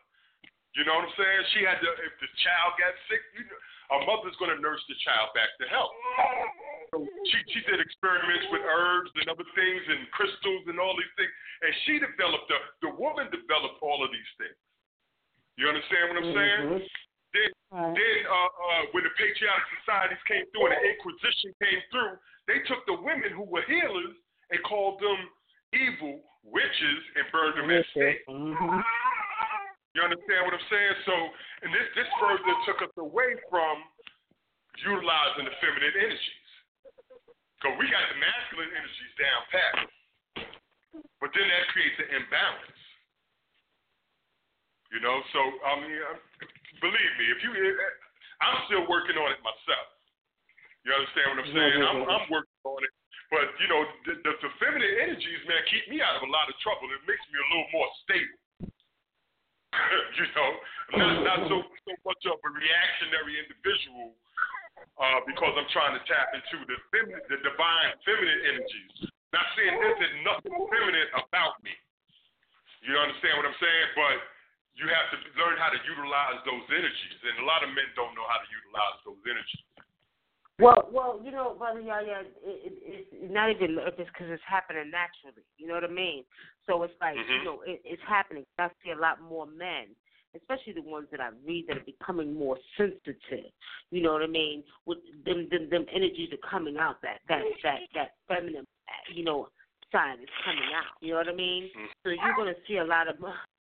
[0.77, 1.41] You know what I'm saying?
[1.57, 3.59] She had to, if the child got sick, you know,
[3.89, 5.95] a mother's going to nurse the child back to health.
[6.93, 11.15] So she, she did experiments with herbs and other things and crystals and all these
[11.17, 11.33] things.
[11.65, 14.61] And she developed, the, the woman developed all of these things.
[15.57, 16.63] You understand what I'm saying?
[16.69, 16.85] Mm-hmm.
[17.35, 17.93] Then, right.
[17.97, 22.15] then uh, uh, when the patriotic societies came through and the Inquisition came through,
[22.45, 24.17] they took the women who were healers
[24.53, 25.21] and called them
[25.77, 28.25] evil witches and burned them at stake.
[28.29, 28.81] Mm-hmm.
[29.99, 30.95] You understand what I'm saying?
[31.11, 31.15] So,
[31.67, 33.83] and this this further took us away from
[34.79, 36.47] utilizing the feminine energies.
[37.59, 39.75] Because we got the masculine energies down pat.
[41.19, 42.79] But then that creates an imbalance.
[44.95, 45.99] You know, so I mean,
[46.79, 47.95] believe me, if you, eh, eh,
[48.39, 49.87] I'm still working on it myself.
[50.87, 51.79] You understand what I'm saying?
[51.83, 52.95] I'm, I'm working on it,
[53.35, 56.47] but you know, the, the, the feminine energies, man, keep me out of a lot
[56.47, 56.87] of trouble.
[56.87, 58.39] It makes me a little more stable.
[60.19, 60.51] you know,
[60.97, 64.17] not not so so much of a reactionary individual,
[64.99, 68.97] uh, because I'm trying to tap into the feminine, the divine feminine energies.
[69.31, 71.75] Not saying there's nothing feminine about me.
[72.81, 73.87] You understand what I'm saying?
[73.93, 74.17] But
[74.79, 78.15] you have to learn how to utilize those energies, and a lot of men don't
[78.15, 79.68] know how to utilize those energies.
[80.59, 84.91] Well, well, you know, brother Yaya, it, it, it's not even just because it's happening
[84.91, 85.47] naturally.
[85.57, 86.25] You know what I mean?
[86.67, 87.33] So it's like mm-hmm.
[87.33, 88.45] you know, it, it's happening.
[88.59, 89.95] I see a lot more men,
[90.35, 93.55] especially the ones that I read that are becoming more sensitive.
[93.91, 94.65] You know what I mean?
[94.85, 96.97] With them, them, them energies are coming out.
[97.03, 98.67] That that that that feminine,
[99.15, 99.49] you know,
[99.93, 100.99] side is coming out.
[101.01, 101.71] You know what I mean?
[101.71, 101.87] Mm-hmm.
[102.03, 103.21] So you're gonna see a lot of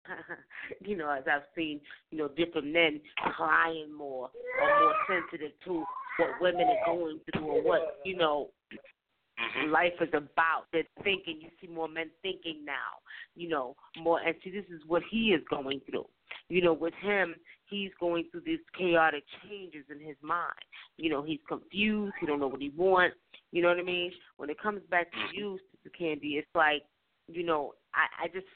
[0.80, 1.80] you know, as I've seen,
[2.10, 3.00] you know, different men
[3.36, 4.30] crying more
[4.60, 5.84] or more sensitive to
[6.18, 9.70] what women are going through or what, you know, mm-hmm.
[9.70, 10.64] life is about.
[10.72, 13.00] They're thinking, you see more men thinking now,
[13.34, 16.06] you know, more, and see, this is what he is going through.
[16.48, 17.34] You know, with him,
[17.66, 20.52] he's going through these chaotic changes in his mind.
[20.96, 22.14] You know, he's confused.
[22.20, 23.16] He don't know what he wants.
[23.52, 24.12] You know what I mean?
[24.36, 26.82] When it comes back to you, Sister Candy, it's like,
[27.28, 28.46] you know, I, I just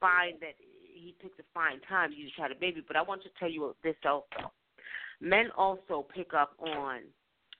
[0.00, 0.54] find that
[1.02, 2.82] he picks a fine time to try to baby.
[2.86, 4.52] But I want to tell you this also.
[5.20, 7.00] Men also pick up on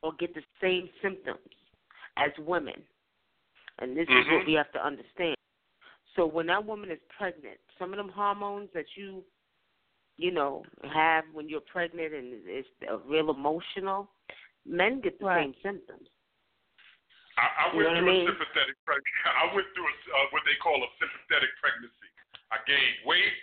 [0.02, 1.39] or get the same symptoms
[2.16, 2.82] as women.
[3.78, 4.19] And this mm-hmm.
[4.19, 5.36] is what we have to understand.
[6.16, 9.23] So when that woman is pregnant, some of them hormones that you,
[10.19, 10.62] you know,
[10.93, 12.69] have when you're pregnant and it's
[13.06, 14.10] real emotional,
[14.66, 15.44] men get the right.
[15.44, 16.09] same symptoms.
[17.39, 18.28] I, I you went through I mean?
[18.28, 19.24] a sympathetic pregnancy.
[19.40, 22.02] I went through a, uh, what they call a sympathetic pregnancy.
[22.53, 23.37] I gained weight.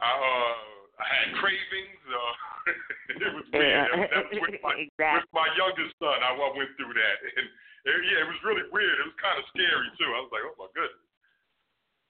[0.00, 0.56] I, uh,
[0.96, 2.00] I had cravings.
[2.08, 2.34] Uh,
[3.20, 3.84] it was weird.
[3.92, 5.20] That, that was with my exactly.
[5.20, 6.18] with my youngest son.
[6.24, 7.46] I, I went through that, and
[7.84, 8.96] it, yeah, it was really weird.
[8.96, 10.08] It was kind of scary too.
[10.08, 11.04] I was like, oh my goodness.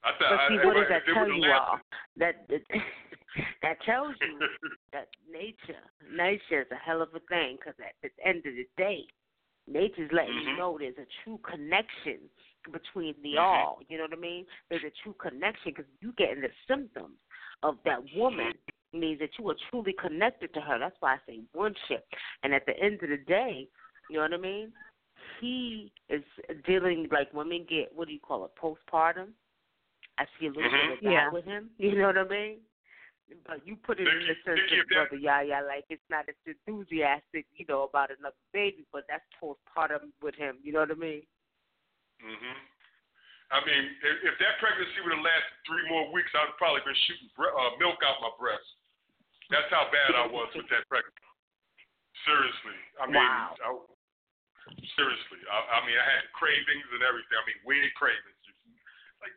[0.07, 1.83] I thought, But see, I, what I, does that tell you all?
[2.15, 2.63] That that,
[3.63, 4.39] that tells you
[4.95, 7.59] that nature, nature is a hell of a thing.
[7.59, 9.03] Because at the end of the day,
[9.67, 10.57] nature's letting you Mhm.
[10.57, 12.29] know there's a true connection
[12.71, 13.41] between the Mhm.
[13.41, 13.81] all.
[13.87, 14.45] You know what I mean?
[14.69, 17.17] There's a true connection because you getting the symptoms
[17.63, 18.53] of that woman
[18.93, 20.79] means that you are truly connected to her.
[20.79, 22.05] That's why I say worship.
[22.43, 23.67] And at the end of the day,
[24.09, 24.73] you know what I mean?
[25.39, 26.23] He is
[26.65, 29.33] dealing like women get what do you call it, postpartum.
[30.17, 30.87] I see a little Mhm.
[30.87, 31.29] bit of that Yeah.
[31.31, 31.69] with him.
[31.77, 32.65] You know what I mean?
[33.45, 37.45] but you put it in the sense of brother Yaya, like it's not as enthusiastic,
[37.55, 40.57] you know, about another baby, but that's postpartum with him.
[40.63, 41.23] You know what I mean?
[42.21, 42.55] Mhm.
[43.47, 46.97] I mean, if, if that pregnancy would have lasted three more weeks, I'd probably been
[47.07, 48.67] shooting bre- uh, milk out my breast.
[49.47, 51.23] That's how bad I was with that pregnancy.
[52.27, 53.55] Seriously, I mean, wow.
[53.63, 53.71] I,
[54.99, 57.37] seriously, I, I mean, I had cravings and everything.
[57.39, 58.41] I mean, weird cravings.
[59.23, 59.31] Like,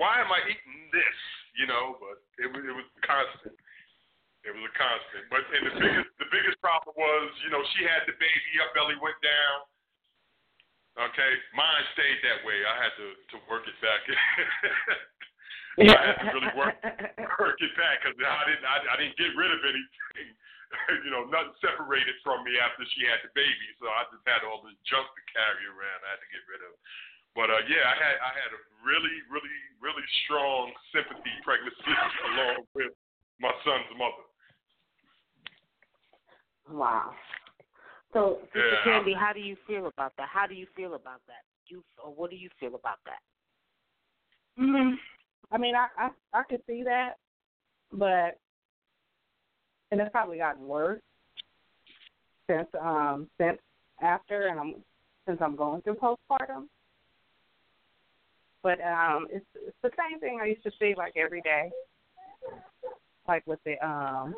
[0.00, 1.18] why am I eating this?
[1.60, 3.52] You know, but it was it was constant.
[4.48, 5.28] It was a constant.
[5.28, 8.72] But and the biggest the biggest problem was, you know, she had the baby, her
[8.72, 9.68] belly went down.
[11.00, 12.60] Okay, mine stayed that way.
[12.60, 14.04] I had to to work it back.
[15.80, 16.76] I had to really work
[17.40, 20.36] work it back because I didn't I, I didn't get rid of anything.
[21.04, 24.44] you know, nothing separated from me after she had the baby, so I just had
[24.44, 25.98] all this junk to carry around.
[26.04, 26.72] I had to get rid of.
[27.32, 31.96] But uh, yeah, I had I had a really really really strong sympathy pregnancy
[32.28, 32.92] along with
[33.40, 34.28] my son's mother.
[36.68, 37.16] Wow.
[38.12, 40.28] So, Sister Yeah, Candy, how do you feel about that?
[40.28, 41.44] How do you feel about that?
[41.66, 43.20] You or what do you feel about that?
[44.60, 44.94] Mm,
[45.52, 47.14] I mean, I, I I could see that,
[47.92, 48.38] but
[49.90, 51.00] and it's probably gotten worse
[52.48, 53.58] since um since
[54.02, 54.74] after and I'm
[55.26, 56.66] since I'm going through postpartum.
[58.62, 61.70] But um it's it's the same thing I used to see like every day.
[63.28, 64.34] Like with the um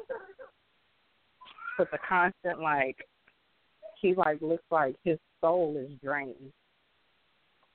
[1.78, 2.96] with the constant like
[4.02, 6.52] he like looks like his soul is drained.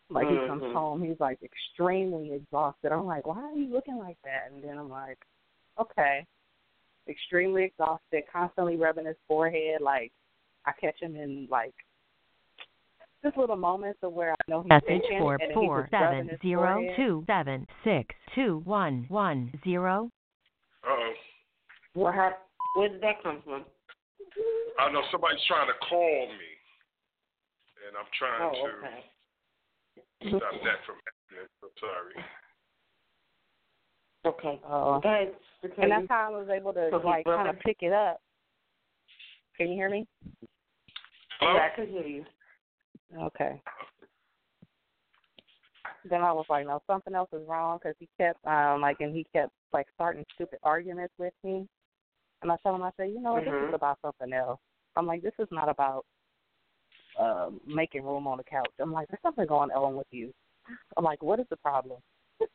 [0.10, 0.74] Like he comes Mhm.
[0.74, 2.92] home, he's like extremely exhausted.
[2.92, 4.52] I'm like, why are you looking like that?
[4.52, 5.18] And then I'm like,
[5.80, 6.26] okay,
[7.10, 9.82] extremely exhausted, constantly rubbing his forehead.
[9.82, 10.12] Like
[10.66, 11.74] I catch him in like
[13.24, 16.00] just little moments of where I know he's Message thinking, four and then four he's
[16.00, 16.96] seven his zero forehead.
[16.96, 20.10] two seven six two one one zero.
[20.84, 21.14] Uh oh.
[21.96, 22.44] What happened?
[22.76, 23.66] Where did that come from?
[24.80, 26.52] I know somebody's trying to call me,
[27.88, 29.04] and I'm trying Oh, to okay.
[30.38, 31.50] stop that from happening.
[31.64, 32.16] I'm sorry.
[34.26, 34.62] Okay.
[34.68, 35.00] Oh.
[35.02, 35.34] Go ahead.
[35.78, 38.22] And that's how I was able to So like kind of pick it up.
[39.56, 40.06] Can you hear me?
[41.40, 41.56] Hello.
[41.56, 42.26] Yeah, I can hear you.
[43.20, 43.62] Okay.
[46.10, 49.16] Then I was like, no, something else is wrong because he kept um like and
[49.16, 51.68] he kept like starting stupid arguments with me.
[52.42, 54.60] And I told him, I said, you know what, this is about something else.
[54.96, 56.06] I'm like, this is not about
[57.20, 58.70] uh, making room on the couch.
[58.80, 60.34] I'm like, there's something going on with you.
[60.96, 62.00] I'm like, what is the problem?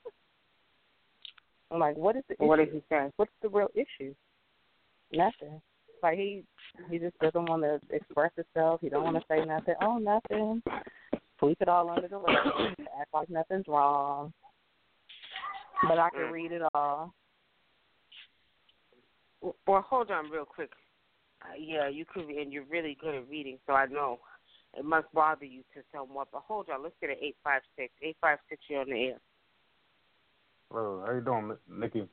[1.70, 2.56] I'm like, what is the issue?
[2.56, 3.10] did he say?
[3.16, 4.14] What's the real issue?
[5.12, 5.60] Nothing.
[6.02, 6.42] Like he
[6.90, 8.80] he just doesn't want to express himself.
[8.80, 9.74] He don't want to say nothing.
[9.80, 10.62] Oh, nothing.
[11.38, 12.36] Sweep it all under the rug.
[13.00, 14.32] Act like nothing's wrong.
[15.88, 16.32] But I can Mm.
[16.32, 17.14] read it all.
[19.42, 20.70] Well, hold on real quick.
[21.42, 24.20] Uh, yeah, you could, and you're really good at reading, so I know
[24.78, 26.28] it must bother you to somewhat.
[26.32, 27.92] But hold on, let's get an eight five six.
[28.02, 29.18] Eight five six, you're on the air.
[30.70, 32.08] Hello, how you doing, Nikki?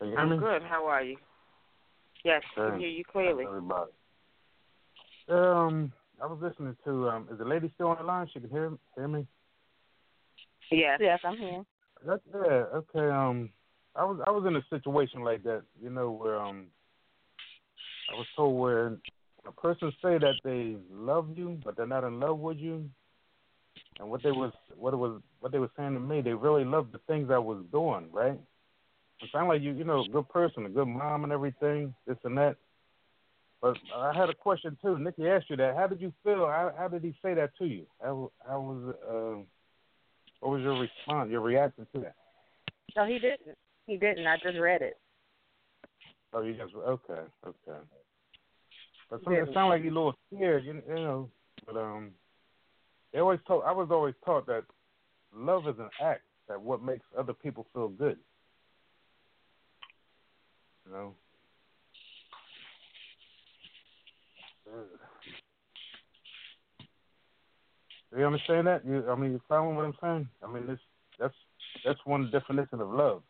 [0.00, 0.38] You I'm me?
[0.38, 0.62] good.
[0.62, 1.16] How are you?
[2.24, 3.44] Yes, I can hear you clearly.
[3.44, 3.90] Everybody.
[5.28, 5.92] Um,
[6.22, 7.08] I was listening to.
[7.08, 8.26] Um, is the lady still on the line?
[8.32, 9.26] She can hear hear me.
[10.70, 10.98] Yes.
[11.00, 11.62] Yes, I'm here.
[12.06, 12.64] That's yeah.
[12.74, 13.08] Okay.
[13.08, 13.50] Um,
[13.94, 15.62] I was I was in a situation like that.
[15.82, 16.66] You know where um,
[18.12, 18.96] I was told where
[19.46, 22.88] a person say that they love you, but they're not in love with you.
[23.98, 26.64] And what they was what it was what they were saying to me, they really
[26.64, 28.38] loved the things I was doing, right?
[29.20, 32.16] It sounded like you, you know, a good person, a good mom, and everything, this
[32.22, 32.56] and that.
[33.60, 34.98] But I had a question too.
[34.98, 35.74] Nikki asked you that.
[35.74, 36.46] How did you feel?
[36.46, 37.86] How, how did he say that to you?
[38.00, 39.42] How, how was uh,
[40.40, 41.30] what was your response?
[41.30, 42.14] Your reaction to that?
[42.96, 43.56] No, he didn't.
[43.88, 44.26] He didn't.
[44.26, 44.98] I just read it.
[46.34, 47.78] Oh, you just okay, okay.
[49.10, 51.30] But some, it sounded like you a little scared, you, you know.
[51.66, 52.10] But um,
[53.12, 53.64] they always taught.
[53.64, 54.64] I was always taught that
[55.34, 56.20] love is an act.
[56.48, 58.18] That what makes other people feel good.
[60.86, 61.14] You know.
[68.12, 68.84] Do you understand that?
[68.86, 70.28] You, I mean, you following what I'm saying?
[70.46, 70.78] I mean, this
[71.18, 71.34] that's
[71.86, 73.22] that's one definition of love.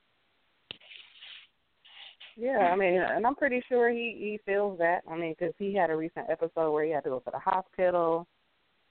[2.41, 5.01] Yeah, I mean, and I'm pretty sure he he feels that.
[5.11, 7.39] I mean, because he had a recent episode where he had to go to the
[7.39, 8.29] hospital.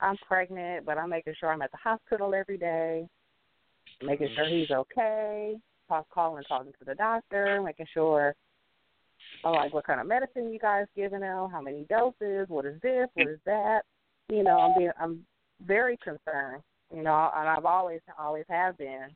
[0.00, 3.08] I'm pregnant, but I'm making sure I'm at the hospital every day,
[4.02, 5.56] making sure he's okay.
[5.88, 8.34] Talk, calling, talking to the doctor, making sure.
[9.44, 11.48] I'm like, what kind of medicine you guys giving him?
[11.50, 12.48] How many doses?
[12.48, 13.08] What is this?
[13.14, 13.80] What is that?
[14.28, 15.24] You know, I'm being, I'm
[15.66, 16.62] very concerned.
[16.94, 19.08] You know, and I've always, always have been.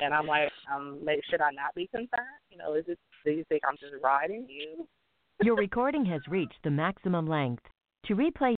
[0.00, 2.40] And I'm like, um, like, should I not be concerned?
[2.50, 2.98] You know, is it?
[3.24, 4.86] Do you think I'm just riding you?
[5.42, 7.62] Your recording has reached the maximum length.
[8.06, 8.54] To replay,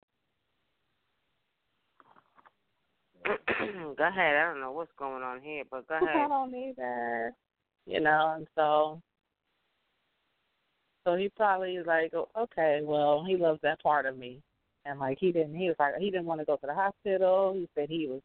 [3.25, 4.37] go ahead.
[4.37, 6.09] I don't know what's going on here, but go ahead.
[6.09, 6.29] I ahead.
[6.29, 7.33] don't either.
[7.87, 9.01] You know, and so
[11.07, 14.41] so he probably is like, "Oh, okay, well, he loves that part of me.
[14.85, 17.53] And like he didn't he was like he didn't want to go to the hospital.
[17.55, 18.21] He said he was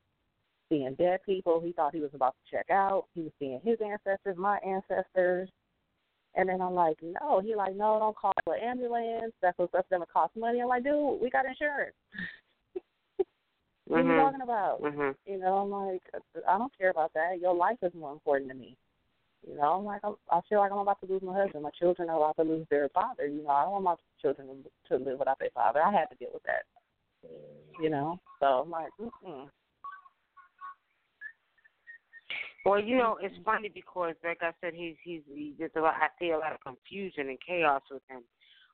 [0.70, 1.62] seeing dead people.
[1.64, 3.06] He thought he was about to check out.
[3.14, 5.50] He was seeing his ancestors, my ancestors.
[6.36, 7.40] And then I'm like, no.
[7.40, 9.34] He like, no, don't call the ambulance.
[9.42, 10.62] That's what that's gonna cost money.
[10.62, 11.96] I'm like, dude, we got insurance.
[13.86, 14.24] what are you Mhm.
[14.24, 14.82] talking about?
[14.82, 15.16] Mhm.
[15.26, 16.04] You know, I'm like,
[16.48, 17.40] I don't care about that.
[17.40, 18.76] Your life is more important to me.
[19.48, 21.64] You know, I'm like, I'm, I feel like I'm about to lose my husband.
[21.64, 23.28] My children are about to lose their father.
[23.28, 25.82] You know, I don't want my children to, to live without their father.
[25.82, 26.66] I had to deal with that.
[27.80, 29.50] You know, so I'm like, mm-mm.
[32.66, 35.94] Well, you know, it's funny because, like I said, he's he's he, there's a lot.
[36.02, 38.24] I see a lot of confusion and chaos with him.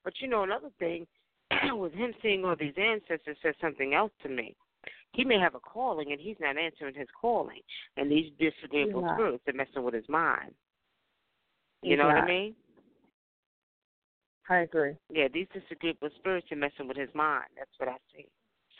[0.04, 1.06] But you know, another thing
[1.74, 4.56] with him seeing all these ancestors says something else to me.
[5.14, 7.60] He may have a calling, and he's not answering his calling,
[7.98, 9.18] and these disagreeable He's not.
[9.18, 10.54] spirits are messing with his mind.
[11.84, 12.56] You He's know what I mean?
[14.50, 14.96] I agree.
[15.10, 17.48] Yeah, these disagreeable spirits are messing with his mind.
[17.58, 18.28] That's what I see.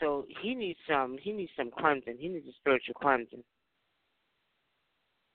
[0.00, 1.18] So he needs some.
[1.20, 2.16] He needs some cleansing.
[2.18, 3.44] He needs a spiritual cleansing.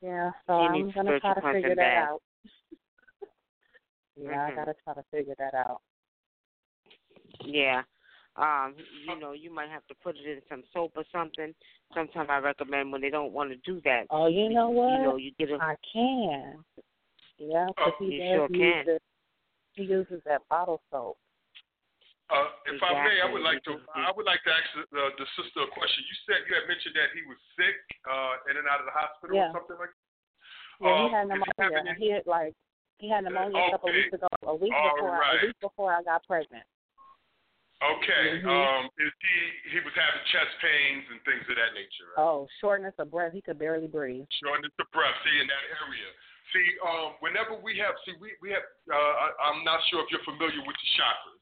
[0.01, 2.03] Yeah, so He I'm gonna try to figure that bad.
[2.09, 2.21] out.
[4.19, 4.55] Yeah, I Mhm.
[4.55, 5.81] gotta try to figure that out.
[7.41, 7.83] Yeah.
[8.35, 8.75] Um,
[9.07, 11.53] you know, you might have to put it in some soap or something.
[11.93, 14.05] Sometimes I recommend when they don't want to do that.
[14.09, 14.91] Oh, you know what?
[14.91, 16.63] You know, you get a I can.
[17.37, 18.85] Yeah, because Oh, he does sure use can.
[18.85, 18.99] the,
[19.73, 21.17] he uses that bottle soap.
[22.27, 25.03] Uh, if I may, I would like to I would like to ask the, the,
[25.15, 26.03] the sister a question.
[26.03, 28.91] You said you had mentioned that he was sick, uh, in and out of the
[28.91, 29.47] hospital Yeah.
[29.55, 30.03] or something like that.
[30.83, 31.79] Yeah, Um, he had pneumonia.
[31.87, 32.51] any- He had like
[32.99, 34.11] he had pneumonia a couple Okay.
[34.11, 34.27] weeks ago.
[34.43, 35.39] A week All before right.
[35.39, 36.67] a week before I got pregnant.
[37.79, 38.41] Okay.
[38.41, 38.49] Mhm.
[38.49, 42.23] Um, is he he was having chest pains and things of that nature, right?
[42.27, 43.31] Oh, shortness of breath.
[43.31, 44.25] He could barely breathe.
[44.43, 46.09] shortness of breath, see, in that area.
[46.51, 50.09] See, um, whenever we have, see, we, we have, uh, I, I'm not sure if
[50.09, 51.36] you're familiar with the chakras.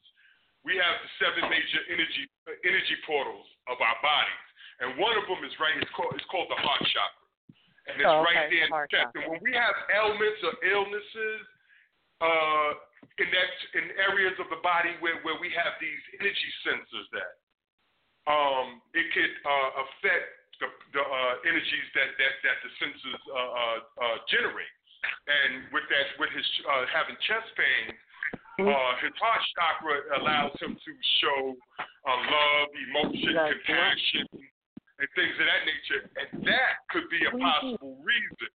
[0.65, 4.45] We have the seven major energy uh, energy portals of our bodies,
[4.81, 5.77] and one of them is right.
[5.77, 7.25] It's called it's called the heart chakra,
[7.87, 9.13] and it's Oh, right there in the chest.
[9.13, 9.21] chakra.
[9.21, 11.41] And when we have ailments or illnesses,
[12.25, 12.69] uh,
[13.21, 17.31] in that in areas of the body where where we have these energy sensors that,
[18.25, 20.27] um, it could uh, affect
[20.57, 20.67] the,
[20.97, 24.71] the uh, energies that, that, that the sensors uh, uh, uh, generate.
[25.29, 27.93] And with that, with his uh, having chest pain,
[28.63, 31.41] uh, his heart chakra allows him to show
[31.79, 34.25] uh, love, emotion, compassion,
[34.99, 36.01] and things of that nature.
[36.15, 38.51] And that could be a possible reason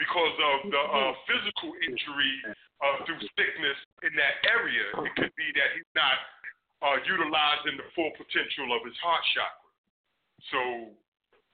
[0.00, 2.34] because of the uh, physical injury
[2.80, 4.84] uh, through sickness in that area.
[5.04, 6.18] It could be that he's not
[6.80, 9.68] uh, utilizing the full potential of his heart chakra.
[10.52, 10.60] So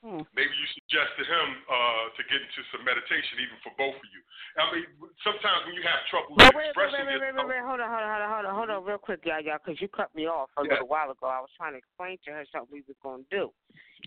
[0.01, 0.24] Hmm.
[0.32, 4.09] maybe you suggest to him uh, to get into some meditation, even for both of
[4.09, 4.20] you.
[4.56, 4.85] I mean,
[5.20, 7.81] sometimes when you have trouble Wait, wait, wait, expressing wait, wait, wait, yourself, wait, hold
[7.85, 9.93] on, hold on, hold on, hold on, hold on, real quick, y'all, y'all, because you
[9.93, 10.81] cut me off a Yeah.
[10.81, 11.28] little while ago.
[11.28, 13.44] I was trying to explain to her something we was going to do,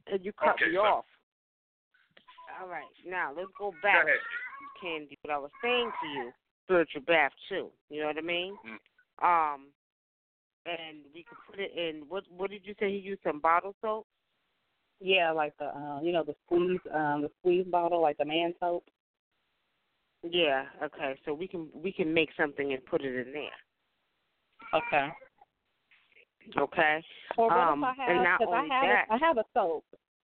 [0.09, 1.07] and you cut Okay, me so- off.
[2.57, 4.17] All right, now let's go go back, ahead.
[4.81, 5.17] Candy.
[5.21, 6.33] What I was saying to you,
[6.65, 7.69] spiritual bath too.
[7.89, 8.57] You know what I mean?
[8.65, 8.81] Mm.
[9.53, 9.67] Um,
[10.65, 12.03] and we could put it in.
[12.09, 12.89] What What did you say?
[12.91, 14.07] He used some bottle soap.
[14.99, 18.53] Yeah, like the uh, you know the squeeze um the squeeze bottle, like the man
[18.59, 18.85] soap.
[20.23, 20.65] Yeah.
[20.81, 21.19] Okay.
[21.25, 24.79] So we can we can make something and put it in there.
[24.81, 25.09] Okay.
[26.57, 27.03] Okay.
[27.37, 28.41] Or what Um, if I and have?
[28.41, 29.85] I have that- a, I have a soap.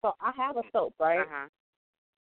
[0.02, 1.20] So I have a soap, right?
[1.20, 1.48] Uh huh.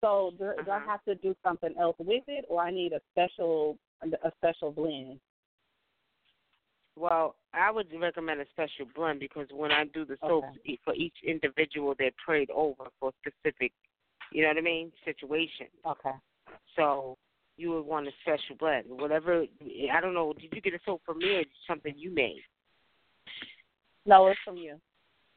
[0.00, 0.86] So do, do I Uh-huh.
[0.90, 5.20] have to do something else with it, or I need a special a special blend?
[6.98, 10.94] Well, I would recommend a special blend because when I do the soaps e- for
[10.94, 13.72] each individual, they're prayed over for a specific,
[14.32, 15.66] you know what I mean, situation.
[15.86, 16.10] Okay.
[16.74, 17.16] So
[17.56, 18.86] you would want a special blend.
[18.88, 19.44] Whatever,
[19.92, 22.42] I don't know, did you get a soap from me or something you made?
[24.04, 24.80] No, it's from you.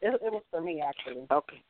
[0.02, 1.28] It, it was for me actually.
[1.32, 1.62] Okay.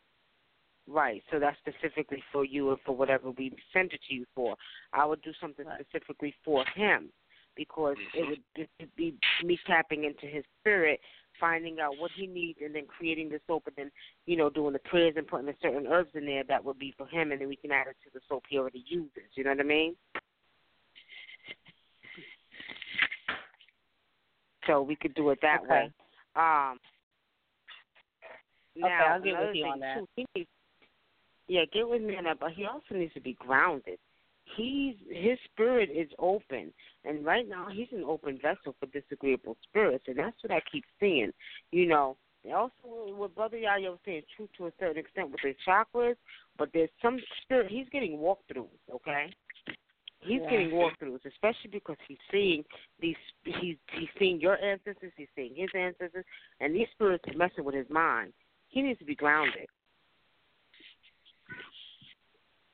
[0.87, 4.55] Right, so that's specifically for you and for whatever we sent it to you for.
[4.93, 5.85] I would do something Right.
[5.89, 7.09] specifically for him
[7.55, 10.99] because it would it would be me tapping into his spirit,
[11.39, 13.91] finding out what he needs, and then creating the soap, and then
[14.25, 16.93] you know doing the prayers and putting the certain herbs in there that would be
[16.97, 19.29] for him, and then we can add it to the soap he already uses.
[19.33, 19.95] You know what I mean?
[24.67, 25.69] So we could do it that Okay.
[25.69, 25.91] way.
[26.35, 26.77] Um.
[28.77, 29.99] Okay, Now, I'll get with another you thing on that.
[29.99, 30.49] Too, he needs,
[31.47, 33.99] yeah, get with me on that, but he also needs to be grounded.
[34.55, 36.73] He's his spirit is open,
[37.05, 40.83] and right now he's an open vessel for disagreeable spirits, and that's what I keep
[40.99, 41.31] seeing.
[41.71, 42.17] You know,
[42.53, 42.73] also
[43.15, 46.15] what Brother yayo was saying, true to a certain extent with his chakras,
[46.57, 48.69] but there's some spirit he's getting walkthroughs.
[48.93, 49.33] Okay,
[50.19, 50.49] he's Yeah.
[50.49, 52.65] getting walkthroughs, especially because he's seeing
[52.99, 53.17] these.
[53.43, 56.25] He's he's seeing your ancestors, he's seeing his ancestors,
[56.59, 58.33] and these spirits are messing with his mind.
[58.69, 59.67] He needs to be grounded.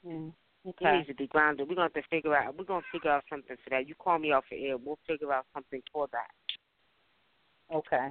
[0.05, 0.31] Mm.
[0.63, 1.67] He needs to be grounded.
[1.69, 2.57] We're gonna have to figure out.
[2.57, 3.87] We're gonna figure out something for that.
[3.87, 4.77] You call me off the air.
[4.77, 6.27] We'll figure out something for that.
[7.73, 8.09] Okay.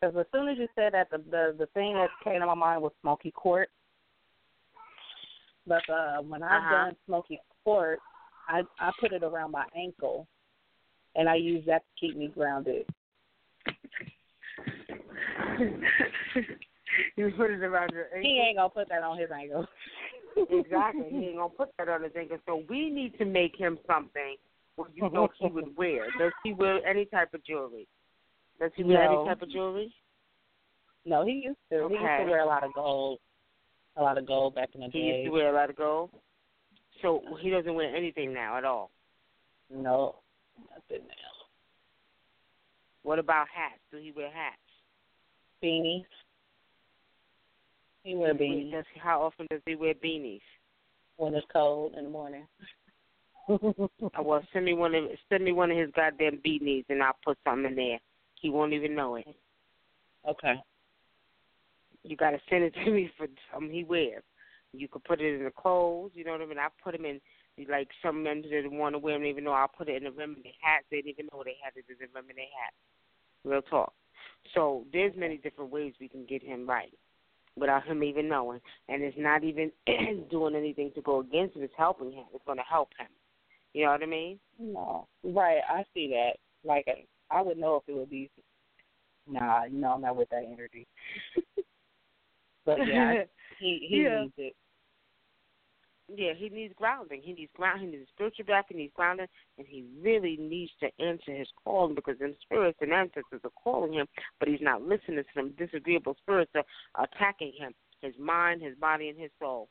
[0.00, 2.54] Because as soon as you said that, the the the thing that came to my
[2.54, 3.70] mind was Smoky Quartz.
[5.66, 6.84] But uh, when I've Uh-huh.
[6.84, 8.02] done Smoky Quartz,
[8.48, 10.26] I I put it around my ankle,
[11.16, 12.86] and I use that to keep me grounded.
[17.16, 18.22] you put it around your ankle.
[18.22, 19.66] He ain't gonna put that on his ankle.
[20.36, 21.06] Exactly.
[21.10, 22.38] He ain't gonna put that on his ankle.
[22.46, 24.36] So we need to make him something
[24.76, 26.06] what you know he would wear.
[26.18, 27.86] Does he wear any type of jewelry?
[28.58, 29.20] Does he wear No.
[29.22, 29.92] any type of jewelry?
[31.04, 31.88] No, he used to.
[31.88, 33.18] He used to wear a lot of gold,
[33.96, 34.98] a lot of gold back in the He day.
[35.00, 36.10] He used to wear a lot of gold.
[37.02, 38.90] So he doesn't wear anything now at all.
[39.72, 40.16] No,
[40.70, 41.14] nothing now.
[43.02, 43.80] What about hats?
[43.90, 44.56] Do he wear hats?
[45.64, 46.04] Beanies.
[48.02, 50.40] He wear beanies Does how often does he wear beanies?
[51.16, 52.46] when it's cold in the morning.
[53.48, 57.16] Uh, well, send me one of send me one of his goddamn beanies, and I'll
[57.24, 57.98] put something in there.
[58.40, 59.26] He won't even know it.
[60.28, 60.54] okay.
[62.04, 64.22] You gotta send it to me for something he wears.
[64.72, 66.12] You could put it in the clothes.
[66.14, 66.58] You know what I mean?
[66.58, 67.20] I put him in
[67.68, 70.12] like some men that want to wear them, even though I'll put it in the
[70.12, 70.84] rim of their hat.
[70.90, 72.72] They didn't even know they had it in the rim of their hat.
[73.44, 73.92] Real talk.
[74.54, 76.92] So there's many different ways we can get him right
[77.60, 79.70] without him even knowing, and it's not even
[80.30, 81.62] doing anything to go against him.
[81.62, 82.24] It's helping him.
[82.34, 83.06] It's going to help him.
[83.74, 84.40] You know what I mean?
[84.58, 85.60] No, right.
[85.68, 86.32] I see that.
[86.68, 86.86] Like
[87.30, 88.30] I would know if it would be.
[89.28, 90.86] Nah, you know I'm not with that energy.
[92.66, 93.24] but yeah,
[93.58, 94.22] he he Yeah.
[94.22, 94.56] needs it.
[96.16, 97.20] Yeah, he needs grounding.
[97.22, 97.80] He needs ground.
[97.80, 98.66] He needs spiritual back.
[98.68, 99.26] He needs grounding,
[99.58, 103.92] and he really needs to answer his calling because them spirits and ancestors are calling
[103.92, 104.06] him,
[104.38, 109.08] but he's not listening to them disagreeable spirits are attacking him, his mind, his body,
[109.08, 109.68] and his soul.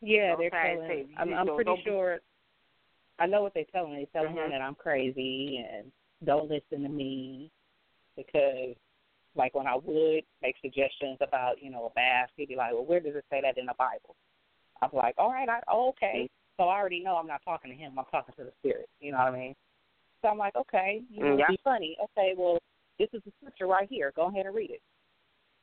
[0.00, 1.08] Yeah, Okay, they're so telling.
[1.18, 2.18] I'm, I'm pretty sure.
[3.18, 3.94] I know what they're telling.
[3.94, 4.46] They're telling Mhm.
[4.46, 5.92] him that I'm crazy and
[6.24, 7.52] don't listen to me
[8.16, 8.74] because,
[9.36, 12.84] like, when I would make suggestions about, you know, a bath, he'd be like, "Well,
[12.84, 14.16] where does it say that in the Bible?"
[14.82, 16.62] I'm like, "All right, I, oh, okay." Mm-hmm.
[16.62, 17.98] So I already know I'm not talking to him.
[17.98, 18.88] I'm talking to the spirit.
[19.00, 19.54] You know what I mean?
[20.20, 21.46] So I'm like, okay, you know, Yeah.
[21.48, 21.96] be funny.
[22.00, 22.58] Okay, well,
[22.98, 24.12] this is the scripture right here.
[24.14, 24.82] Go ahead and read it.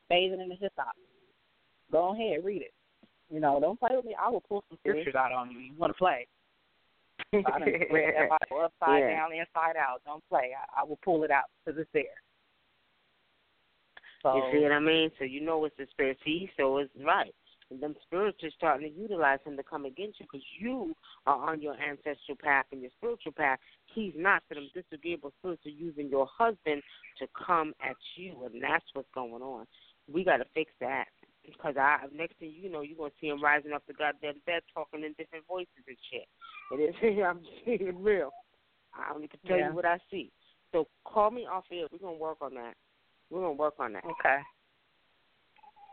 [0.08, 0.94] Bathing in the hyssop.
[1.92, 2.72] Go ahead, read it.
[3.30, 4.16] You know, don't play with me.
[4.20, 5.60] I will pull some scriptures out on you.
[5.60, 6.26] You want to play?
[7.32, 9.16] I done read that Bible upside Yeah.
[9.16, 10.02] down, inside out.
[10.04, 10.50] Don't play.
[10.56, 12.18] I, I will pull it out because it's there.
[14.22, 15.10] So You see what I mean?
[15.18, 16.18] So you know it's the spirit.
[16.24, 17.34] See, so it's right.
[17.70, 20.94] And them spirits are starting to utilize him to come against you because you
[21.26, 23.58] are on your ancestral path and your spiritual path.
[23.94, 24.42] He's not.
[24.48, 26.82] So them disagreeable spirits are using your husband
[27.18, 29.66] to come at you, and that's what's going on.
[30.12, 31.04] We got to fix that
[31.44, 34.62] because I next thing you know, you're gonna see him rising up the goddamn bed
[34.74, 36.28] talking in different voices and shit.
[36.72, 37.22] It is.
[37.24, 38.30] I'm being real.
[38.94, 39.68] I only can tell Yeah.
[39.68, 40.32] you what I see.
[40.72, 41.86] So call me off air.
[41.92, 42.74] We're gonna work on that.
[43.30, 44.04] We're gonna work on that.
[44.04, 44.38] okay.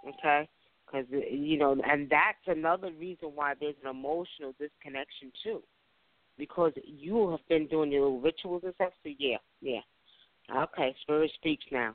[0.08, 0.48] Okay,
[0.88, 5.61] because you know, and that's another reason why there's an emotional disconnection too,
[6.38, 8.93] because you have been doing your little rituals and stuff.
[9.03, 9.81] So yeah, yeah.
[10.55, 11.93] Okay, spirit speaks now.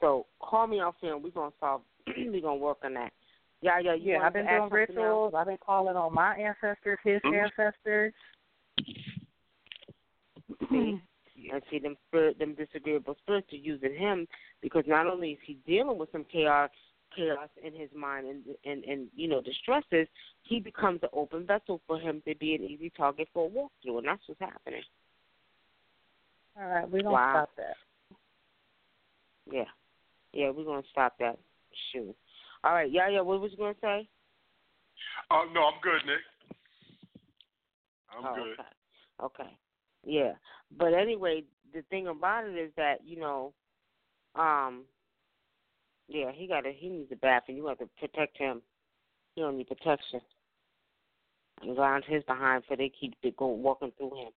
[0.00, 1.82] So call me off here, and we're gonna solve.
[2.16, 3.12] we're gonna work on that.
[3.62, 3.94] Yeah, yeah.
[3.94, 5.34] Yeah, I've been doing rituals.
[5.36, 7.44] I've been calling on my ancestors, his Mhm.
[7.44, 8.14] ancestors.
[10.70, 11.00] See,
[11.52, 14.26] and see them spirit, them disagreeable spirits are using him
[14.60, 16.70] because not only is he dealing with some chaos,
[17.14, 20.08] chaos in his mind and and and you know distresses,
[20.42, 23.98] he becomes an open vessel for him to be an easy target for a walkthrough,
[23.98, 24.82] and that's what's happening.
[26.60, 27.46] All right, we're gonna Wow.
[27.46, 27.76] stop that.
[29.50, 29.64] Yeah,
[30.32, 31.38] yeah, we're gonna stop that.
[31.92, 32.16] Shoot.
[32.64, 33.20] All right, yeah, yeah.
[33.20, 34.08] What was you gonna say?
[35.30, 36.20] Oh no, I'm good, Nick.
[38.16, 38.52] I'm oh, good.
[38.52, 38.68] Okay.
[39.22, 39.56] Okay.
[40.04, 40.32] Yeah.
[40.76, 43.52] But anyway, the thing about it is that, you know,
[44.34, 44.84] um
[46.10, 48.60] yeah, he gotta he needs a bath and you have to protect him.
[49.34, 50.20] He don't need protection.
[51.62, 54.32] And ground his behind for they keep it going walking through him.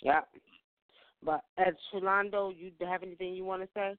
[0.00, 0.20] Yeah.
[1.22, 3.96] But Ed Shalando, you have anything you want to say?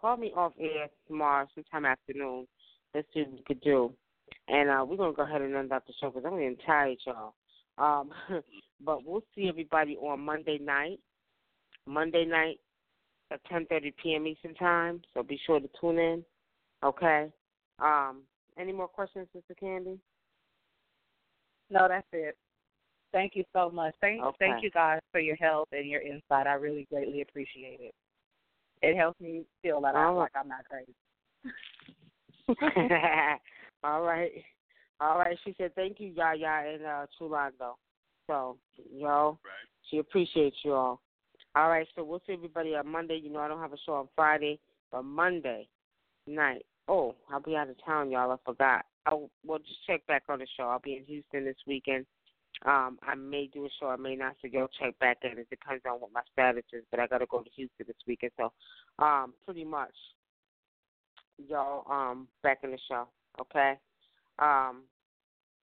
[0.00, 2.46] Call me off air tomorrow, sometime afternoon,
[2.94, 3.92] let's see what we could do.
[4.48, 6.98] And uh, we're gonna go ahead and end up the show because I'm getting tired,
[7.06, 7.34] y'all.
[7.78, 8.10] Um,
[8.84, 11.00] but we'll see everybody on Monday night.
[11.86, 12.58] Monday night
[13.30, 14.26] at 10:30 p.m.
[14.26, 15.02] Eastern Time.
[15.12, 16.24] So be sure to tune in.
[16.82, 17.30] Okay.
[17.78, 18.22] Um,
[18.58, 19.98] any more questions, Sister Candy?
[21.70, 22.36] No, that's it.
[23.12, 23.94] Thank you so much.
[24.00, 24.36] Thank okay.
[24.38, 26.46] thank you guys for your help and your insight.
[26.46, 27.94] I really greatly appreciate it.
[28.82, 30.94] It helps me feel that I'm like I'm not crazy.
[33.84, 34.32] All right.
[35.04, 35.36] All right.
[35.44, 37.74] She said thank you, Yaya and uh Chulando.
[38.26, 38.56] So,
[38.90, 39.68] y'all, Right.
[39.90, 41.02] she appreciates you all.
[41.54, 43.16] All right, so we'll see everybody on Monday.
[43.16, 44.58] You know, I don't have a show on Friday,
[44.90, 45.68] but Monday
[46.26, 46.64] night.
[46.88, 48.32] Oh, I'll be out of town, y'all.
[48.32, 48.86] I forgot.
[49.06, 50.64] I'll well just check back on the show.
[50.64, 52.06] I'll be in Houston this weekend.
[52.64, 54.36] Um, I may do a show, I may not.
[54.40, 55.38] So y'all check back in.
[55.38, 58.32] It depends on what my status is, but I gotta go to Houston this weekend.
[58.38, 58.52] So,
[58.98, 59.94] um, pretty much,
[61.46, 63.06] y'all, um, back in the show.
[63.40, 63.74] Okay.
[64.38, 64.84] Um,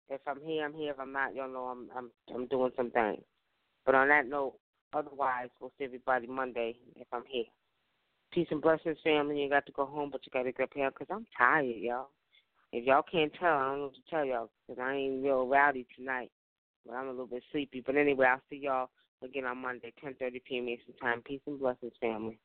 [0.08, 0.92] if I'm here, I'm here.
[0.92, 3.22] If I'm not, y'all know I'm I'm I'm doing some things.
[3.84, 4.56] But on that note,
[4.92, 7.44] otherwise, we'll see everybody Monday if I'm here.
[8.32, 9.40] Peace and blessings, family.
[9.40, 12.10] You got to go home, but you got to get up because I'm tired, y'all.
[12.72, 15.46] If y'all can't tell, I don't know what to tell y'all because I ain't real
[15.46, 16.30] rowdy tonight.
[16.84, 17.82] But I'm a little bit sleepy.
[17.84, 18.90] But anyway, I'll see y'all
[19.22, 20.68] again on Monday, 10:30 p.m.
[20.68, 21.22] Eastern Time.
[21.22, 22.38] Peace and blessings, family.